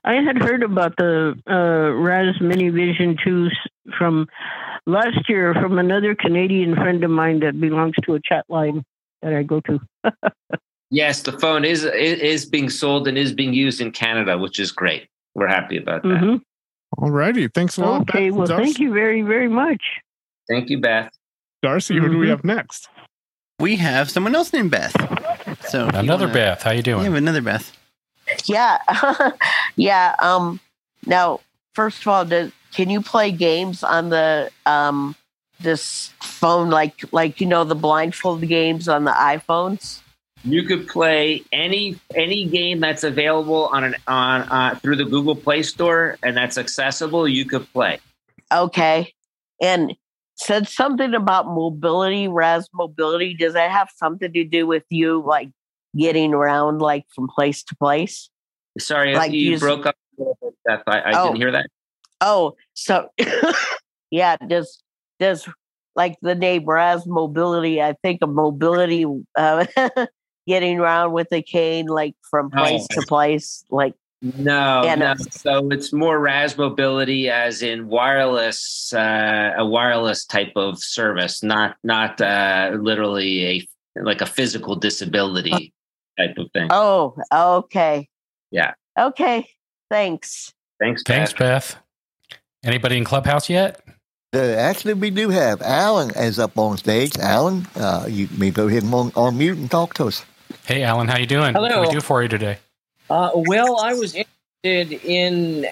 I 0.04 0.14
had 0.16 0.38
heard 0.42 0.64
about 0.64 0.96
the 0.98 1.36
uh, 1.50 1.92
Raz 1.96 2.36
Mini 2.42 2.70
Vision 2.70 3.18
2s 3.26 3.52
from 3.98 4.28
last 4.86 5.30
year 5.30 5.54
from 5.54 5.78
another 5.80 6.16
Canadian 6.16 6.76
friend 6.76 7.04
of 7.04 7.12
mine 7.12 7.40
that 7.42 7.60
belongs 7.60 7.96
to 8.04 8.16
a 8.16 8.20
chat 8.24 8.46
line 8.50 8.84
that 9.22 9.34
I 9.34 9.44
go 9.44 9.60
to. 9.62 9.80
Yes, 10.94 11.22
the 11.22 11.32
phone 11.40 11.64
is 11.64 11.86
is 11.86 12.46
being 12.46 12.70
sold 12.70 13.08
and 13.08 13.18
is 13.18 13.32
being 13.32 13.54
used 13.54 13.80
in 13.80 13.92
Canada, 13.92 14.38
which 14.38 14.60
is 14.60 14.74
great. 14.74 15.08
We're 15.36 15.48
happy 15.48 15.78
about 15.78 16.04
that. 16.04 16.18
hmm 16.20 16.36
All 16.98 17.10
righty. 17.12 17.48
Thanks 17.48 17.78
a 17.78 17.82
lot. 17.82 18.02
Okay, 18.02 18.30
Beth. 18.30 18.38
well, 18.38 18.48
Darcy, 18.48 18.64
thank 18.66 18.80
you 18.80 18.92
very 18.92 19.22
very 19.22 19.48
much. 19.48 19.82
Thank 20.50 20.70
you, 20.70 20.82
Beth. 20.82 21.10
Darcy, 21.64 21.98
who 21.98 22.10
do 22.10 22.18
we 22.18 22.26
Mhm. 22.26 22.30
have 22.32 22.44
next? 22.44 22.90
We 23.58 23.78
have 23.78 24.10
someone 24.12 24.36
else 24.36 24.52
named 24.52 24.72
Beth. 24.72 24.92
So 25.70 25.88
Another 25.94 26.26
wanna- 26.26 26.34
Beth. 26.34 26.64
How 26.64 26.72
you 26.72 26.82
doing? 26.84 27.00
we 27.00 27.06
have 27.06 27.14
another 27.14 27.42
Beth. 27.42 27.72
Yeah. 28.46 28.78
yeah. 29.76 30.16
Um 30.20 30.60
now 31.06 31.40
first 31.74 32.02
of 32.02 32.08
all, 32.08 32.26
does, 32.26 32.52
can 32.74 32.90
you 32.90 33.02
play 33.02 33.32
games 33.32 33.84
on 33.84 34.10
the 34.10 34.50
um 34.66 35.16
this 35.60 36.12
phone 36.22 36.70
like 36.70 37.12
like 37.14 37.40
you 37.40 37.48
know 37.48 37.64
the 37.64 37.76
blindfold 37.76 38.42
games 38.48 38.88
on 38.88 39.04
the 39.04 39.12
iPhones? 39.12 40.02
You 40.44 40.64
could 40.64 40.88
play 40.88 41.44
any 41.52 42.00
any 42.16 42.46
game 42.46 42.80
that's 42.80 43.04
available 43.04 43.68
on 43.68 43.84
an 43.84 43.96
on 44.08 44.42
uh, 44.42 44.76
through 44.82 44.96
the 44.96 45.06
Google 45.06 45.36
Play 45.36 45.62
Store 45.62 46.18
and 46.24 46.36
that's 46.36 46.58
accessible. 46.58 47.28
You 47.28 47.46
could 47.46 47.72
play. 47.72 48.00
Okay. 48.52 49.14
And 49.62 49.96
said 50.36 50.68
something 50.68 51.14
about 51.14 51.46
mobility, 51.46 52.28
Raz 52.28 52.68
mobility. 52.74 53.36
Does 53.36 53.54
that 53.54 53.70
have 53.70 53.90
something 53.96 54.34
to 54.34 54.44
do 54.44 54.66
with 54.66 54.84
you 54.90 55.24
like 55.26 55.50
getting 55.96 56.34
around 56.34 56.80
like 56.80 57.06
from 57.14 57.28
place 57.28 57.64
to 57.66 57.76
place? 57.76 58.31
Sorry, 58.80 59.16
Like 59.16 59.32
you 59.32 59.60
broke 59.60 59.86
up. 59.86 59.96
a 60.18 60.22
little 60.22 60.38
bit, 60.42 60.54
Beth. 60.66 60.84
I, 60.88 61.00
I 61.02 61.12
Oh. 61.16 61.24
didn't 61.26 61.38
hear 61.38 61.52
that. 61.52 61.68
Oh, 62.22 62.56
so 62.74 63.10
yeah, 64.12 64.38
does 64.38 64.82
does 65.20 65.48
like 65.96 66.16
the 66.22 66.36
name 66.36 66.66
Raz 66.66 67.06
mobility? 67.06 67.82
I 67.82 67.94
think 68.04 68.22
of 68.22 68.30
mobility, 68.30 69.06
uh, 69.38 69.66
getting 70.48 70.80
around 70.80 71.12
with 71.14 71.28
a 71.32 71.42
cane, 71.42 71.88
like 71.88 72.16
from 72.30 72.50
place 72.52 72.88
Oh. 72.92 72.96
to 73.02 73.04
place, 73.08 73.66
like 73.70 73.94
No, 74.22 74.84
Yeah, 74.86 74.96
no. 74.96 75.14
no. 75.14 75.16
So 75.32 75.68
it's 75.72 75.92
more 75.92 76.20
Raz 76.20 76.56
mobility, 76.58 77.28
as 77.30 77.62
in 77.64 77.88
wireless, 77.88 78.94
uh, 78.94 79.54
a 79.58 79.66
wireless 79.66 80.26
type 80.26 80.54
of 80.56 80.78
service, 80.82 81.42
not 81.44 81.76
not 81.84 82.22
uh, 82.22 82.78
literally 82.80 83.46
a 83.46 83.68
like 84.04 84.22
a 84.22 84.26
physical 84.28 84.76
disability 84.76 85.74
type 86.20 86.38
of 86.38 86.50
thing. 86.54 86.68
oh, 86.72 87.16
okay, 87.34 88.08
Yeah. 88.52 88.74
okay, 89.00 89.48
thanks. 89.90 90.54
Thanks. 90.80 91.04
Thanks, 91.04 91.34
Beth. 91.34 91.76
Anybody 92.64 92.98
in 92.98 93.04
Clubhouse 93.04 93.50
yet? 93.50 93.82
Uh, 94.34 94.40
actually, 94.40 94.94
we 94.94 95.10
do 95.10 95.30
have 95.30 95.62
Alan 95.62 96.12
as 96.16 96.40
up 96.40 96.58
on 96.58 96.78
stage. 96.78 97.18
Alan, 97.18 97.68
uh, 97.76 98.06
you 98.10 98.30
may 98.38 98.50
go 98.50 98.68
ahead 98.68 98.84
and 98.84 98.94
on, 98.94 99.12
on 99.16 99.38
mute 99.38 99.58
and 99.58 99.70
talk 99.70 99.94
to 99.96 100.06
us. 100.06 100.26
Hey, 100.66 100.84
Alan, 100.84 101.08
how 101.08 101.18
you 101.18 101.26
doing? 101.26 101.54
What 101.54 101.70
can 101.70 101.72
Hello. 101.72 101.88
we 101.88 101.94
do 101.94 102.02
for 102.02 102.22
you 102.24 102.30
today? 102.30 102.58
Uh, 103.10 103.32
well, 103.34 103.80
I 103.80 103.94
was 103.94 104.16
interested 104.16 105.06
in 105.06 105.66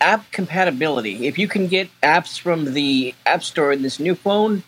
app 0.00 0.30
compatibility. 0.32 1.26
If 1.26 1.38
you 1.38 1.46
can 1.46 1.68
get 1.68 1.88
apps 2.02 2.38
from 2.40 2.72
the 2.72 3.14
App 3.24 3.44
Store 3.44 3.72
in 3.72 3.82
this 3.82 4.00
new 4.00 4.14
phone, 4.14 4.62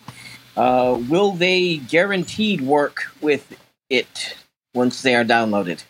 uh, 0.57 1.01
will 1.09 1.33
they 1.33 1.79
guaranteed 1.79 2.61
work 2.61 3.03
with 3.21 3.59
it 3.91 4.37
once 4.75 5.03
they 5.03 5.15
are 5.15 5.25
downloaded? 5.25 5.83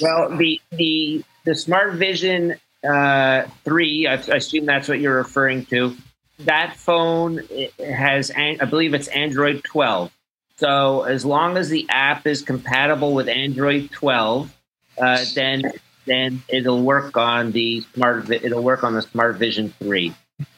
Well, 0.00 0.36
the 0.36 0.60
the 0.72 1.24
the 1.44 1.54
Smart 1.54 1.94
Vision 1.94 2.56
uh, 2.88 3.44
three, 3.64 4.06
I, 4.06 4.14
I 4.14 4.36
assume 4.36 4.66
that's 4.66 4.88
what 4.88 5.00
you're 5.00 5.16
referring 5.16 5.66
to. 5.66 5.96
That 6.40 6.76
phone 6.76 7.40
has, 7.84 8.30
I 8.30 8.64
believe 8.64 8.94
it's 8.94 9.08
Android 9.08 9.64
12. 9.64 10.12
So 10.56 11.02
as 11.02 11.24
long 11.24 11.56
as 11.56 11.68
the 11.68 11.86
app 11.88 12.26
is 12.26 12.42
compatible 12.42 13.14
with 13.14 13.28
Android 13.28 13.90
12, 13.90 14.54
uh, 15.00 15.24
then 15.34 15.62
then 16.06 16.42
it'll 16.48 16.82
work 16.82 17.16
on 17.16 17.52
the 17.52 17.82
smart. 17.94 18.30
It'll 18.30 18.62
work 18.62 18.82
on 18.82 18.94
the 18.94 19.02
Smart 19.02 19.36
Vision 19.36 19.72
three. 19.78 20.14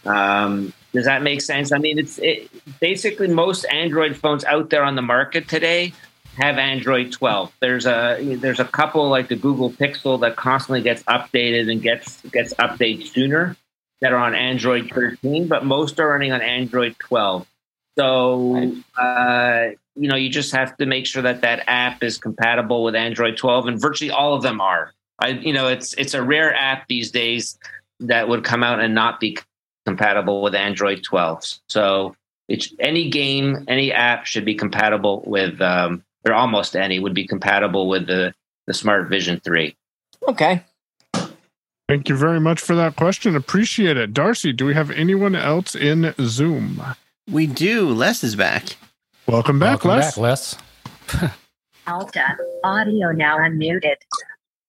Um, 0.07 0.73
does 0.93 1.05
that 1.05 1.23
make 1.23 1.43
sense? 1.43 1.73
I 1.73 1.79
mean, 1.79 1.99
it's 1.99 2.19
it, 2.19 2.49
basically 2.79 3.29
most 3.29 3.65
Android 3.65 4.17
phones 4.17 4.45
out 4.45 4.71
there 4.71 4.85
on 4.85 4.95
the 4.95 5.03
market 5.03 5.49
today 5.49 5.93
have 6.41 6.59
Android 6.59 7.13
12. 7.13 7.53
There's 7.61 7.87
a 7.87 8.37
there's 8.41 8.61
a 8.61 8.65
couple 8.65 9.09
like 9.09 9.29
the 9.29 9.37
Google 9.37 9.71
Pixel 9.71 10.21
that 10.21 10.37
constantly 10.37 10.83
gets 10.83 11.03
updated 11.05 11.71
and 11.71 11.83
gets 11.83 12.21
gets 12.23 12.55
updates 12.55 13.09
sooner 13.09 13.57
that 14.01 14.13
are 14.13 14.19
on 14.19 14.35
Android 14.35 14.91
13, 14.91 15.47
but 15.47 15.65
most 15.65 16.01
are 16.01 16.09
running 16.09 16.33
on 16.33 16.41
Android 16.41 16.97
12. 16.99 17.47
So 17.99 18.73
uh, 18.99 19.69
you 19.97 20.09
know 20.09 20.17
you 20.17 20.31
just 20.31 20.53
have 20.53 20.77
to 20.79 20.87
make 20.87 21.07
sure 21.07 21.23
that 21.23 21.43
that 21.43 21.65
app 21.67 22.03
is 22.03 22.19
compatible 22.19 22.85
with 22.85 22.95
Android 22.95 23.37
12, 23.37 23.67
and 23.67 23.81
virtually 23.81 24.11
all 24.11 24.35
of 24.35 24.43
them 24.43 24.61
are. 24.61 24.93
I 25.19 25.29
you 25.29 25.53
know 25.53 25.69
it's 25.69 25.95
it's 25.95 26.15
a 26.15 26.23
rare 26.23 26.55
app 26.55 26.89
these 26.89 27.11
days 27.11 27.59
that 28.01 28.29
would 28.29 28.45
come 28.45 28.63
out 28.63 28.81
and 28.81 28.95
not 28.95 29.21
be 29.21 29.37
compatible 29.87 30.43
with 30.43 30.55
Android 30.55 31.03
12. 31.03 31.61
So 31.69 32.17
it's 32.49 32.75
any 32.81 33.11
game, 33.11 33.65
any 33.69 33.93
app 33.93 34.27
should 34.27 34.45
be 34.45 34.55
compatible 34.55 35.23
with, 35.27 35.61
um, 35.61 36.03
or 36.25 36.33
almost 36.33 36.77
any 36.77 36.99
would 36.99 37.15
be 37.15 37.27
compatible 37.27 37.89
with 37.89 38.07
the 38.07 38.35
the 38.67 38.75
Smart 38.75 39.09
Vision 39.09 39.41
3. 39.41 39.77
Okay. 40.29 40.63
Thank 41.89 42.09
you 42.09 42.15
very 42.15 42.39
much 42.39 42.61
for 42.61 42.77
that 42.77 42.95
question. 42.95 43.35
Appreciate 43.35 43.97
it. 43.97 44.15
Darcy, 44.15 44.53
do 44.53 44.65
we 44.65 44.75
have 44.75 44.93
anyone 44.93 45.35
else 45.35 45.75
in 45.75 46.15
Zoom? 46.21 46.81
We 47.29 47.49
do. 47.49 47.89
Les 47.89 48.23
is 48.23 48.37
back. 48.37 48.77
Welcome 49.27 49.59
back, 49.59 49.85
Welcome 49.85 50.17
Les. 50.19 50.57
back, 50.57 51.19
Les. 51.19 51.31
Alta, 51.89 52.37
audio 52.63 53.11
now 53.11 53.39
unmuted. 53.39 53.97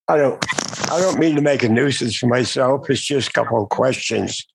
I 0.07 0.17
don't 0.17 0.43
I 0.91 0.99
don't 0.99 1.19
mean 1.19 1.35
to 1.35 1.41
make 1.41 1.63
a 1.63 1.69
nuisance 1.69 2.17
for 2.17 2.27
myself. 2.27 2.89
It's 2.89 3.01
just 3.01 3.29
a 3.29 3.33
couple 3.33 3.63
of 3.63 3.69
questions. 3.69 4.45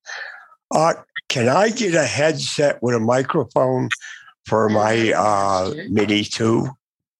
Uh, 0.74 0.94
can 1.28 1.48
I 1.48 1.70
get 1.70 1.94
a 1.94 2.04
headset 2.04 2.82
with 2.82 2.94
a 2.94 3.00
microphone 3.00 3.88
for 4.44 4.68
my 4.68 5.12
uh, 5.12 5.72
Mini 5.88 6.24
2? 6.24 6.68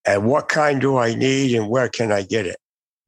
And 0.06 0.24
what 0.24 0.48
kind 0.48 0.80
do 0.80 0.96
I 0.96 1.14
need 1.14 1.54
and 1.54 1.68
where 1.68 1.88
can 1.88 2.12
I 2.12 2.22
get 2.22 2.46
it? 2.46 2.56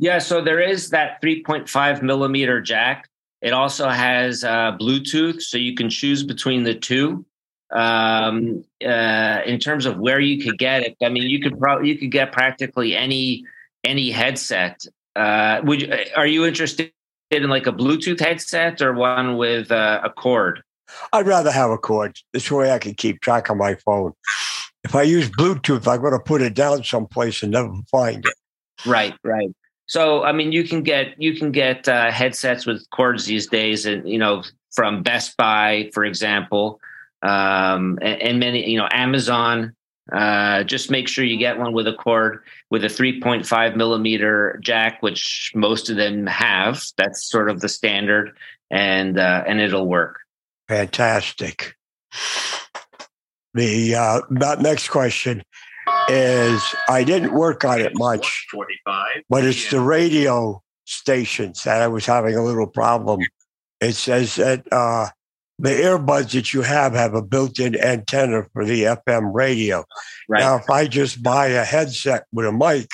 Yeah, 0.01 0.19
so 0.19 0.41
there 0.41 0.61
is 0.61 0.91
that 0.91 1.21
3.5 1.23 2.03
millimeter 2.03 2.61
jack. 2.61 3.09
It 3.41 3.53
also 3.53 3.89
has 3.89 4.43
uh, 4.43 4.77
Bluetooth, 4.81 5.41
so 5.43 5.59
you 5.59 5.75
can 5.75 5.91
choose 5.91 6.23
between 6.23 6.65
the 6.65 6.75
two. 6.75 7.25
Um, 7.71 8.65
uh, 8.85 9.41
in 9.45 9.59
terms 9.59 9.87
of 9.87 9.99
where 9.99 10.21
you 10.21 10.43
could 10.43 10.59
get 10.59 10.83
it, 10.83 10.97
I 11.03 11.09
mean, 11.09 11.25
you 11.25 11.41
could 11.41 11.59
probably 11.59 11.89
you 11.89 11.99
could 11.99 12.11
get 12.11 12.33
practically 12.33 12.97
any 12.97 13.45
any 13.85 14.11
headset. 14.11 14.85
Uh, 15.15 15.61
would 15.65 15.83
you, 15.83 15.93
are 16.17 16.27
you 16.27 16.47
interested 16.47 16.93
in 17.31 17.49
like 17.49 17.67
a 17.67 17.73
Bluetooth 17.73 18.21
headset 18.21 18.81
or 18.81 18.95
one 18.95 19.37
with 19.37 19.71
uh, 19.71 20.01
a 20.03 20.11
cord? 20.11 20.63
I'd 21.13 21.27
rather 21.27 21.53
have 21.53 21.71
a 21.71 21.79
cord. 21.79 22.17
This 22.33 22.51
way 22.51 22.73
I 22.73 22.79
can 22.79 22.95
keep 22.95 23.21
track 23.21 23.51
of 23.51 23.57
my 23.57 23.75
phone. 23.75 24.13
If 24.89 24.95
I 24.95 25.03
use 25.03 25.29
Bluetooth, 25.29 25.87
I'm 25.87 26.01
going 26.01 26.15
to 26.15 26.19
put 26.19 26.41
it 26.41 26.55
down 26.55 26.83
someplace 26.83 27.43
and 27.43 27.53
never 27.53 27.75
find 27.91 28.25
it. 28.25 28.33
Right, 28.87 29.15
right. 29.23 29.51
So 29.87 30.23
I 30.25 30.33
mean, 30.33 30.51
you 30.51 30.65
can 30.65 30.83
get 30.83 31.09
you 31.21 31.35
can 31.35 31.53
get 31.53 31.87
uh, 31.87 32.11
headsets 32.11 32.65
with 32.65 32.89
cords 32.89 33.27
these 33.27 33.49
days, 33.49 33.85
and 33.85 34.09
you 34.09 34.19
know, 34.19 34.45
from 34.73 35.03
Best 35.03 35.37
Buy, 35.37 35.91
for 35.93 36.07
example, 36.07 36.81
um, 37.23 37.99
and, 38.01 38.23
and 38.23 38.41
many, 38.41 38.67
you 38.71 38.79
know, 38.79 38.89
Amazon. 38.91 39.75
Uh, 40.11 40.65
just 40.65 40.91
make 40.91 41.07
sure 41.07 41.23
you 41.23 41.37
get 41.37 41.59
one 41.59 41.75
with 41.75 41.87
a 41.87 41.93
cord 41.93 42.43
with 42.71 42.83
a 42.83 42.87
3.5 42.87 43.77
millimeter 43.77 44.59
jack, 44.63 45.03
which 45.03 45.53
most 45.55 45.91
of 45.91 45.97
them 45.97 46.27
have. 46.27 46.83
That's 46.97 47.29
sort 47.29 47.51
of 47.51 47.61
the 47.61 47.69
standard, 47.69 48.35
and 48.71 49.19
uh, 49.19 49.45
and 49.47 49.61
it'll 49.61 49.87
work. 49.87 50.21
Fantastic. 50.67 51.77
The 53.55 53.95
uh, 53.95 54.21
that 54.31 54.61
next 54.61 54.89
question 54.89 55.43
is 56.09 56.63
I 56.89 57.05
didn't 57.05 57.33
work 57.33 57.65
on 57.65 57.81
it 57.81 57.93
much, 57.95 58.47
but 59.29 59.45
it's 59.45 59.71
the 59.71 59.81
radio 59.81 60.63
stations 60.85 61.63
that 61.65 61.83
I 61.83 61.89
was 61.89 62.07
having 62.07 62.37
a 62.37 62.43
little 62.43 62.67
problem. 62.67 63.21
It 63.81 63.95
says 63.95 64.37
that 64.37 64.71
uh, 64.73 65.09
the 65.59 65.71
earbuds 65.71 66.33
that 66.33 66.53
you 66.53 66.63
have 66.63 66.95
have 66.95 67.15
a 67.15 67.23
built-in 67.23 67.77
antenna 67.81 68.45
for 68.53 68.65
the 68.65 68.85
FM 68.85 69.35
radio. 69.35 69.85
Right. 70.29 70.41
Now, 70.41 70.57
if 70.57 70.71
I 70.71 70.87
just 70.87 71.23
buy 71.23 71.49
a 71.49 71.65
headset 71.65 72.25
with 72.33 72.47
a 72.47 72.53
mic, 72.53 72.89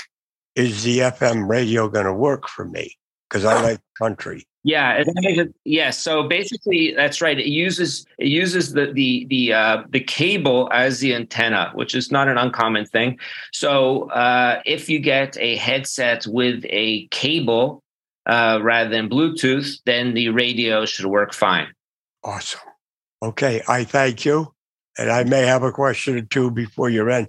is 0.55 0.85
the 0.85 0.99
FM 0.99 1.49
radio 1.49 1.89
going 1.89 2.07
to 2.07 2.13
work 2.13 2.49
for 2.49 2.65
me? 2.65 2.97
Because 3.29 3.45
I 3.45 3.61
like 3.61 3.81
country. 3.99 4.47
Yeah, 4.67 5.03
it, 5.07 5.55
yeah. 5.65 5.91
So 5.91 6.23
basically, 6.23 6.95
that's 6.97 7.21
right. 7.21 7.39
It 7.39 7.49
uses 7.49 8.07
it 8.19 8.29
uses 8.29 8.73
the 8.73 8.93
the 8.93 9.27
the 9.29 9.53
uh, 9.53 9.83
the 9.91 10.01
cable 10.01 10.71
as 10.73 11.01
the 11.01 11.15
antenna, 11.15 11.71
which 11.75 11.95
is 11.95 12.11
not 12.11 12.29
an 12.29 12.39
uncommon 12.39 12.87
thing. 12.87 13.19
So 13.53 14.11
uh, 14.11 14.63
if 14.65 14.89
you 14.89 15.01
get 15.01 15.37
a 15.37 15.57
headset 15.57 16.27
with 16.27 16.65
a 16.71 17.07
cable 17.09 17.83
uh, 18.25 18.61
rather 18.63 18.89
than 18.89 19.11
Bluetooth, 19.11 19.81
then 19.85 20.15
the 20.15 20.31
radio 20.31 20.87
should 20.87 21.07
work 21.07 21.35
fine. 21.35 21.69
Awesome. 22.23 22.61
Okay, 23.23 23.61
I 23.69 23.85
thank 23.85 24.25
you, 24.25 24.55
and 24.97 25.11
I 25.11 25.25
may 25.25 25.43
have 25.43 25.63
a 25.63 25.73
question 25.73 26.17
or 26.17 26.23
two 26.23 26.51
before 26.51 26.89
you 26.89 27.07
end. 27.11 27.29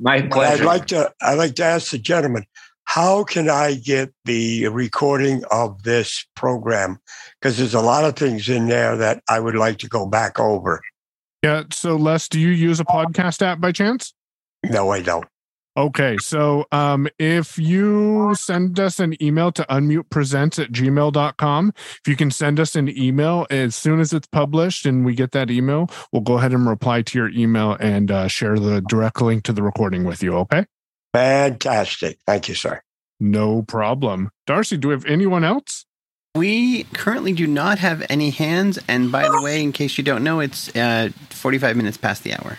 My 0.00 0.22
pleasure. 0.22 0.62
I'd 0.62 0.66
like 0.66 0.86
to. 0.86 1.12
I'd 1.20 1.34
like 1.34 1.54
to 1.56 1.64
ask 1.64 1.90
the 1.90 1.98
gentleman, 1.98 2.46
how 2.92 3.24
can 3.24 3.48
I 3.48 3.72
get 3.72 4.12
the 4.26 4.68
recording 4.68 5.44
of 5.50 5.82
this 5.82 6.26
program? 6.36 6.98
Because 7.40 7.56
there's 7.56 7.72
a 7.72 7.80
lot 7.80 8.04
of 8.04 8.16
things 8.16 8.50
in 8.50 8.68
there 8.68 8.98
that 8.98 9.22
I 9.30 9.40
would 9.40 9.54
like 9.54 9.78
to 9.78 9.88
go 9.88 10.04
back 10.04 10.38
over. 10.38 10.78
Yeah. 11.42 11.62
So, 11.72 11.96
Les, 11.96 12.28
do 12.28 12.38
you 12.38 12.50
use 12.50 12.80
a 12.80 12.84
podcast 12.84 13.40
app 13.40 13.62
by 13.62 13.72
chance? 13.72 14.12
No, 14.62 14.90
I 14.90 15.00
don't. 15.00 15.24
Okay. 15.74 16.18
So, 16.18 16.66
um, 16.70 17.08
if 17.18 17.56
you 17.56 18.34
send 18.34 18.78
us 18.78 19.00
an 19.00 19.20
email 19.22 19.52
to 19.52 19.62
unmutepresents 19.70 20.62
at 20.62 20.70
gmail.com, 20.70 21.72
if 21.74 22.02
you 22.06 22.14
can 22.14 22.30
send 22.30 22.60
us 22.60 22.76
an 22.76 22.94
email 22.94 23.46
as 23.48 23.74
soon 23.74 24.00
as 24.00 24.12
it's 24.12 24.28
published 24.28 24.84
and 24.84 25.02
we 25.02 25.14
get 25.14 25.32
that 25.32 25.50
email, 25.50 25.88
we'll 26.12 26.20
go 26.20 26.36
ahead 26.36 26.52
and 26.52 26.68
reply 26.68 27.00
to 27.00 27.18
your 27.18 27.30
email 27.30 27.74
and 27.80 28.10
uh, 28.10 28.28
share 28.28 28.58
the 28.58 28.82
direct 28.82 29.22
link 29.22 29.44
to 29.44 29.54
the 29.54 29.62
recording 29.62 30.04
with 30.04 30.22
you. 30.22 30.34
Okay. 30.34 30.66
Fantastic. 31.12 32.18
Thank 32.26 32.48
you, 32.48 32.54
sir. 32.54 32.82
No 33.20 33.62
problem. 33.62 34.30
Darcy, 34.46 34.76
do 34.76 34.88
we 34.88 34.94
have 34.94 35.04
anyone 35.06 35.44
else? 35.44 35.84
We 36.34 36.84
currently 36.94 37.32
do 37.34 37.46
not 37.46 37.78
have 37.78 38.04
any 38.08 38.30
hands. 38.30 38.78
And 38.88 39.12
by 39.12 39.28
the 39.28 39.42
way, 39.42 39.62
in 39.62 39.72
case 39.72 39.98
you 39.98 40.04
don't 40.04 40.24
know, 40.24 40.40
it's 40.40 40.74
uh, 40.74 41.10
45 41.30 41.76
minutes 41.76 41.98
past 41.98 42.22
the 42.22 42.32
hour. 42.34 42.58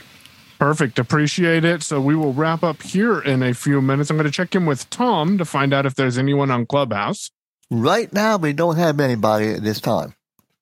Perfect. 0.59 0.99
Appreciate 0.99 1.65
it. 1.65 1.81
So 1.83 1.99
we 1.99 2.15
will 2.15 2.33
wrap 2.33 2.63
up 2.63 2.83
here 2.83 3.19
in 3.19 3.41
a 3.41 3.53
few 3.53 3.81
minutes. 3.81 4.09
I'm 4.09 4.17
going 4.17 4.25
to 4.25 4.31
check 4.31 4.55
in 4.55 4.65
with 4.65 4.89
Tom 4.89 5.37
to 5.39 5.45
find 5.45 5.73
out 5.73 5.85
if 5.85 5.95
there's 5.95 6.17
anyone 6.17 6.51
on 6.51 6.65
Clubhouse. 6.65 7.31
Right 7.71 8.13
now, 8.13 8.37
we 8.37 8.53
don't 8.53 8.77
have 8.77 8.99
anybody 8.99 9.53
at 9.53 9.63
this 9.63 9.81
time. 9.81 10.13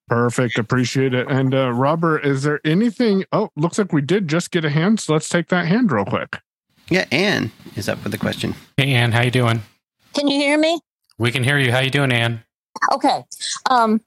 Perfect. 0.08 0.58
Appreciate 0.58 1.14
it. 1.14 1.30
And 1.30 1.54
uh, 1.54 1.70
Robert, 1.72 2.24
is 2.24 2.42
there 2.42 2.60
anything? 2.64 3.24
Oh, 3.30 3.50
looks 3.56 3.78
like 3.78 3.92
we 3.92 4.02
did 4.02 4.26
just 4.26 4.50
get 4.50 4.64
a 4.64 4.70
hand. 4.70 4.98
So 4.98 5.12
let's 5.12 5.28
take 5.28 5.48
that 5.48 5.66
hand 5.66 5.92
real 5.92 6.06
quick. 6.06 6.38
Yeah, 6.92 7.06
Anne 7.10 7.50
is 7.74 7.88
up 7.88 8.04
with 8.04 8.12
a 8.12 8.18
question. 8.18 8.54
Hey, 8.76 8.92
Anne, 8.92 9.12
how 9.12 9.22
you 9.22 9.30
doing? 9.30 9.62
Can 10.12 10.28
you 10.28 10.38
hear 10.38 10.58
me? 10.58 10.78
We 11.16 11.32
can 11.32 11.42
hear 11.42 11.56
you. 11.56 11.72
How 11.72 11.78
you 11.78 11.88
doing, 11.88 12.12
Anne? 12.12 12.44
Okay. 12.92 13.24
Um, 13.70 14.02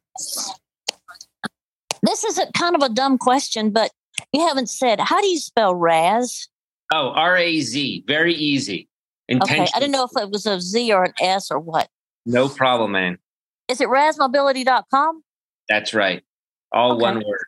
this 2.04 2.24
is 2.24 2.38
a 2.38 2.46
kind 2.52 2.76
of 2.76 2.84
a 2.84 2.90
dumb 2.90 3.18
question, 3.18 3.72
but 3.72 3.90
you 4.32 4.48
haven't 4.48 4.70
said 4.70 5.00
how 5.00 5.20
do 5.20 5.26
you 5.26 5.40
spell 5.40 5.74
Raz? 5.74 6.48
Oh, 6.94 7.10
R 7.10 7.36
A 7.36 7.60
Z. 7.60 8.04
Very 8.08 8.36
easy. 8.36 8.88
Okay, 9.34 9.68
I 9.74 9.80
didn't 9.80 9.92
know 9.92 10.04
if 10.04 10.22
it 10.22 10.30
was 10.30 10.46
a 10.46 10.62
Z 10.62 10.94
or 10.94 11.06
an 11.06 11.14
S 11.20 11.50
or 11.50 11.58
what. 11.60 11.88
No 12.28 12.48
problem, 12.48 12.92
man. 12.92 13.18
Is 13.68 13.82
it 13.82 13.88
razmobility.com? 13.88 15.24
That's 15.68 15.96
right. 15.96 16.22
All 16.72 16.92
Okay. 16.92 17.02
one 17.02 17.16
word. 17.16 17.46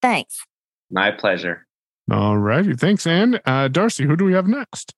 Thanks. 0.00 0.46
My 0.90 1.10
pleasure. 1.10 1.67
All 2.10 2.38
righty. 2.38 2.74
Thanks, 2.74 3.06
Anne. 3.06 3.40
Uh, 3.44 3.68
Darcy, 3.68 4.04
who 4.04 4.16
do 4.16 4.24
we 4.24 4.32
have 4.32 4.46
next? 4.46 4.94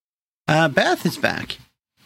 Uh, 0.47 0.69
Beth 0.69 1.05
is 1.05 1.19
back. 1.19 1.59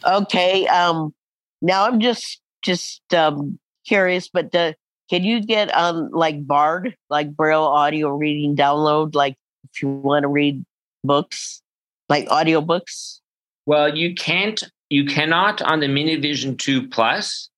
Okay. 0.07 0.67
Um. 0.67 1.15
Now 1.61 1.87
I'm 1.87 2.01
just 2.01 2.41
just 2.63 3.03
um 3.15 3.59
curious, 3.87 4.29
but 4.29 4.55
uh, 4.55 4.73
can 5.11 5.25
you 5.25 5.43
get 5.43 5.75
um 5.75 6.11
like 6.13 6.47
Bard, 6.47 6.97
like 7.11 7.35
Braille 7.35 7.65
audio 7.65 8.09
reading 8.11 8.57
download, 8.57 9.15
like 9.15 9.37
if 9.71 9.83
you 9.83 9.89
want 9.89 10.25
to 10.25 10.29
read 10.29 10.65
books, 11.03 11.63
like 12.09 12.31
audio 12.31 12.61
books? 12.61 13.21
Well, 13.67 13.97
you 13.97 14.15
can't, 14.15 14.63
you 14.91 15.05
cannot 15.07 15.63
on 15.63 15.81
the 15.81 15.87
Minivision 15.87 16.59
2 16.59 16.89
Plus, 16.89 17.49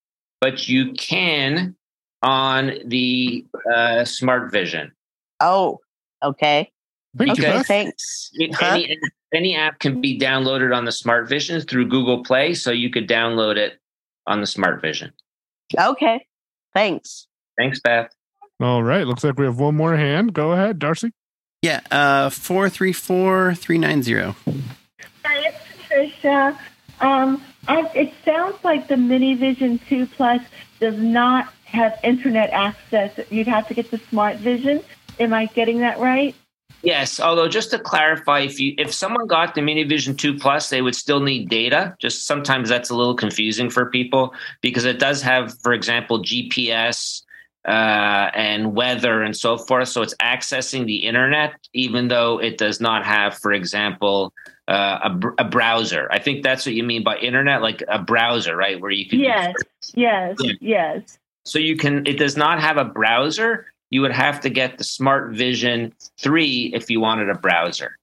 but 0.40 0.68
you 0.68 0.92
can 0.92 1.74
on 2.22 2.72
the 2.84 3.44
uh, 3.74 4.04
Smart 4.04 4.52
Vision. 4.52 4.92
Oh, 5.40 5.80
okay. 6.22 6.70
Thank 7.16 7.32
okay, 7.32 7.62
thanks. 7.62 8.30
It- 8.34 8.54
Huh? 8.54 8.74
Any, 8.74 8.98
any 9.34 9.56
app 9.56 9.78
can 9.78 10.00
be 10.00 10.18
downloaded 10.18 10.74
on 10.76 10.84
the 10.84 10.92
Smart 10.92 11.28
Vision 11.28 11.60
through 11.60 11.88
Google 11.88 12.22
Play, 12.24 12.54
so 12.54 12.70
you 12.70 12.90
could 12.90 13.08
download 13.08 13.56
it 13.56 13.80
on 14.26 14.40
the 14.40 14.46
Smart 14.46 14.80
Vision. 14.82 15.12
Okay. 15.78 16.26
Thanks. 16.74 17.26
Thanks, 17.58 17.80
Beth. 17.80 18.10
All 18.60 18.82
right. 18.82 19.06
Looks 19.06 19.24
like 19.24 19.38
we 19.38 19.44
have 19.46 19.58
one 19.58 19.76
more 19.76 19.96
hand. 19.96 20.32
Go 20.32 20.52
ahead, 20.52 20.78
Darcy. 20.78 21.12
Yeah, 21.62 21.80
uh, 21.90 22.30
434 22.30 23.54
390. 23.54 24.34
Hi, 25.24 25.38
it's 25.48 25.58
Patricia. 25.82 26.58
Um, 27.00 27.42
I, 27.66 27.90
it 27.94 28.14
sounds 28.24 28.56
like 28.62 28.88
the 28.88 28.96
Mini 28.96 29.34
Vision 29.34 29.80
2 29.88 30.06
Plus 30.06 30.40
does 30.80 30.96
not 30.98 31.52
have 31.64 31.98
internet 32.04 32.50
access. 32.50 33.18
You'd 33.30 33.48
have 33.48 33.66
to 33.68 33.74
get 33.74 33.90
the 33.90 33.98
Smart 34.10 34.36
Vision. 34.36 34.82
Am 35.18 35.32
I 35.32 35.46
getting 35.46 35.80
that 35.80 35.98
right? 35.98 36.34
Yes, 36.86 37.18
although 37.18 37.48
just 37.48 37.72
to 37.72 37.80
clarify, 37.80 38.42
if 38.42 38.60
you 38.60 38.72
if 38.78 38.94
someone 38.94 39.26
got 39.26 39.56
the 39.56 39.60
Minivision 39.60 40.16
2 40.16 40.38
Plus, 40.38 40.70
they 40.70 40.82
would 40.82 40.94
still 40.94 41.18
need 41.18 41.48
data. 41.48 41.96
Just 42.00 42.26
sometimes 42.26 42.68
that's 42.68 42.90
a 42.90 42.94
little 42.94 43.16
confusing 43.16 43.70
for 43.70 43.90
people 43.90 44.32
because 44.60 44.84
it 44.84 45.00
does 45.00 45.20
have, 45.20 45.58
for 45.62 45.72
example, 45.72 46.22
GPS 46.22 47.22
uh, 47.66 48.30
and 48.34 48.76
weather 48.76 49.24
and 49.24 49.36
so 49.36 49.58
forth. 49.58 49.88
So 49.88 50.00
it's 50.02 50.14
accessing 50.22 50.86
the 50.86 50.98
internet, 50.98 51.54
even 51.72 52.06
though 52.06 52.38
it 52.40 52.56
does 52.56 52.80
not 52.80 53.04
have, 53.04 53.36
for 53.36 53.52
example, 53.52 54.32
uh, 54.68 55.10
a, 55.10 55.42
a 55.42 55.44
browser. 55.44 56.06
I 56.12 56.20
think 56.20 56.44
that's 56.44 56.64
what 56.66 56.76
you 56.76 56.84
mean 56.84 57.02
by 57.02 57.16
internet, 57.16 57.62
like 57.62 57.82
a 57.88 57.98
browser, 57.98 58.54
right? 58.54 58.80
Where 58.80 58.92
you 58.92 59.08
can 59.08 59.18
Yes, 59.18 59.54
yes, 59.94 60.36
Yeah. 60.38 60.52
yes. 60.60 61.18
so 61.44 61.58
you 61.58 61.76
can 61.76 62.06
it 62.06 62.16
does 62.16 62.36
not 62.36 62.60
have 62.60 62.76
a 62.76 62.84
browser. 62.84 63.66
You 63.90 64.00
would 64.02 64.12
have 64.12 64.40
to 64.40 64.50
get 64.50 64.78
the 64.78 64.84
Smart 64.84 65.34
Vision 65.34 65.94
3 66.18 66.72
if 66.74 66.90
you 66.90 67.00
wanted 67.00 67.30
a 67.30 67.34
browser. 67.34 67.96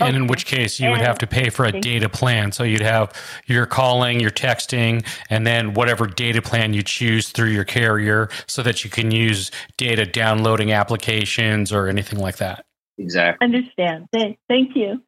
And 0.00 0.14
in 0.14 0.26
which 0.28 0.46
case 0.46 0.78
you 0.78 0.90
would 0.90 1.00
have 1.00 1.18
to 1.18 1.26
pay 1.26 1.50
for 1.50 1.64
a 1.64 1.72
data 1.72 2.08
plan. 2.08 2.52
So 2.52 2.62
you'd 2.62 2.80
have 2.80 3.12
your 3.46 3.66
calling, 3.66 4.20
your 4.20 4.30
texting, 4.30 5.04
and 5.28 5.44
then 5.44 5.74
whatever 5.74 6.06
data 6.06 6.40
plan 6.40 6.72
you 6.72 6.84
choose 6.84 7.30
through 7.30 7.48
your 7.48 7.64
carrier 7.64 8.28
so 8.46 8.62
that 8.62 8.84
you 8.84 8.90
can 8.90 9.10
use 9.10 9.50
data 9.76 10.06
downloading 10.06 10.70
applications 10.70 11.72
or 11.72 11.88
anything 11.88 12.20
like 12.20 12.36
that. 12.36 12.64
Exactly. 12.96 13.44
Understand. 13.44 14.06
Th- 14.14 14.38
Thank 14.48 14.76
you. 14.76 15.02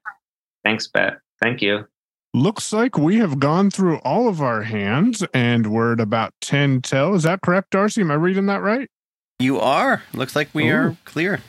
Thanks, 0.64 0.88
Beth. 0.88 1.18
Thank 1.40 1.62
you. 1.62 1.86
Looks 2.34 2.72
like 2.72 2.98
we 2.98 3.18
have 3.18 3.38
gone 3.38 3.70
through 3.70 3.98
all 3.98 4.28
of 4.28 4.40
our 4.40 4.62
hands 4.62 5.24
and 5.32 5.68
we're 5.68 5.92
at 5.92 6.00
about 6.00 6.32
10 6.40 6.82
till. 6.82 7.14
Is 7.14 7.22
that 7.22 7.42
correct, 7.42 7.70
Darcy? 7.70 8.00
Am 8.00 8.10
I 8.10 8.14
reading 8.14 8.46
that 8.46 8.60
right? 8.60 8.88
You 9.41 9.59
are. 9.59 10.03
Looks 10.12 10.36
like 10.36 10.51
we 10.53 10.68
are 10.68 10.97
clear. 11.07 11.41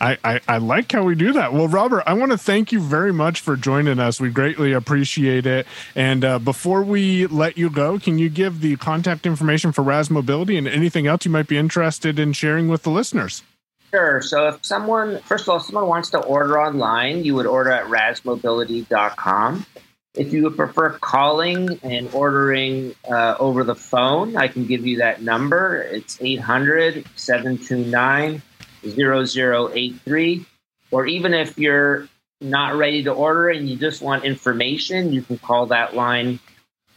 I, 0.00 0.16
I, 0.24 0.40
I 0.48 0.58
like 0.58 0.90
how 0.90 1.02
we 1.02 1.14
do 1.14 1.34
that. 1.34 1.52
Well, 1.52 1.68
Robert, 1.68 2.04
I 2.06 2.14
want 2.14 2.32
to 2.32 2.38
thank 2.38 2.72
you 2.72 2.80
very 2.80 3.12
much 3.12 3.40
for 3.40 3.56
joining 3.56 3.98
us. 3.98 4.18
We 4.18 4.30
greatly 4.30 4.72
appreciate 4.72 5.46
it. 5.46 5.66
And 5.94 6.24
uh, 6.24 6.38
before 6.38 6.82
we 6.82 7.26
let 7.26 7.58
you 7.58 7.68
go, 7.68 7.98
can 7.98 8.18
you 8.18 8.30
give 8.30 8.60
the 8.60 8.76
contact 8.76 9.26
information 9.26 9.72
for 9.72 9.82
Raz 9.82 10.08
Mobility 10.08 10.56
and 10.56 10.66
anything 10.66 11.06
else 11.06 11.26
you 11.26 11.30
might 11.30 11.48
be 11.48 11.58
interested 11.58 12.18
in 12.18 12.32
sharing 12.32 12.68
with 12.68 12.84
the 12.84 12.90
listeners? 12.90 13.42
Sure. 13.90 14.22
So 14.22 14.48
if 14.48 14.64
someone, 14.64 15.20
first 15.22 15.44
of 15.44 15.48
all, 15.48 15.56
if 15.56 15.64
someone 15.64 15.88
wants 15.88 16.10
to 16.10 16.18
order 16.18 16.58
online, 16.60 17.24
you 17.24 17.34
would 17.34 17.46
order 17.46 17.72
at 17.72 17.86
razmobility.com. 17.86 19.66
If 20.14 20.32
you 20.32 20.42
would 20.44 20.56
prefer 20.56 20.90
calling 20.98 21.78
and 21.84 22.12
ordering 22.12 22.94
uh, 23.08 23.36
over 23.38 23.62
the 23.62 23.76
phone, 23.76 24.36
I 24.36 24.48
can 24.48 24.66
give 24.66 24.84
you 24.84 24.98
that 24.98 25.22
number. 25.22 25.82
It's 25.82 26.18
800 26.20 27.06
729 27.14 28.42
0083. 28.84 30.46
Or 30.90 31.06
even 31.06 31.34
if 31.34 31.56
you're 31.58 32.08
not 32.40 32.74
ready 32.74 33.04
to 33.04 33.12
order 33.12 33.50
and 33.50 33.68
you 33.68 33.76
just 33.76 34.02
want 34.02 34.24
information, 34.24 35.12
you 35.12 35.22
can 35.22 35.38
call 35.38 35.66
that 35.66 35.94
line 35.94 36.40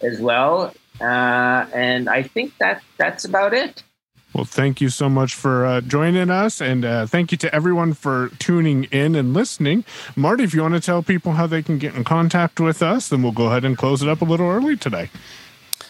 as 0.02 0.20
well. 0.20 0.74
Uh, 1.00 1.66
and 1.74 2.10
I 2.10 2.24
think 2.24 2.58
that 2.58 2.82
that's 2.98 3.26
about 3.26 3.54
it. 3.54 3.84
Well, 4.34 4.46
thank 4.46 4.82
you 4.82 4.90
so 4.90 5.10
much 5.10 5.36
for 5.36 5.66
uh, 5.66 5.82
joining 5.82 6.32
us. 6.32 6.60
And 6.60 6.84
uh, 6.84 7.06
thank 7.06 7.32
you 7.32 7.38
to 7.40 7.54
everyone 7.54 7.94
for 7.94 8.30
tuning 8.40 8.86
in 8.86 9.14
and 9.16 9.34
listening. 9.34 9.86
Marty, 10.16 10.44
if 10.44 10.54
you 10.54 10.62
want 10.64 10.74
to 10.74 10.82
tell 10.82 11.04
people 11.04 11.34
how 11.34 11.46
they 11.46 11.62
can 11.62 11.78
get 11.78 11.94
in 11.94 12.04
contact 12.04 12.60
with 12.60 12.82
us, 12.82 13.10
then 13.10 13.22
we'll 13.22 13.32
go 13.32 13.48
ahead 13.48 13.64
and 13.64 13.78
close 13.78 14.02
it 14.02 14.10
up 14.10 14.22
a 14.22 14.26
little 14.26 14.50
early 14.50 14.76
today. 14.76 15.10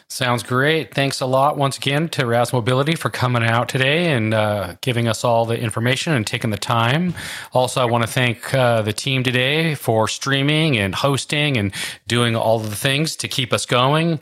Sounds 0.10 0.44
great. 0.44 0.94
Thanks 0.94 1.22
a 1.22 1.26
lot 1.26 1.58
once 1.58 1.78
again 1.78 2.08
to 2.10 2.28
Raz 2.28 2.54
Mobility 2.54 2.94
for 2.94 3.10
coming 3.10 3.44
out 3.44 3.68
today 3.68 4.12
and 4.12 4.32
uh, 4.32 4.76
giving 4.82 5.08
us 5.08 5.24
all 5.24 5.46
the 5.46 5.60
information 5.60 6.14
and 6.14 6.28
taking 6.28 6.52
the 6.52 6.58
time. 6.58 7.16
Also, 7.52 7.82
I 7.82 7.86
want 7.86 8.04
to 8.04 8.08
thank 8.08 8.54
uh, 8.54 8.84
the 8.84 8.94
team 8.94 9.24
today 9.24 9.74
for 9.74 10.08
streaming 10.08 10.78
and 10.78 10.94
hosting 10.94 11.58
and 11.58 11.74
doing 12.08 12.36
all 12.36 12.60
the 12.60 12.76
things 12.76 13.16
to 13.16 13.28
keep 13.28 13.52
us 13.52 13.66
going. 13.66 14.20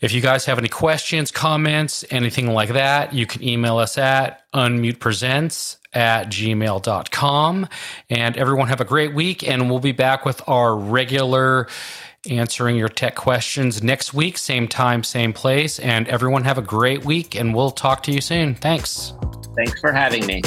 If 0.00 0.12
you 0.12 0.20
guys 0.20 0.44
have 0.44 0.58
any 0.58 0.68
questions, 0.68 1.30
comments, 1.30 2.04
anything 2.10 2.52
like 2.52 2.70
that, 2.70 3.14
you 3.14 3.26
can 3.26 3.42
email 3.42 3.78
us 3.78 3.96
at 3.96 4.42
unmutepresents 4.52 5.78
at 5.94 6.28
gmail.com. 6.28 7.68
And 8.10 8.36
everyone 8.36 8.68
have 8.68 8.82
a 8.82 8.84
great 8.84 9.14
week, 9.14 9.48
and 9.48 9.70
we'll 9.70 9.80
be 9.80 9.92
back 9.92 10.26
with 10.26 10.46
our 10.46 10.76
regular 10.76 11.68
answering 12.28 12.76
your 12.76 12.88
tech 12.88 13.14
questions 13.14 13.82
next 13.82 14.12
week, 14.12 14.36
same 14.36 14.68
time, 14.68 15.02
same 15.02 15.32
place. 15.32 15.78
And 15.78 16.08
everyone 16.08 16.44
have 16.44 16.58
a 16.58 16.62
great 16.62 17.04
week, 17.04 17.34
and 17.34 17.54
we'll 17.54 17.70
talk 17.70 18.02
to 18.04 18.12
you 18.12 18.20
soon. 18.20 18.54
Thanks. 18.54 19.12
Thanks 19.56 19.80
for 19.80 19.92
having 19.92 20.26
me. 20.26 20.42